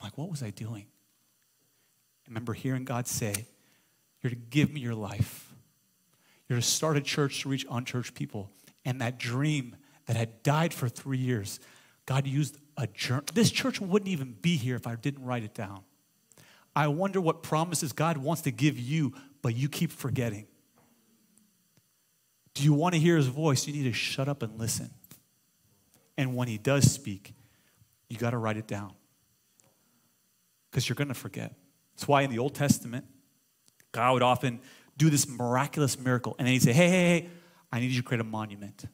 I'm 0.00 0.06
like, 0.06 0.16
what 0.16 0.30
was 0.30 0.42
I 0.42 0.48
doing? 0.48 0.86
I 2.26 2.30
remember 2.30 2.54
hearing 2.54 2.84
God 2.84 3.06
say, 3.06 3.46
You're 4.22 4.30
to 4.30 4.36
give 4.36 4.72
me 4.72 4.80
your 4.80 4.94
life. 4.94 5.52
You're 6.48 6.58
to 6.58 6.66
start 6.66 6.96
a 6.96 7.02
church 7.02 7.42
to 7.42 7.50
reach 7.50 7.66
unchurched 7.70 8.14
people. 8.14 8.50
And 8.86 9.02
that 9.02 9.18
dream 9.18 9.76
that 10.06 10.16
had 10.16 10.42
died 10.42 10.72
for 10.72 10.88
three 10.88 11.18
years, 11.18 11.60
God 12.06 12.26
used 12.26 12.56
a 12.78 12.86
journal. 12.86 13.26
This 13.34 13.50
church 13.50 13.82
wouldn't 13.82 14.08
even 14.08 14.34
be 14.40 14.56
here 14.56 14.76
if 14.76 14.86
I 14.86 14.94
didn't 14.94 15.24
write 15.24 15.44
it 15.44 15.52
down. 15.52 15.82
I 16.74 16.88
wonder 16.88 17.20
what 17.20 17.42
promises 17.42 17.92
God 17.92 18.16
wants 18.16 18.42
to 18.42 18.50
give 18.50 18.78
you, 18.78 19.12
but 19.42 19.54
you 19.54 19.68
keep 19.68 19.92
forgetting. 19.92 20.46
Do 22.60 22.66
you 22.66 22.74
want 22.74 22.94
to 22.94 23.00
hear 23.00 23.16
his 23.16 23.26
voice? 23.26 23.66
You 23.66 23.72
need 23.72 23.84
to 23.84 23.92
shut 23.94 24.28
up 24.28 24.42
and 24.42 24.58
listen. 24.58 24.90
And 26.18 26.36
when 26.36 26.46
he 26.46 26.58
does 26.58 26.92
speak, 26.92 27.32
you 28.10 28.18
got 28.18 28.32
to 28.32 28.36
write 28.36 28.58
it 28.58 28.66
down 28.66 28.92
because 30.70 30.86
you're 30.86 30.94
going 30.96 31.08
to 31.08 31.14
forget. 31.14 31.54
That's 31.94 32.06
why 32.06 32.20
in 32.20 32.30
the 32.30 32.38
Old 32.38 32.54
Testament, 32.54 33.06
God 33.92 34.12
would 34.12 34.22
often 34.22 34.60
do 34.98 35.08
this 35.08 35.26
miraculous 35.26 35.98
miracle 35.98 36.36
and 36.38 36.46
then 36.46 36.52
he'd 36.52 36.62
say, 36.62 36.74
Hey, 36.74 36.90
hey, 36.90 37.20
hey, 37.20 37.30
I 37.72 37.80
need 37.80 37.92
you 37.92 38.02
to 38.02 38.06
create 38.06 38.20
a 38.20 38.24
monument. 38.24 38.84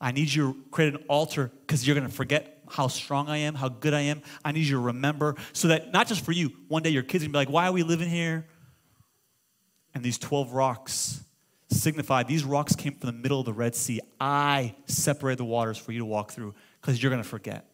I 0.00 0.12
need 0.12 0.32
you 0.32 0.52
to 0.52 0.70
create 0.70 0.94
an 0.94 1.02
altar 1.08 1.50
because 1.62 1.84
you're 1.84 1.96
going 1.96 2.08
to 2.08 2.14
forget 2.14 2.62
how 2.70 2.86
strong 2.86 3.28
I 3.28 3.38
am, 3.38 3.56
how 3.56 3.70
good 3.70 3.92
I 3.92 4.02
am. 4.02 4.22
I 4.44 4.52
need 4.52 4.66
you 4.66 4.76
to 4.76 4.82
remember 4.82 5.34
so 5.52 5.66
that 5.66 5.90
not 5.92 6.06
just 6.06 6.24
for 6.24 6.30
you, 6.30 6.52
one 6.68 6.84
day 6.84 6.90
your 6.90 7.02
kids 7.02 7.24
can 7.24 7.32
be 7.32 7.38
like, 7.38 7.50
Why 7.50 7.66
are 7.66 7.72
we 7.72 7.82
living 7.82 8.08
here? 8.08 8.46
And 9.96 10.04
these 10.04 10.18
12 10.18 10.52
rocks 10.52 11.24
signify 11.68 12.22
these 12.22 12.44
rocks 12.44 12.76
came 12.76 12.94
from 12.94 13.08
the 13.08 13.12
middle 13.12 13.40
of 13.40 13.46
the 13.46 13.52
Red 13.52 13.74
Sea. 13.74 14.00
I 14.20 14.74
separated 14.86 15.38
the 15.38 15.44
waters 15.44 15.78
for 15.78 15.92
you 15.92 15.98
to 16.00 16.04
walk 16.04 16.32
through 16.32 16.54
because 16.80 17.02
you're 17.02 17.10
going 17.10 17.22
to 17.22 17.28
forget. 17.28 17.68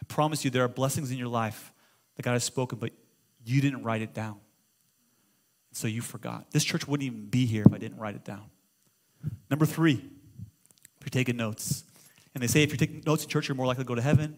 I 0.00 0.04
promise 0.06 0.44
you, 0.44 0.50
there 0.50 0.64
are 0.64 0.68
blessings 0.68 1.10
in 1.10 1.18
your 1.18 1.28
life 1.28 1.72
that 2.16 2.22
God 2.22 2.32
has 2.32 2.44
spoken, 2.44 2.78
but 2.78 2.92
you 3.44 3.60
didn't 3.60 3.82
write 3.82 4.02
it 4.02 4.14
down. 4.14 4.36
So 5.72 5.88
you 5.88 6.02
forgot. 6.02 6.50
This 6.52 6.64
church 6.64 6.86
wouldn't 6.86 7.06
even 7.06 7.26
be 7.26 7.46
here 7.46 7.64
if 7.66 7.72
I 7.72 7.78
didn't 7.78 7.98
write 7.98 8.14
it 8.14 8.24
down. 8.24 8.44
Number 9.50 9.66
three, 9.66 9.94
if 9.94 11.02
you're 11.02 11.10
taking 11.10 11.36
notes, 11.36 11.84
and 12.34 12.42
they 12.42 12.46
say 12.46 12.62
if 12.62 12.70
you're 12.70 12.76
taking 12.76 13.02
notes 13.04 13.24
in 13.24 13.28
church, 13.28 13.48
you're 13.48 13.56
more 13.56 13.66
likely 13.66 13.84
to 13.84 13.88
go 13.88 13.94
to 13.94 14.02
heaven. 14.02 14.36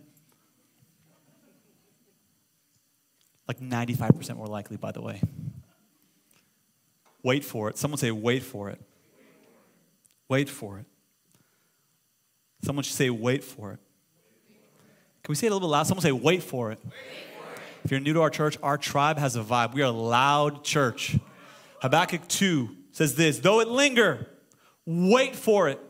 Like 3.46 3.60
95% 3.60 4.36
more 4.36 4.46
likely, 4.46 4.76
by 4.76 4.92
the 4.92 5.00
way. 5.00 5.20
Wait 7.26 7.44
for 7.44 7.68
it. 7.68 7.76
Someone 7.76 7.98
say, 7.98 8.12
wait 8.12 8.44
for 8.44 8.70
it. 8.70 8.80
Wait 10.28 10.48
for 10.48 10.78
it. 10.78 10.86
Someone 12.62 12.84
should 12.84 12.94
say, 12.94 13.10
wait 13.10 13.42
for 13.42 13.72
it. 13.72 13.80
Can 15.24 15.32
we 15.32 15.34
say 15.34 15.48
it 15.48 15.50
a 15.50 15.52
little 15.52 15.66
bit 15.66 15.72
loud? 15.72 15.88
Someone 15.88 16.02
say, 16.02 16.12
wait 16.12 16.44
for 16.44 16.70
it. 16.70 16.78
If 17.82 17.90
you're 17.90 17.98
new 17.98 18.12
to 18.12 18.22
our 18.22 18.30
church, 18.30 18.56
our 18.62 18.78
tribe 18.78 19.18
has 19.18 19.34
a 19.34 19.42
vibe. 19.42 19.74
We 19.74 19.82
are 19.82 19.86
a 19.86 19.90
loud 19.90 20.62
church. 20.62 21.18
Habakkuk 21.82 22.28
2 22.28 22.70
says 22.92 23.16
this 23.16 23.40
Though 23.40 23.58
it 23.58 23.66
linger, 23.66 24.28
wait 24.84 25.34
for 25.34 25.68
it. 25.68 25.80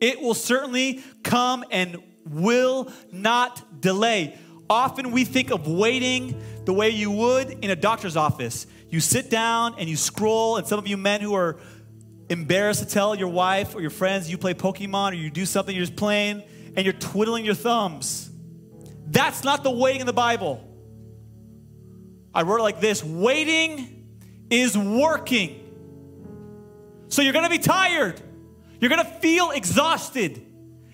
It 0.00 0.20
will 0.20 0.34
certainly 0.34 1.02
come 1.24 1.64
and 1.72 2.00
will 2.24 2.88
not 3.10 3.80
delay. 3.80 4.38
Often 4.70 5.10
we 5.10 5.24
think 5.24 5.50
of 5.50 5.66
waiting 5.66 6.40
the 6.64 6.72
way 6.72 6.90
you 6.90 7.10
would 7.10 7.50
in 7.50 7.70
a 7.70 7.76
doctor's 7.76 8.16
office. 8.16 8.66
You 8.90 9.00
sit 9.00 9.30
down 9.30 9.76
and 9.78 9.88
you 9.88 9.96
scroll, 9.96 10.56
and 10.56 10.66
some 10.66 10.78
of 10.78 10.86
you 10.86 10.96
men 10.96 11.20
who 11.20 11.34
are 11.34 11.58
embarrassed 12.28 12.80
to 12.80 12.86
tell 12.86 13.14
your 13.14 13.28
wife 13.28 13.74
or 13.74 13.80
your 13.80 13.90
friends 13.90 14.30
you 14.30 14.38
play 14.38 14.54
Pokemon 14.54 15.12
or 15.12 15.14
you 15.14 15.30
do 15.30 15.44
something, 15.44 15.74
you're 15.74 15.84
just 15.84 15.96
playing, 15.96 16.42
and 16.76 16.84
you're 16.84 16.92
twiddling 16.92 17.44
your 17.44 17.54
thumbs. 17.54 18.30
That's 19.06 19.44
not 19.44 19.62
the 19.62 19.70
waiting 19.70 20.00
in 20.00 20.06
the 20.06 20.12
Bible. 20.12 20.66
I 22.34 22.42
wrote 22.42 22.60
it 22.60 22.62
like 22.62 22.80
this 22.80 23.04
waiting 23.04 24.06
is 24.50 24.76
working. 24.76 25.60
So 27.08 27.22
you're 27.22 27.32
gonna 27.32 27.50
be 27.50 27.58
tired, 27.58 28.20
you're 28.80 28.90
gonna 28.90 29.04
feel 29.04 29.50
exhausted, 29.50 30.44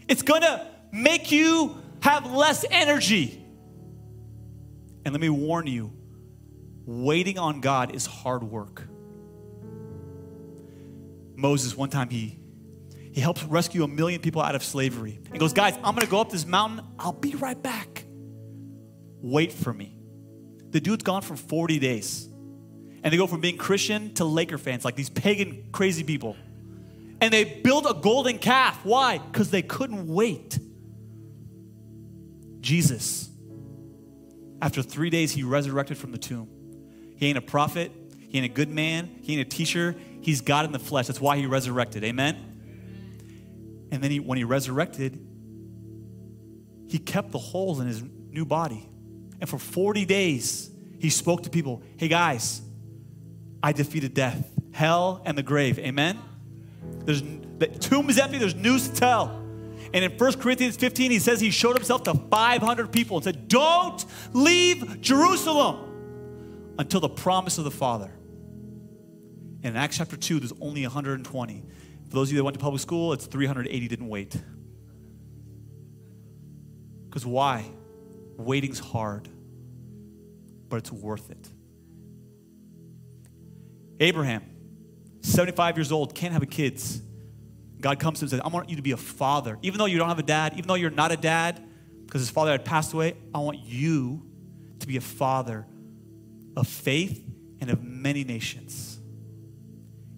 it's 0.09 0.23
gonna 0.23 0.67
make 0.93 1.33
you 1.33 1.77
have 2.01 2.31
less 2.31 2.65
energy. 2.71 3.40
And 5.05 5.15
let 5.15 5.21
me 5.21 5.29
warn 5.29 5.67
you 5.67 5.93
waiting 6.87 7.39
on 7.39 7.61
God 7.61 7.95
is 7.95 8.07
hard 8.07 8.43
work. 8.43 8.87
Moses, 11.37 11.77
one 11.77 11.89
time, 11.89 12.11
he, 12.11 12.39
He 13.13 13.21
helps 13.21 13.43
rescue 13.45 13.83
a 13.83 13.89
million 13.89 14.21
people 14.21 14.43
out 14.43 14.55
of 14.55 14.63
slavery. 14.63 15.21
He 15.33 15.39
goes, 15.39 15.53
Guys, 15.53 15.75
I'm 15.77 15.95
gonna 15.95 16.07
go 16.07 16.21
up 16.21 16.31
this 16.31 16.47
mountain. 16.47 16.85
I'll 16.99 17.13
be 17.13 17.35
right 17.35 17.61
back. 17.61 18.05
Wait 19.23 19.53
for 19.53 19.73
me. 19.73 19.97
The 20.71 20.81
dude's 20.81 21.03
gone 21.03 21.23
for 21.23 21.37
40 21.37 21.79
days. 21.79 22.29
And 23.03 23.13
they 23.13 23.17
go 23.17 23.27
from 23.27 23.41
being 23.41 23.57
Christian 23.57 24.13
to 24.15 24.25
Laker 24.25 24.59
fans, 24.59 24.85
like 24.85 24.95
these 24.95 25.09
pagan, 25.09 25.69
crazy 25.73 26.05
people. 26.05 26.37
And 27.21 27.33
they 27.33 27.45
build 27.45 27.87
a 27.87 27.95
golden 27.95 28.39
calf. 28.39 28.85
Why? 28.85 29.19
Because 29.19 29.51
they 29.51 29.63
couldn't 29.63 30.07
wait. 30.07 30.59
Jesus, 32.61 33.30
after 34.63 34.83
three 34.83 35.11
days, 35.11 35.33
he 35.33 35.43
resurrected 35.43 35.97
from 35.97 36.13
the 36.13 36.19
tomb. 36.19 36.49
He 37.17 37.27
ain't 37.27 37.39
a 37.39 37.43
prophet, 37.43 37.93
he 38.19 38.39
ain't 38.39 38.47
a 38.47 38.55
good 38.55 38.71
man, 38.71 39.19
he 39.23 39.35
ain't 39.39 39.47
a 39.47 39.57
teacher. 39.57 39.95
He's 40.21 40.43
God 40.43 40.67
in 40.67 40.73
the 40.73 40.79
flesh. 40.79 41.07
That's 41.07 41.21
why 41.21 41.39
he 41.39 41.47
resurrected. 41.47 42.05
Amen? 42.05 42.37
And 43.91 44.03
then 44.03 44.11
he, 44.11 44.21
when 44.21 44.37
he 44.37 44.45
resurrected, 44.45 45.19
he 46.89 46.99
kept 46.99 47.33
the 47.33 47.39
holes 47.39 47.81
in 47.81 47.87
his 47.87 48.03
new 48.03 48.45
body. 48.45 48.89
And 49.41 49.49
for 49.49 49.59
40 49.59 50.05
days, 50.05 50.71
he 50.99 51.09
spoke 51.09 51.45
to 51.45 51.51
people 51.51 51.83
hey, 51.97 52.09
guys, 52.09 52.61
I 53.63 53.73
defeated 53.73 54.15
death, 54.15 54.51
hell, 54.73 55.23
and 55.25 55.37
the 55.37 55.43
grave. 55.43 55.79
Amen? 55.79 56.19
There's, 57.05 57.23
the 57.23 57.67
tomb 57.67 58.11
is 58.11 58.19
empty, 58.19 58.39
there's 58.39 58.55
news 58.55 58.89
to 58.89 58.95
tell. 58.95 59.40
And 59.93 60.05
in 60.05 60.13
1 60.13 60.33
Corinthians 60.35 60.77
15, 60.77 61.11
he 61.11 61.19
says 61.19 61.41
he 61.41 61.51
showed 61.51 61.77
himself 61.77 62.05
to 62.05 62.15
500 62.15 62.93
people 62.93 63.17
and 63.17 63.25
said, 63.25 63.49
Don't 63.49 64.05
leave 64.33 65.01
Jerusalem 65.01 66.75
until 66.79 67.01
the 67.01 67.09
promise 67.09 67.59
of 67.59 67.65
the 67.65 67.71
Father. 67.71 68.11
And 69.63 69.75
in 69.75 69.77
Acts 69.77 69.99
chapter 69.99 70.17
2, 70.17 70.41
there's 70.41 70.53
only 70.61 70.83
120. 70.83 71.65
For 72.09 72.15
those 72.15 72.29
of 72.29 72.33
you 72.33 72.39
that 72.39 72.45
went 72.45 72.55
to 72.55 72.61
public 72.61 72.81
school, 72.81 73.13
it's 73.13 73.27
380 73.27 73.89
didn't 73.89 74.09
wait. 74.09 74.37
Because 77.09 77.27
why? 77.27 77.65
Waiting's 78.37 78.79
hard, 78.79 79.29
but 80.69 80.77
it's 80.77 80.93
worth 80.93 81.31
it. 81.31 81.49
Abraham, 83.99 84.45
75 85.21 85.77
years 85.77 85.93
old, 85.93 86.15
can't 86.15 86.33
have 86.33 86.49
kids. 86.49 87.03
God 87.81 87.99
comes 87.99 88.19
to 88.19 88.25
him 88.25 88.27
and 88.27 88.31
says, 88.31 88.41
I 88.45 88.49
want 88.49 88.69
you 88.69 88.77
to 88.77 88.83
be 88.83 88.93
a 88.93 88.97
father. 88.97 89.59
Even 89.63 89.79
though 89.79 89.87
you 89.87 89.99
don't 89.99 90.09
have 90.09 90.19
a 90.19 90.25
dad, 90.25 90.53
even 90.55 90.69
though 90.69 90.75
you're 90.75 90.91
not 90.91 91.13
a 91.13 91.17
dad, 91.17 91.65
because 92.05 92.21
his 92.21 92.31
father 92.31 92.51
had 92.51 92.65
passed 92.65 92.93
away, 92.93 93.15
I 93.35 93.39
want 93.39 93.59
you 93.61 94.23
to 94.81 94.87
be 94.87 94.97
a 94.97 95.01
father 95.01 95.67
of 96.57 96.67
faith 96.67 97.25
and 97.61 97.71
of 97.71 97.83
many 97.83 98.25
nations. 98.25 98.99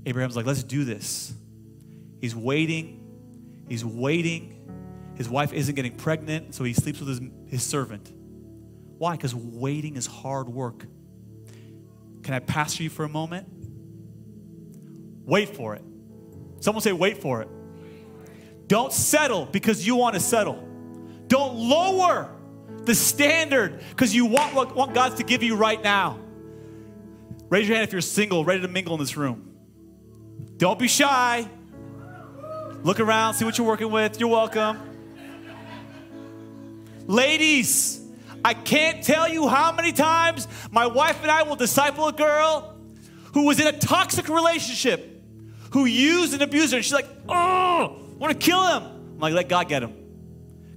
Abraham's 0.06 0.36
like, 0.36 0.46
let's 0.46 0.62
do 0.62 0.84
this. 0.84 1.32
He's 2.20 2.34
waiting. 2.34 3.64
He's 3.68 3.84
waiting. 3.84 4.58
His 5.14 5.28
wife 5.28 5.52
isn't 5.52 5.74
getting 5.74 5.94
pregnant, 5.96 6.54
so 6.54 6.64
he 6.64 6.72
sleeps 6.72 7.00
with 7.00 7.08
his, 7.08 7.20
his 7.46 7.62
servant. 7.62 8.10
Why? 8.98 9.12
Because 9.16 9.34
waiting 9.34 9.96
is 9.96 10.06
hard 10.06 10.48
work. 10.48 10.86
Can 12.22 12.34
I 12.34 12.38
pastor 12.38 12.82
you 12.84 12.90
for 12.90 13.04
a 13.04 13.08
moment? 13.08 13.46
Wait 15.24 15.54
for 15.54 15.74
it. 15.74 15.82
Someone 16.62 16.80
say, 16.80 16.92
wait 16.92 17.18
for 17.18 17.42
it. 17.42 17.48
Don't 18.68 18.92
settle 18.92 19.46
because 19.46 19.84
you 19.84 19.96
want 19.96 20.14
to 20.14 20.20
settle. 20.20 20.62
Don't 21.26 21.56
lower 21.56 22.30
the 22.84 22.94
standard 22.94 23.82
because 23.90 24.14
you 24.14 24.26
want 24.26 24.54
what 24.54 24.76
want 24.76 24.94
God 24.94 25.16
to 25.16 25.24
give 25.24 25.42
you 25.42 25.56
right 25.56 25.82
now. 25.82 26.20
Raise 27.48 27.66
your 27.66 27.76
hand 27.76 27.88
if 27.88 27.92
you're 27.92 28.00
single, 28.00 28.44
ready 28.44 28.60
to 28.60 28.68
mingle 28.68 28.94
in 28.94 29.00
this 29.00 29.16
room. 29.16 29.50
Don't 30.56 30.78
be 30.78 30.86
shy. 30.86 31.48
Look 32.84 33.00
around, 33.00 33.34
see 33.34 33.44
what 33.44 33.58
you're 33.58 33.66
working 33.66 33.90
with. 33.90 34.20
You're 34.20 34.28
welcome. 34.28 34.78
Ladies, 37.08 38.00
I 38.44 38.54
can't 38.54 39.02
tell 39.02 39.28
you 39.28 39.48
how 39.48 39.72
many 39.72 39.90
times 39.90 40.46
my 40.70 40.86
wife 40.86 41.20
and 41.22 41.30
I 41.30 41.42
will 41.42 41.56
disciple 41.56 42.06
a 42.06 42.12
girl 42.12 42.76
who 43.34 43.46
was 43.46 43.58
in 43.58 43.66
a 43.66 43.76
toxic 43.76 44.28
relationship 44.28 45.11
who 45.72 45.84
used 45.84 46.32
and 46.32 46.42
abused 46.42 46.72
her. 46.72 46.78
And 46.78 46.84
she's 46.84 46.92
like, 46.92 47.08
oh, 47.28 47.34
I 47.34 48.16
want 48.18 48.38
to 48.38 48.46
kill 48.46 48.62
him. 48.64 48.82
I'm 48.82 49.18
like, 49.18 49.34
let 49.34 49.48
God 49.48 49.68
get 49.68 49.82
him. 49.82 49.94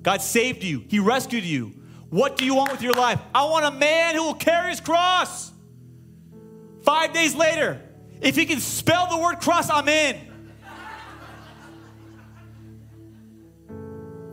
God 0.01 0.21
saved 0.21 0.63
you, 0.63 0.83
He 0.87 0.99
rescued 0.99 1.43
you. 1.43 1.73
What 2.09 2.37
do 2.37 2.45
you 2.45 2.55
want 2.55 2.71
with 2.71 2.81
your 2.81 2.93
life? 2.93 3.19
I 3.33 3.45
want 3.45 3.65
a 3.65 3.71
man 3.71 4.15
who 4.15 4.23
will 4.23 4.35
carry 4.35 4.69
his 4.69 4.79
cross. 4.79 5.51
Five 6.83 7.13
days 7.13 7.33
later, 7.33 7.81
if 8.21 8.35
he 8.35 8.45
can 8.45 8.59
spell 8.59 9.07
the 9.09 9.17
word 9.17 9.39
cross, 9.41 9.69
I'm 9.69 9.89
in. 9.89 10.15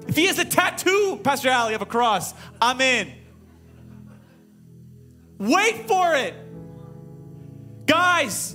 If 0.06 0.16
he 0.16 0.26
has 0.26 0.38
a 0.38 0.44
tattoo, 0.44 1.18
Pastor 1.24 1.50
Ali, 1.50 1.72
of 1.72 1.80
a 1.80 1.86
cross, 1.86 2.34
I'm 2.60 2.80
in. 2.82 3.10
Wait 5.38 5.88
for 5.88 6.14
it. 6.14 6.34
Guys, 7.86 8.54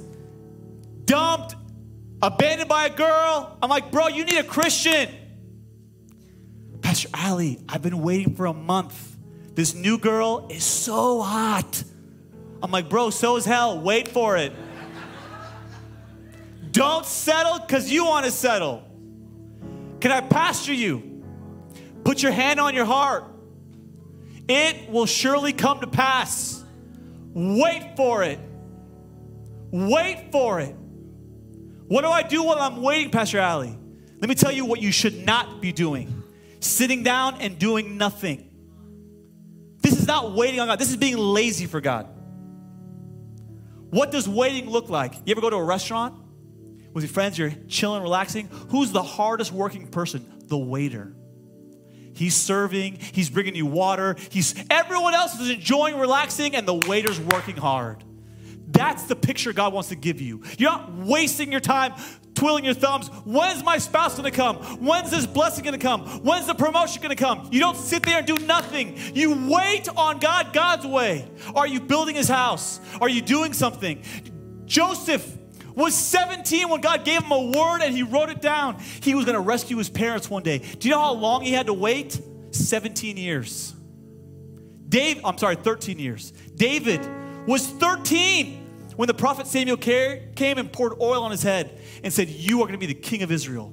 dumped 1.06 1.56
abandoned 2.22 2.70
by 2.70 2.86
a 2.88 2.90
girl. 2.90 3.58
I'm 3.62 3.70
like, 3.70 3.92
bro, 3.92 4.08
you 4.08 4.26
need 4.26 4.38
a 4.38 4.44
Christian. 4.44 5.10
Pastor 6.82 7.10
Ali, 7.14 7.60
I've 7.68 7.82
been 7.82 8.02
waiting 8.02 8.36
for 8.36 8.46
a 8.46 8.54
month. 8.54 9.18
This 9.56 9.74
new 9.74 9.98
girl 9.98 10.48
is 10.50 10.64
so 10.64 11.22
hot. 11.22 11.84
I'm 12.62 12.72
like, 12.72 12.90
bro, 12.90 13.10
so 13.10 13.36
is 13.38 13.46
hell. 13.46 13.80
Wait 13.80 14.08
for 14.08 14.38
it. 14.38 14.54
Don't 16.72 17.06
settle 17.06 17.60
because 17.60 17.92
you 17.92 18.06
want 18.06 18.26
to 18.26 18.32
settle. 18.32 18.84
Can 20.00 20.12
I 20.12 20.22
pastor 20.22 20.74
you? 20.74 21.24
Put 22.04 22.22
your 22.22 22.32
hand 22.32 22.60
on 22.60 22.76
your 22.76 22.86
heart. 22.86 23.26
It 24.48 24.90
will 24.90 25.08
surely 25.08 25.54
come 25.54 25.82
to 25.82 25.88
pass. 25.88 26.64
Wait 27.34 27.98
for 27.98 28.24
it. 28.24 28.40
Wait 29.72 30.30
for 30.32 30.60
it. 30.60 30.76
What 31.88 32.02
do 32.02 32.08
I 32.08 32.24
do 32.24 32.44
while 32.44 32.60
I'm 32.60 32.82
waiting, 32.82 33.12
Pastor 33.12 33.42
Ali? 33.42 33.78
Let 34.20 34.30
me 34.30 34.36
tell 34.36 34.52
you 34.52 34.66
what 34.66 34.82
you 34.82 34.92
should 34.92 35.26
not 35.26 35.62
be 35.62 35.72
doing 35.72 36.24
sitting 36.60 37.04
down 37.04 37.40
and 37.40 37.58
doing 37.60 37.98
nothing. 37.98 38.50
This 39.82 40.00
is 40.00 40.08
not 40.08 40.34
waiting 40.34 40.60
on 40.60 40.68
God, 40.68 40.80
this 40.80 40.90
is 40.90 40.98
being 40.98 41.18
lazy 41.18 41.66
for 41.66 41.82
God. 41.82 42.08
What 43.90 44.12
does 44.12 44.28
waiting 44.28 44.70
look 44.70 44.90
like? 44.90 45.14
You 45.26 45.32
ever 45.32 45.42
go 45.42 45.50
to 45.50 45.56
a 45.56 45.64
restaurant 45.64 46.16
with 46.94 47.04
your 47.04 47.14
friends, 47.14 47.38
you're 47.38 47.54
chilling, 47.68 48.02
relaxing? 48.02 48.50
Who's 48.70 48.92
the 48.92 49.04
hardest 49.04 49.52
working 49.52 49.88
person? 49.88 50.26
The 50.48 50.58
waiter. 50.58 51.14
He's 52.14 52.36
serving, 52.36 52.98
he's 53.00 53.30
bringing 53.30 53.56
you 53.56 53.68
water, 53.68 54.16
he's 54.32 54.56
everyone 54.70 55.14
else 55.14 55.40
is 55.40 55.52
enjoying 55.52 55.98
relaxing 55.98 56.56
and 56.56 56.68
the 56.68 56.74
waiter's 56.74 57.20
working 57.20 57.56
hard. 57.56 58.04
That's 58.68 59.04
the 59.04 59.16
picture 59.16 59.54
God 59.54 59.74
wants 59.74 59.90
to 59.90 59.96
give 59.96 60.20
you. 60.20 60.44
You're 60.58 60.72
not 60.72 60.94
wasting 60.94 61.52
your 61.52 61.62
time 61.62 61.94
twiddling 62.38 62.66
your 62.66 62.74
thumbs. 62.74 63.10
When's 63.26 63.64
my 63.64 63.80
spouse 63.80 64.16
gonna 64.16 64.32
come? 64.32 64.58
When's 64.58 65.10
this 65.10 65.26
blessing 65.26 65.66
gonna 65.66 65.78
come? 65.78 66.02
When's 66.24 66.46
the 66.46 66.54
promotion 66.54 67.02
gonna 67.02 67.16
come? 67.16 67.50
You 67.52 67.60
don't 67.60 67.76
sit 67.76 68.04
there 68.04 68.20
and 68.20 68.28
do 68.28 68.36
nothing. 68.46 68.96
You 69.14 69.50
wait 69.50 69.90
on 69.90 70.20
God 70.20 70.54
God's 70.54 70.86
way. 70.86 71.28
Are 71.56 71.68
you 71.68 71.80
building 71.80 72.16
his 72.16 72.28
house? 72.28 72.80
Are 73.02 73.10
you 73.10 73.22
doing 73.22 73.54
something? 73.54 74.04
Joseph 74.66 75.36
was 75.76 75.96
17 75.96 76.70
when 76.70 76.82
God 76.82 77.06
gave 77.06 77.24
him 77.24 77.32
a 77.32 77.44
word 77.58 77.82
and 77.82 77.96
he 77.96 78.04
wrote 78.04 78.30
it 78.30 78.42
down. 78.42 78.78
He 79.02 79.16
was 79.16 79.26
gonna 79.26 79.42
rescue 79.42 79.78
his 79.78 79.90
parents 79.90 80.30
one 80.30 80.44
day. 80.44 80.60
Do 80.60 80.88
you 80.88 80.94
know 80.94 81.02
how 81.02 81.14
long 81.14 81.42
he 81.42 81.52
had 81.52 81.66
to 81.68 81.74
wait? 81.74 82.22
17 82.52 83.18
years. 83.18 83.74
Dave, 84.88 85.20
I'm 85.26 85.38
sorry, 85.38 85.56
13 85.56 86.00
years. 86.00 86.32
David 86.56 87.02
was 87.48 87.68
13 87.68 88.57
when 88.98 89.06
the 89.06 89.14
prophet 89.14 89.46
Samuel 89.46 89.78
came 89.78 90.58
and 90.58 90.74
poured 90.74 90.94
oil 91.00 91.24
on 91.24 91.30
his 91.30 91.44
head 91.44 91.80
and 92.04 92.12
said, 92.12 92.30
You 92.30 92.62
are 92.62 92.66
going 92.66 92.74
to 92.74 92.80
be 92.80 92.88
the 92.88 92.96
king 92.96 93.22
of 93.22 93.32
Israel. 93.32 93.72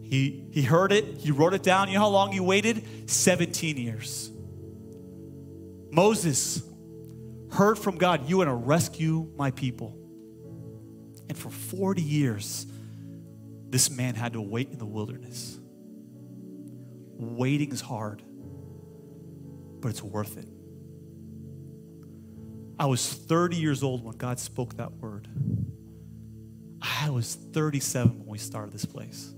He, 0.00 0.46
he 0.52 0.62
heard 0.62 0.92
it, 0.92 1.18
he 1.18 1.32
wrote 1.32 1.52
it 1.52 1.64
down. 1.64 1.88
You 1.88 1.94
know 1.94 2.00
how 2.00 2.08
long 2.08 2.30
he 2.30 2.38
waited? 2.38 3.10
17 3.10 3.76
years. 3.76 4.30
Moses 5.90 6.62
heard 7.50 7.78
from 7.78 7.98
God, 7.98 8.28
You 8.28 8.42
are 8.42 8.44
to 8.44 8.54
rescue 8.54 9.28
my 9.36 9.50
people. 9.50 9.98
And 11.28 11.36
for 11.36 11.50
40 11.50 12.00
years, 12.00 12.64
this 13.70 13.90
man 13.90 14.14
had 14.14 14.34
to 14.34 14.40
wait 14.40 14.70
in 14.70 14.78
the 14.78 14.86
wilderness. 14.86 15.58
Waiting 17.16 17.72
is 17.72 17.80
hard, 17.80 18.22
but 19.80 19.88
it's 19.88 20.02
worth 20.02 20.36
it. 20.36 20.46
I 22.78 22.86
was 22.86 23.06
30 23.06 23.56
years 23.56 23.82
old 23.82 24.04
when 24.04 24.16
God 24.16 24.38
spoke 24.38 24.76
that 24.76 24.92
word. 24.92 25.28
I 26.80 27.10
was 27.10 27.34
37 27.34 28.20
when 28.20 28.26
we 28.26 28.38
started 28.38 28.72
this 28.72 28.84
place. 28.84 29.32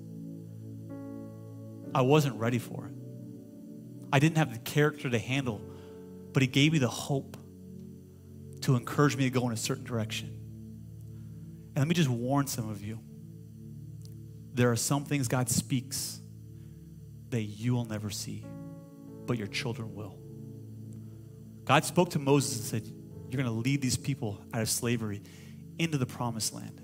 I 1.94 2.02
wasn't 2.02 2.36
ready 2.36 2.58
for 2.58 2.86
it. 2.86 2.92
I 4.12 4.18
didn't 4.18 4.38
have 4.38 4.52
the 4.52 4.58
character 4.58 5.10
to 5.10 5.18
handle, 5.18 5.60
but 6.32 6.42
He 6.42 6.46
gave 6.46 6.72
me 6.72 6.78
the 6.78 6.88
hope 6.88 7.36
to 8.62 8.76
encourage 8.76 9.16
me 9.16 9.24
to 9.24 9.30
go 9.30 9.46
in 9.46 9.52
a 9.52 9.56
certain 9.56 9.84
direction. 9.84 10.28
And 11.74 11.78
let 11.78 11.88
me 11.88 11.94
just 11.94 12.08
warn 12.08 12.46
some 12.46 12.70
of 12.70 12.82
you 12.82 13.00
there 14.54 14.70
are 14.70 14.76
some 14.76 15.04
things 15.04 15.26
God 15.26 15.50
speaks 15.50 16.20
that 17.30 17.42
you 17.42 17.74
will 17.74 17.84
never 17.84 18.08
see, 18.08 18.46
but 19.26 19.36
your 19.36 19.48
children 19.48 19.94
will. 19.94 20.16
God 21.64 21.84
spoke 21.84 22.10
to 22.10 22.20
Moses 22.20 22.56
and 22.56 22.64
said, 22.64 22.94
You're 23.34 23.42
going 23.42 23.52
to 23.52 23.68
lead 23.68 23.82
these 23.82 23.96
people 23.96 24.40
out 24.52 24.62
of 24.62 24.70
slavery 24.70 25.20
into 25.76 25.98
the 25.98 26.06
promised 26.06 26.54
land. 26.54 26.80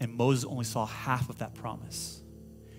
And 0.00 0.14
Moses 0.14 0.46
only 0.46 0.64
saw 0.64 0.86
half 0.86 1.28
of 1.28 1.40
that 1.40 1.54
promise. 1.54 2.22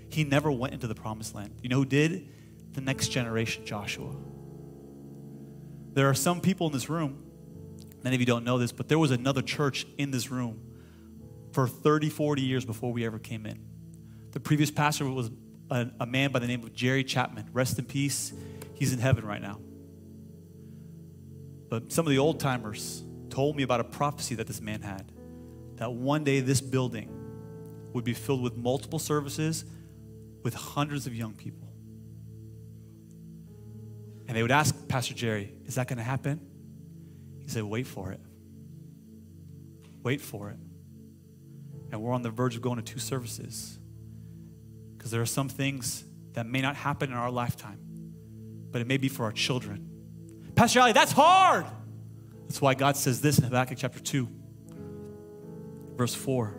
He 0.10 0.24
never 0.24 0.52
went 0.52 0.74
into 0.74 0.88
the 0.88 0.96
promised 0.96 1.36
land. 1.36 1.54
You 1.62 1.70
know 1.70 1.76
who 1.76 1.86
did? 1.86 2.28
The 2.72 2.82
next 2.82 3.10
generation, 3.10 3.64
Joshua. 3.64 4.10
There 5.94 6.10
are 6.10 6.16
some 6.16 6.42
people 6.42 6.66
in 6.66 6.74
this 6.74 6.90
room, 6.90 7.24
many 8.04 8.16
of 8.16 8.22
you 8.22 8.26
don't 8.26 8.44
know 8.44 8.58
this, 8.58 8.72
but 8.72 8.88
there 8.88 8.98
was 8.98 9.12
another 9.12 9.44
church 9.44 9.86
in 10.00 10.10
this 10.10 10.32
room 10.32 10.60
for 11.52 11.68
30, 11.68 12.10
40 12.10 12.42
years 12.42 12.66
before 12.66 12.92
we 12.92 13.06
ever 13.06 13.20
came 13.20 13.46
in. 13.46 13.60
The 14.32 14.40
previous 14.40 14.72
pastor 14.72 15.06
was 15.06 15.30
a, 15.70 15.92
a 16.00 16.08
man 16.08 16.32
by 16.32 16.40
the 16.40 16.48
name 16.48 16.64
of 16.64 16.74
Jerry 16.74 17.04
Chapman. 17.04 17.52
Rest 17.54 17.78
in 17.78 17.86
peace. 17.86 18.34
He's 18.74 18.94
in 18.94 18.98
heaven 18.98 19.24
right 19.24 19.44
now. 19.44 19.60
But 21.76 21.92
some 21.92 22.08
of 22.08 22.12
the 22.12 22.20
old 22.20 22.40
timers 22.40 23.04
told 23.30 23.58
me 23.58 23.64
about 23.64 23.82
a 23.82 23.84
prophecy 23.84 24.36
that 24.36 24.48
this 24.48 24.62
man 24.62 24.82
had 24.82 25.12
that 25.76 25.92
one 25.92 26.24
day 26.24 26.40
this 26.40 26.62
building 26.62 27.10
would 27.92 28.06
be 28.06 28.14
filled 28.14 28.42
with 28.42 28.56
multiple 28.56 28.98
services 28.98 29.66
with 30.42 30.54
hundreds 30.54 31.06
of 31.06 31.14
young 31.14 31.34
people. 31.34 31.68
And 34.26 34.38
they 34.38 34.42
would 34.42 34.54
ask 34.54 34.88
Pastor 34.88 35.14
Jerry, 35.14 35.54
Is 35.66 35.76
that 35.76 35.90
going 35.90 35.98
to 35.98 36.04
happen? 36.04 36.40
He 37.42 37.50
said, 37.50 37.64
Wait 37.64 37.88
for 37.88 38.14
it. 38.14 38.22
Wait 40.02 40.22
for 40.22 40.52
it. 40.52 40.58
And 41.92 42.02
we're 42.02 42.14
on 42.14 42.22
the 42.22 42.32
verge 42.32 42.56
of 42.56 42.62
going 42.62 42.78
to 42.78 42.84
two 42.84 43.00
services 43.00 43.78
because 44.98 45.12
there 45.12 45.22
are 45.22 45.26
some 45.26 45.50
things 45.50 46.06
that 46.36 46.46
may 46.46 46.62
not 46.62 46.78
happen 46.78 47.12
in 47.12 47.18
our 47.18 47.32
lifetime, 47.32 47.82
but 48.72 48.80
it 48.80 48.88
may 48.88 48.96
be 48.96 49.10
for 49.10 49.26
our 49.26 49.34
children. 49.34 49.95
Pastor 50.56 50.80
Ali, 50.80 50.94
that's 50.94 51.12
hard. 51.12 51.66
That's 52.44 52.62
why 52.62 52.76
God 52.76 52.96
says 52.96 53.22
this 53.22 53.38
in 53.38 53.44
Habakkuk 53.44 53.78
chapter 53.78 54.00
2, 54.00 54.28
verse 55.96 56.16
4 56.16 56.56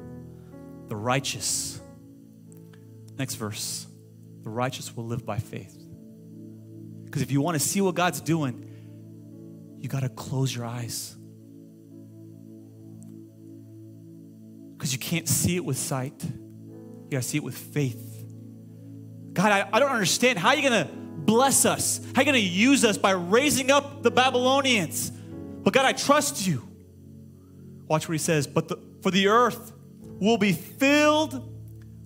the 0.89 0.97
righteous. 0.97 1.81
Next 3.19 3.35
verse. 3.35 3.87
The 4.43 4.51
righteous 4.51 4.97
will 4.97 5.07
live 5.07 5.27
by 5.27 5.39
faith. 5.39 5.77
Because 7.05 7.23
if 7.23 7.31
you 7.31 7.41
want 7.41 7.57
to 7.57 7.61
see 7.61 7.81
what 7.81 7.95
God's 7.95 8.21
doing, 8.21 8.71
you 9.79 9.89
got 9.89 10.01
to 10.01 10.09
close 10.09 10.55
your 10.55 10.65
eyes. 10.65 11.17
Because 14.77 14.93
you 14.93 14.99
can't 14.99 15.29
see 15.29 15.57
it 15.57 15.65
with 15.65 15.79
sight, 15.79 16.23
you 16.23 17.09
got 17.11 17.23
to 17.23 17.29
see 17.29 17.39
it 17.39 17.45
with 17.45 17.57
faith. 17.57 18.25
God, 19.33 19.51
I, 19.51 19.69
I 19.73 19.81
don't 19.81 19.91
understand. 19.91 20.39
How 20.39 20.51
are 20.51 20.57
you 20.57 20.69
going 20.69 20.87
to 20.87 21.06
bless 21.27 21.65
us? 21.65 22.01
How 22.15 22.23
are 22.23 22.25
you 22.25 22.33
going 22.33 22.43
to 22.43 22.49
use 22.49 22.85
us 22.85 22.97
by 22.97 23.11
raising 23.11 23.71
up 23.71 24.03
the 24.03 24.11
Babylonians? 24.11 25.11
But 25.11 25.73
God, 25.73 25.85
I 25.85 25.93
trust 25.93 26.47
you. 26.47 26.67
Watch 27.89 28.09
what 28.09 28.13
he 28.13 28.19
says. 28.19 28.47
But 28.47 28.69
the, 28.69 28.79
for 29.03 29.11
the 29.11 29.29
earth 29.29 29.73
will 30.21 30.39
be 30.39 30.53
filled 30.53 31.53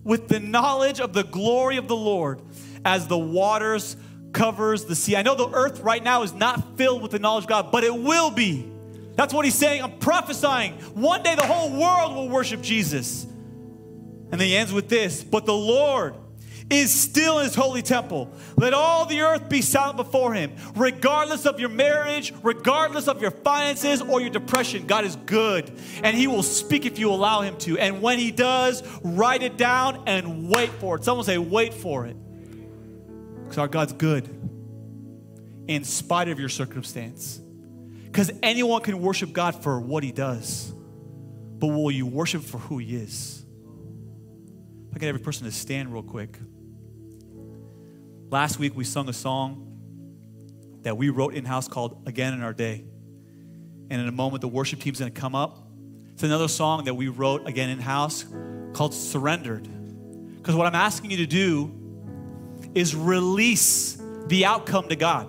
with 0.02 0.28
the 0.28 0.40
knowledge 0.40 1.00
of 1.00 1.12
the 1.12 1.24
glory 1.24 1.76
of 1.76 1.86
the 1.88 1.96
Lord 1.96 2.40
as 2.84 3.06
the 3.06 3.18
waters 3.18 3.96
covers 4.32 4.84
the 4.84 4.94
sea. 4.94 5.16
I 5.16 5.22
know 5.22 5.34
the 5.34 5.50
earth 5.50 5.80
right 5.80 6.02
now 6.02 6.22
is 6.22 6.32
not 6.32 6.76
filled 6.76 7.02
with 7.02 7.10
the 7.10 7.18
knowledge 7.18 7.44
of 7.44 7.48
God, 7.50 7.72
but 7.72 7.84
it 7.84 7.94
will 7.94 8.30
be. 8.30 8.70
That's 9.16 9.34
what 9.34 9.44
he's 9.44 9.54
saying. 9.54 9.82
I'm 9.82 9.98
prophesying. 9.98 10.72
One 10.94 11.22
day 11.22 11.34
the 11.34 11.46
whole 11.46 11.70
world 11.70 12.14
will 12.14 12.28
worship 12.28 12.62
Jesus. 12.62 13.24
And 13.24 14.40
then 14.40 14.48
he 14.48 14.56
ends 14.56 14.72
with 14.72 14.88
this, 14.88 15.24
but 15.24 15.44
the 15.44 15.54
Lord 15.54 16.14
is 16.70 16.94
still 16.94 17.38
in 17.40 17.44
his 17.44 17.54
holy 17.54 17.82
temple. 17.82 18.32
Let 18.56 18.72
all 18.72 19.04
the 19.04 19.20
earth 19.20 19.48
be 19.48 19.60
silent 19.60 19.96
before 19.96 20.32
him. 20.32 20.52
Regardless 20.76 21.44
of 21.44 21.58
your 21.58 21.68
marriage, 21.68 22.32
regardless 22.42 23.08
of 23.08 23.20
your 23.20 23.32
finances 23.32 24.00
or 24.00 24.20
your 24.20 24.30
depression, 24.30 24.86
God 24.86 25.04
is 25.04 25.16
good. 25.16 25.70
And 26.04 26.16
he 26.16 26.28
will 26.28 26.44
speak 26.44 26.86
if 26.86 26.98
you 26.98 27.10
allow 27.10 27.40
him 27.40 27.56
to. 27.58 27.76
And 27.76 28.00
when 28.00 28.18
he 28.18 28.30
does, 28.30 28.82
write 29.02 29.42
it 29.42 29.56
down 29.56 30.04
and 30.06 30.48
wait 30.48 30.70
for 30.70 30.96
it. 30.96 31.04
Someone 31.04 31.24
say, 31.24 31.38
wait 31.38 31.74
for 31.74 32.06
it. 32.06 32.16
Because 33.42 33.58
our 33.58 33.68
God's 33.68 33.92
good 33.92 34.28
in 35.66 35.82
spite 35.82 36.28
of 36.28 36.38
your 36.38 36.48
circumstance. 36.48 37.40
Because 38.04 38.30
anyone 38.42 38.82
can 38.82 39.00
worship 39.00 39.32
God 39.32 39.60
for 39.62 39.80
what 39.80 40.04
he 40.04 40.12
does. 40.12 40.72
But 41.58 41.68
will 41.68 41.90
you 41.90 42.06
worship 42.06 42.42
for 42.42 42.58
who 42.58 42.78
he 42.78 42.96
is? 42.96 43.44
I 44.94 44.98
get 44.98 45.08
every 45.08 45.20
person 45.20 45.44
to 45.46 45.52
stand 45.52 45.92
real 45.92 46.02
quick. 46.02 46.38
Last 48.30 48.60
week 48.60 48.76
we 48.76 48.84
sung 48.84 49.08
a 49.08 49.12
song 49.12 49.66
that 50.82 50.96
we 50.96 51.10
wrote 51.10 51.34
in 51.34 51.44
house 51.44 51.66
called 51.66 52.00
Again 52.06 52.32
in 52.32 52.44
Our 52.44 52.52
Day. 52.52 52.84
And 53.90 54.00
in 54.00 54.06
a 54.06 54.12
moment, 54.12 54.40
the 54.40 54.46
worship 54.46 54.78
team's 54.78 55.00
gonna 55.00 55.10
come 55.10 55.34
up. 55.34 55.58
It's 56.12 56.22
another 56.22 56.46
song 56.46 56.84
that 56.84 56.94
we 56.94 57.08
wrote 57.08 57.48
again 57.48 57.70
in 57.70 57.80
house 57.80 58.24
called 58.72 58.94
Surrendered. 58.94 59.68
Because 60.36 60.54
what 60.54 60.68
I'm 60.68 60.76
asking 60.76 61.10
you 61.10 61.16
to 61.16 61.26
do 61.26 61.74
is 62.72 62.94
release 62.94 64.00
the 64.28 64.44
outcome 64.46 64.88
to 64.90 64.96
God. 64.96 65.28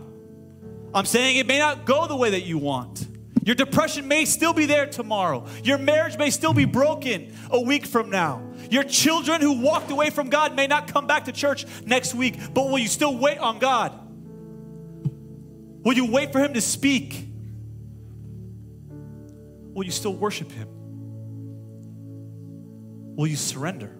I'm 0.94 1.06
saying 1.06 1.38
it 1.38 1.48
may 1.48 1.58
not 1.58 1.86
go 1.86 2.06
the 2.06 2.16
way 2.16 2.30
that 2.30 2.44
you 2.44 2.60
want. 2.60 3.08
Your 3.44 3.56
depression 3.56 4.08
may 4.08 4.26
still 4.26 4.54
be 4.54 4.68
there 4.68 4.86
tomorrow. 4.86 5.48
Your 5.64 5.80
marriage 5.80 6.20
may 6.20 6.30
still 6.30 6.54
be 6.54 6.66
broken 6.66 7.36
a 7.50 7.60
week 7.60 7.88
from 7.88 8.12
now. 8.12 8.44
Your 8.70 8.84
children 8.84 9.42
who 9.42 9.62
walked 9.62 9.92
away 9.92 10.10
from 10.10 10.30
God 10.30 10.56
may 10.56 10.68
not 10.68 10.88
come 10.88 11.08
back 11.08 11.26
to 11.26 11.32
church 11.32 11.66
next 11.86 12.14
week, 12.14 12.38
but 12.54 12.70
will 12.70 12.80
you 12.80 12.88
still 12.88 13.18
wait 13.18 13.38
on 13.40 13.60
God? 13.60 13.98
Will 15.84 15.94
you 15.94 16.06
wait 16.12 16.32
for 16.32 16.40
Him 16.40 16.54
to 16.54 16.62
speak? 16.62 17.28
Will 19.74 19.84
you 19.84 19.92
still 19.92 20.14
worship 20.14 20.52
Him? 20.52 20.68
Will 23.16 23.28
you 23.28 23.36
surrender? 23.36 23.98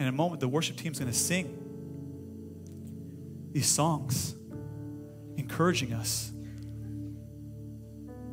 In 0.00 0.08
a 0.08 0.12
moment, 0.12 0.40
the 0.40 0.48
worship 0.48 0.76
team's 0.76 0.98
going 0.98 1.10
to 1.10 1.16
sing 1.16 1.60
these 3.52 3.68
songs, 3.68 4.34
encouraging 5.36 5.92
us 5.92 6.32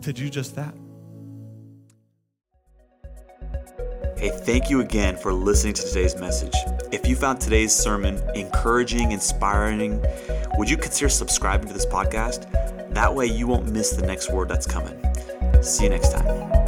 to 0.02 0.12
do 0.12 0.30
just 0.30 0.56
that. 0.56 0.74
Hey, 4.22 4.30
thank 4.30 4.70
you 4.70 4.82
again 4.82 5.18
for 5.18 5.34
listening 5.34 5.74
to 5.74 5.82
today's 5.82 6.16
message. 6.16 6.54
If 6.92 7.08
you 7.08 7.16
found 7.16 7.42
today's 7.42 7.74
sermon 7.74 8.22
encouraging, 8.36 9.14
inspiring, 9.14 10.00
would 10.60 10.70
you 10.70 10.78
consider 10.78 11.10
subscribing 11.10 11.68
to 11.70 11.74
this 11.74 11.88
podcast? 11.88 12.46
That 12.94 13.16
way 13.16 13.26
you 13.26 13.48
won't 13.48 13.72
miss 13.72 13.94
the 13.94 14.06
next 14.06 14.32
word 14.32 14.48
that's 14.48 14.68
coming. 14.68 14.96
See 15.64 15.86
you 15.86 15.90
next 15.90 16.12
time. 16.12 16.61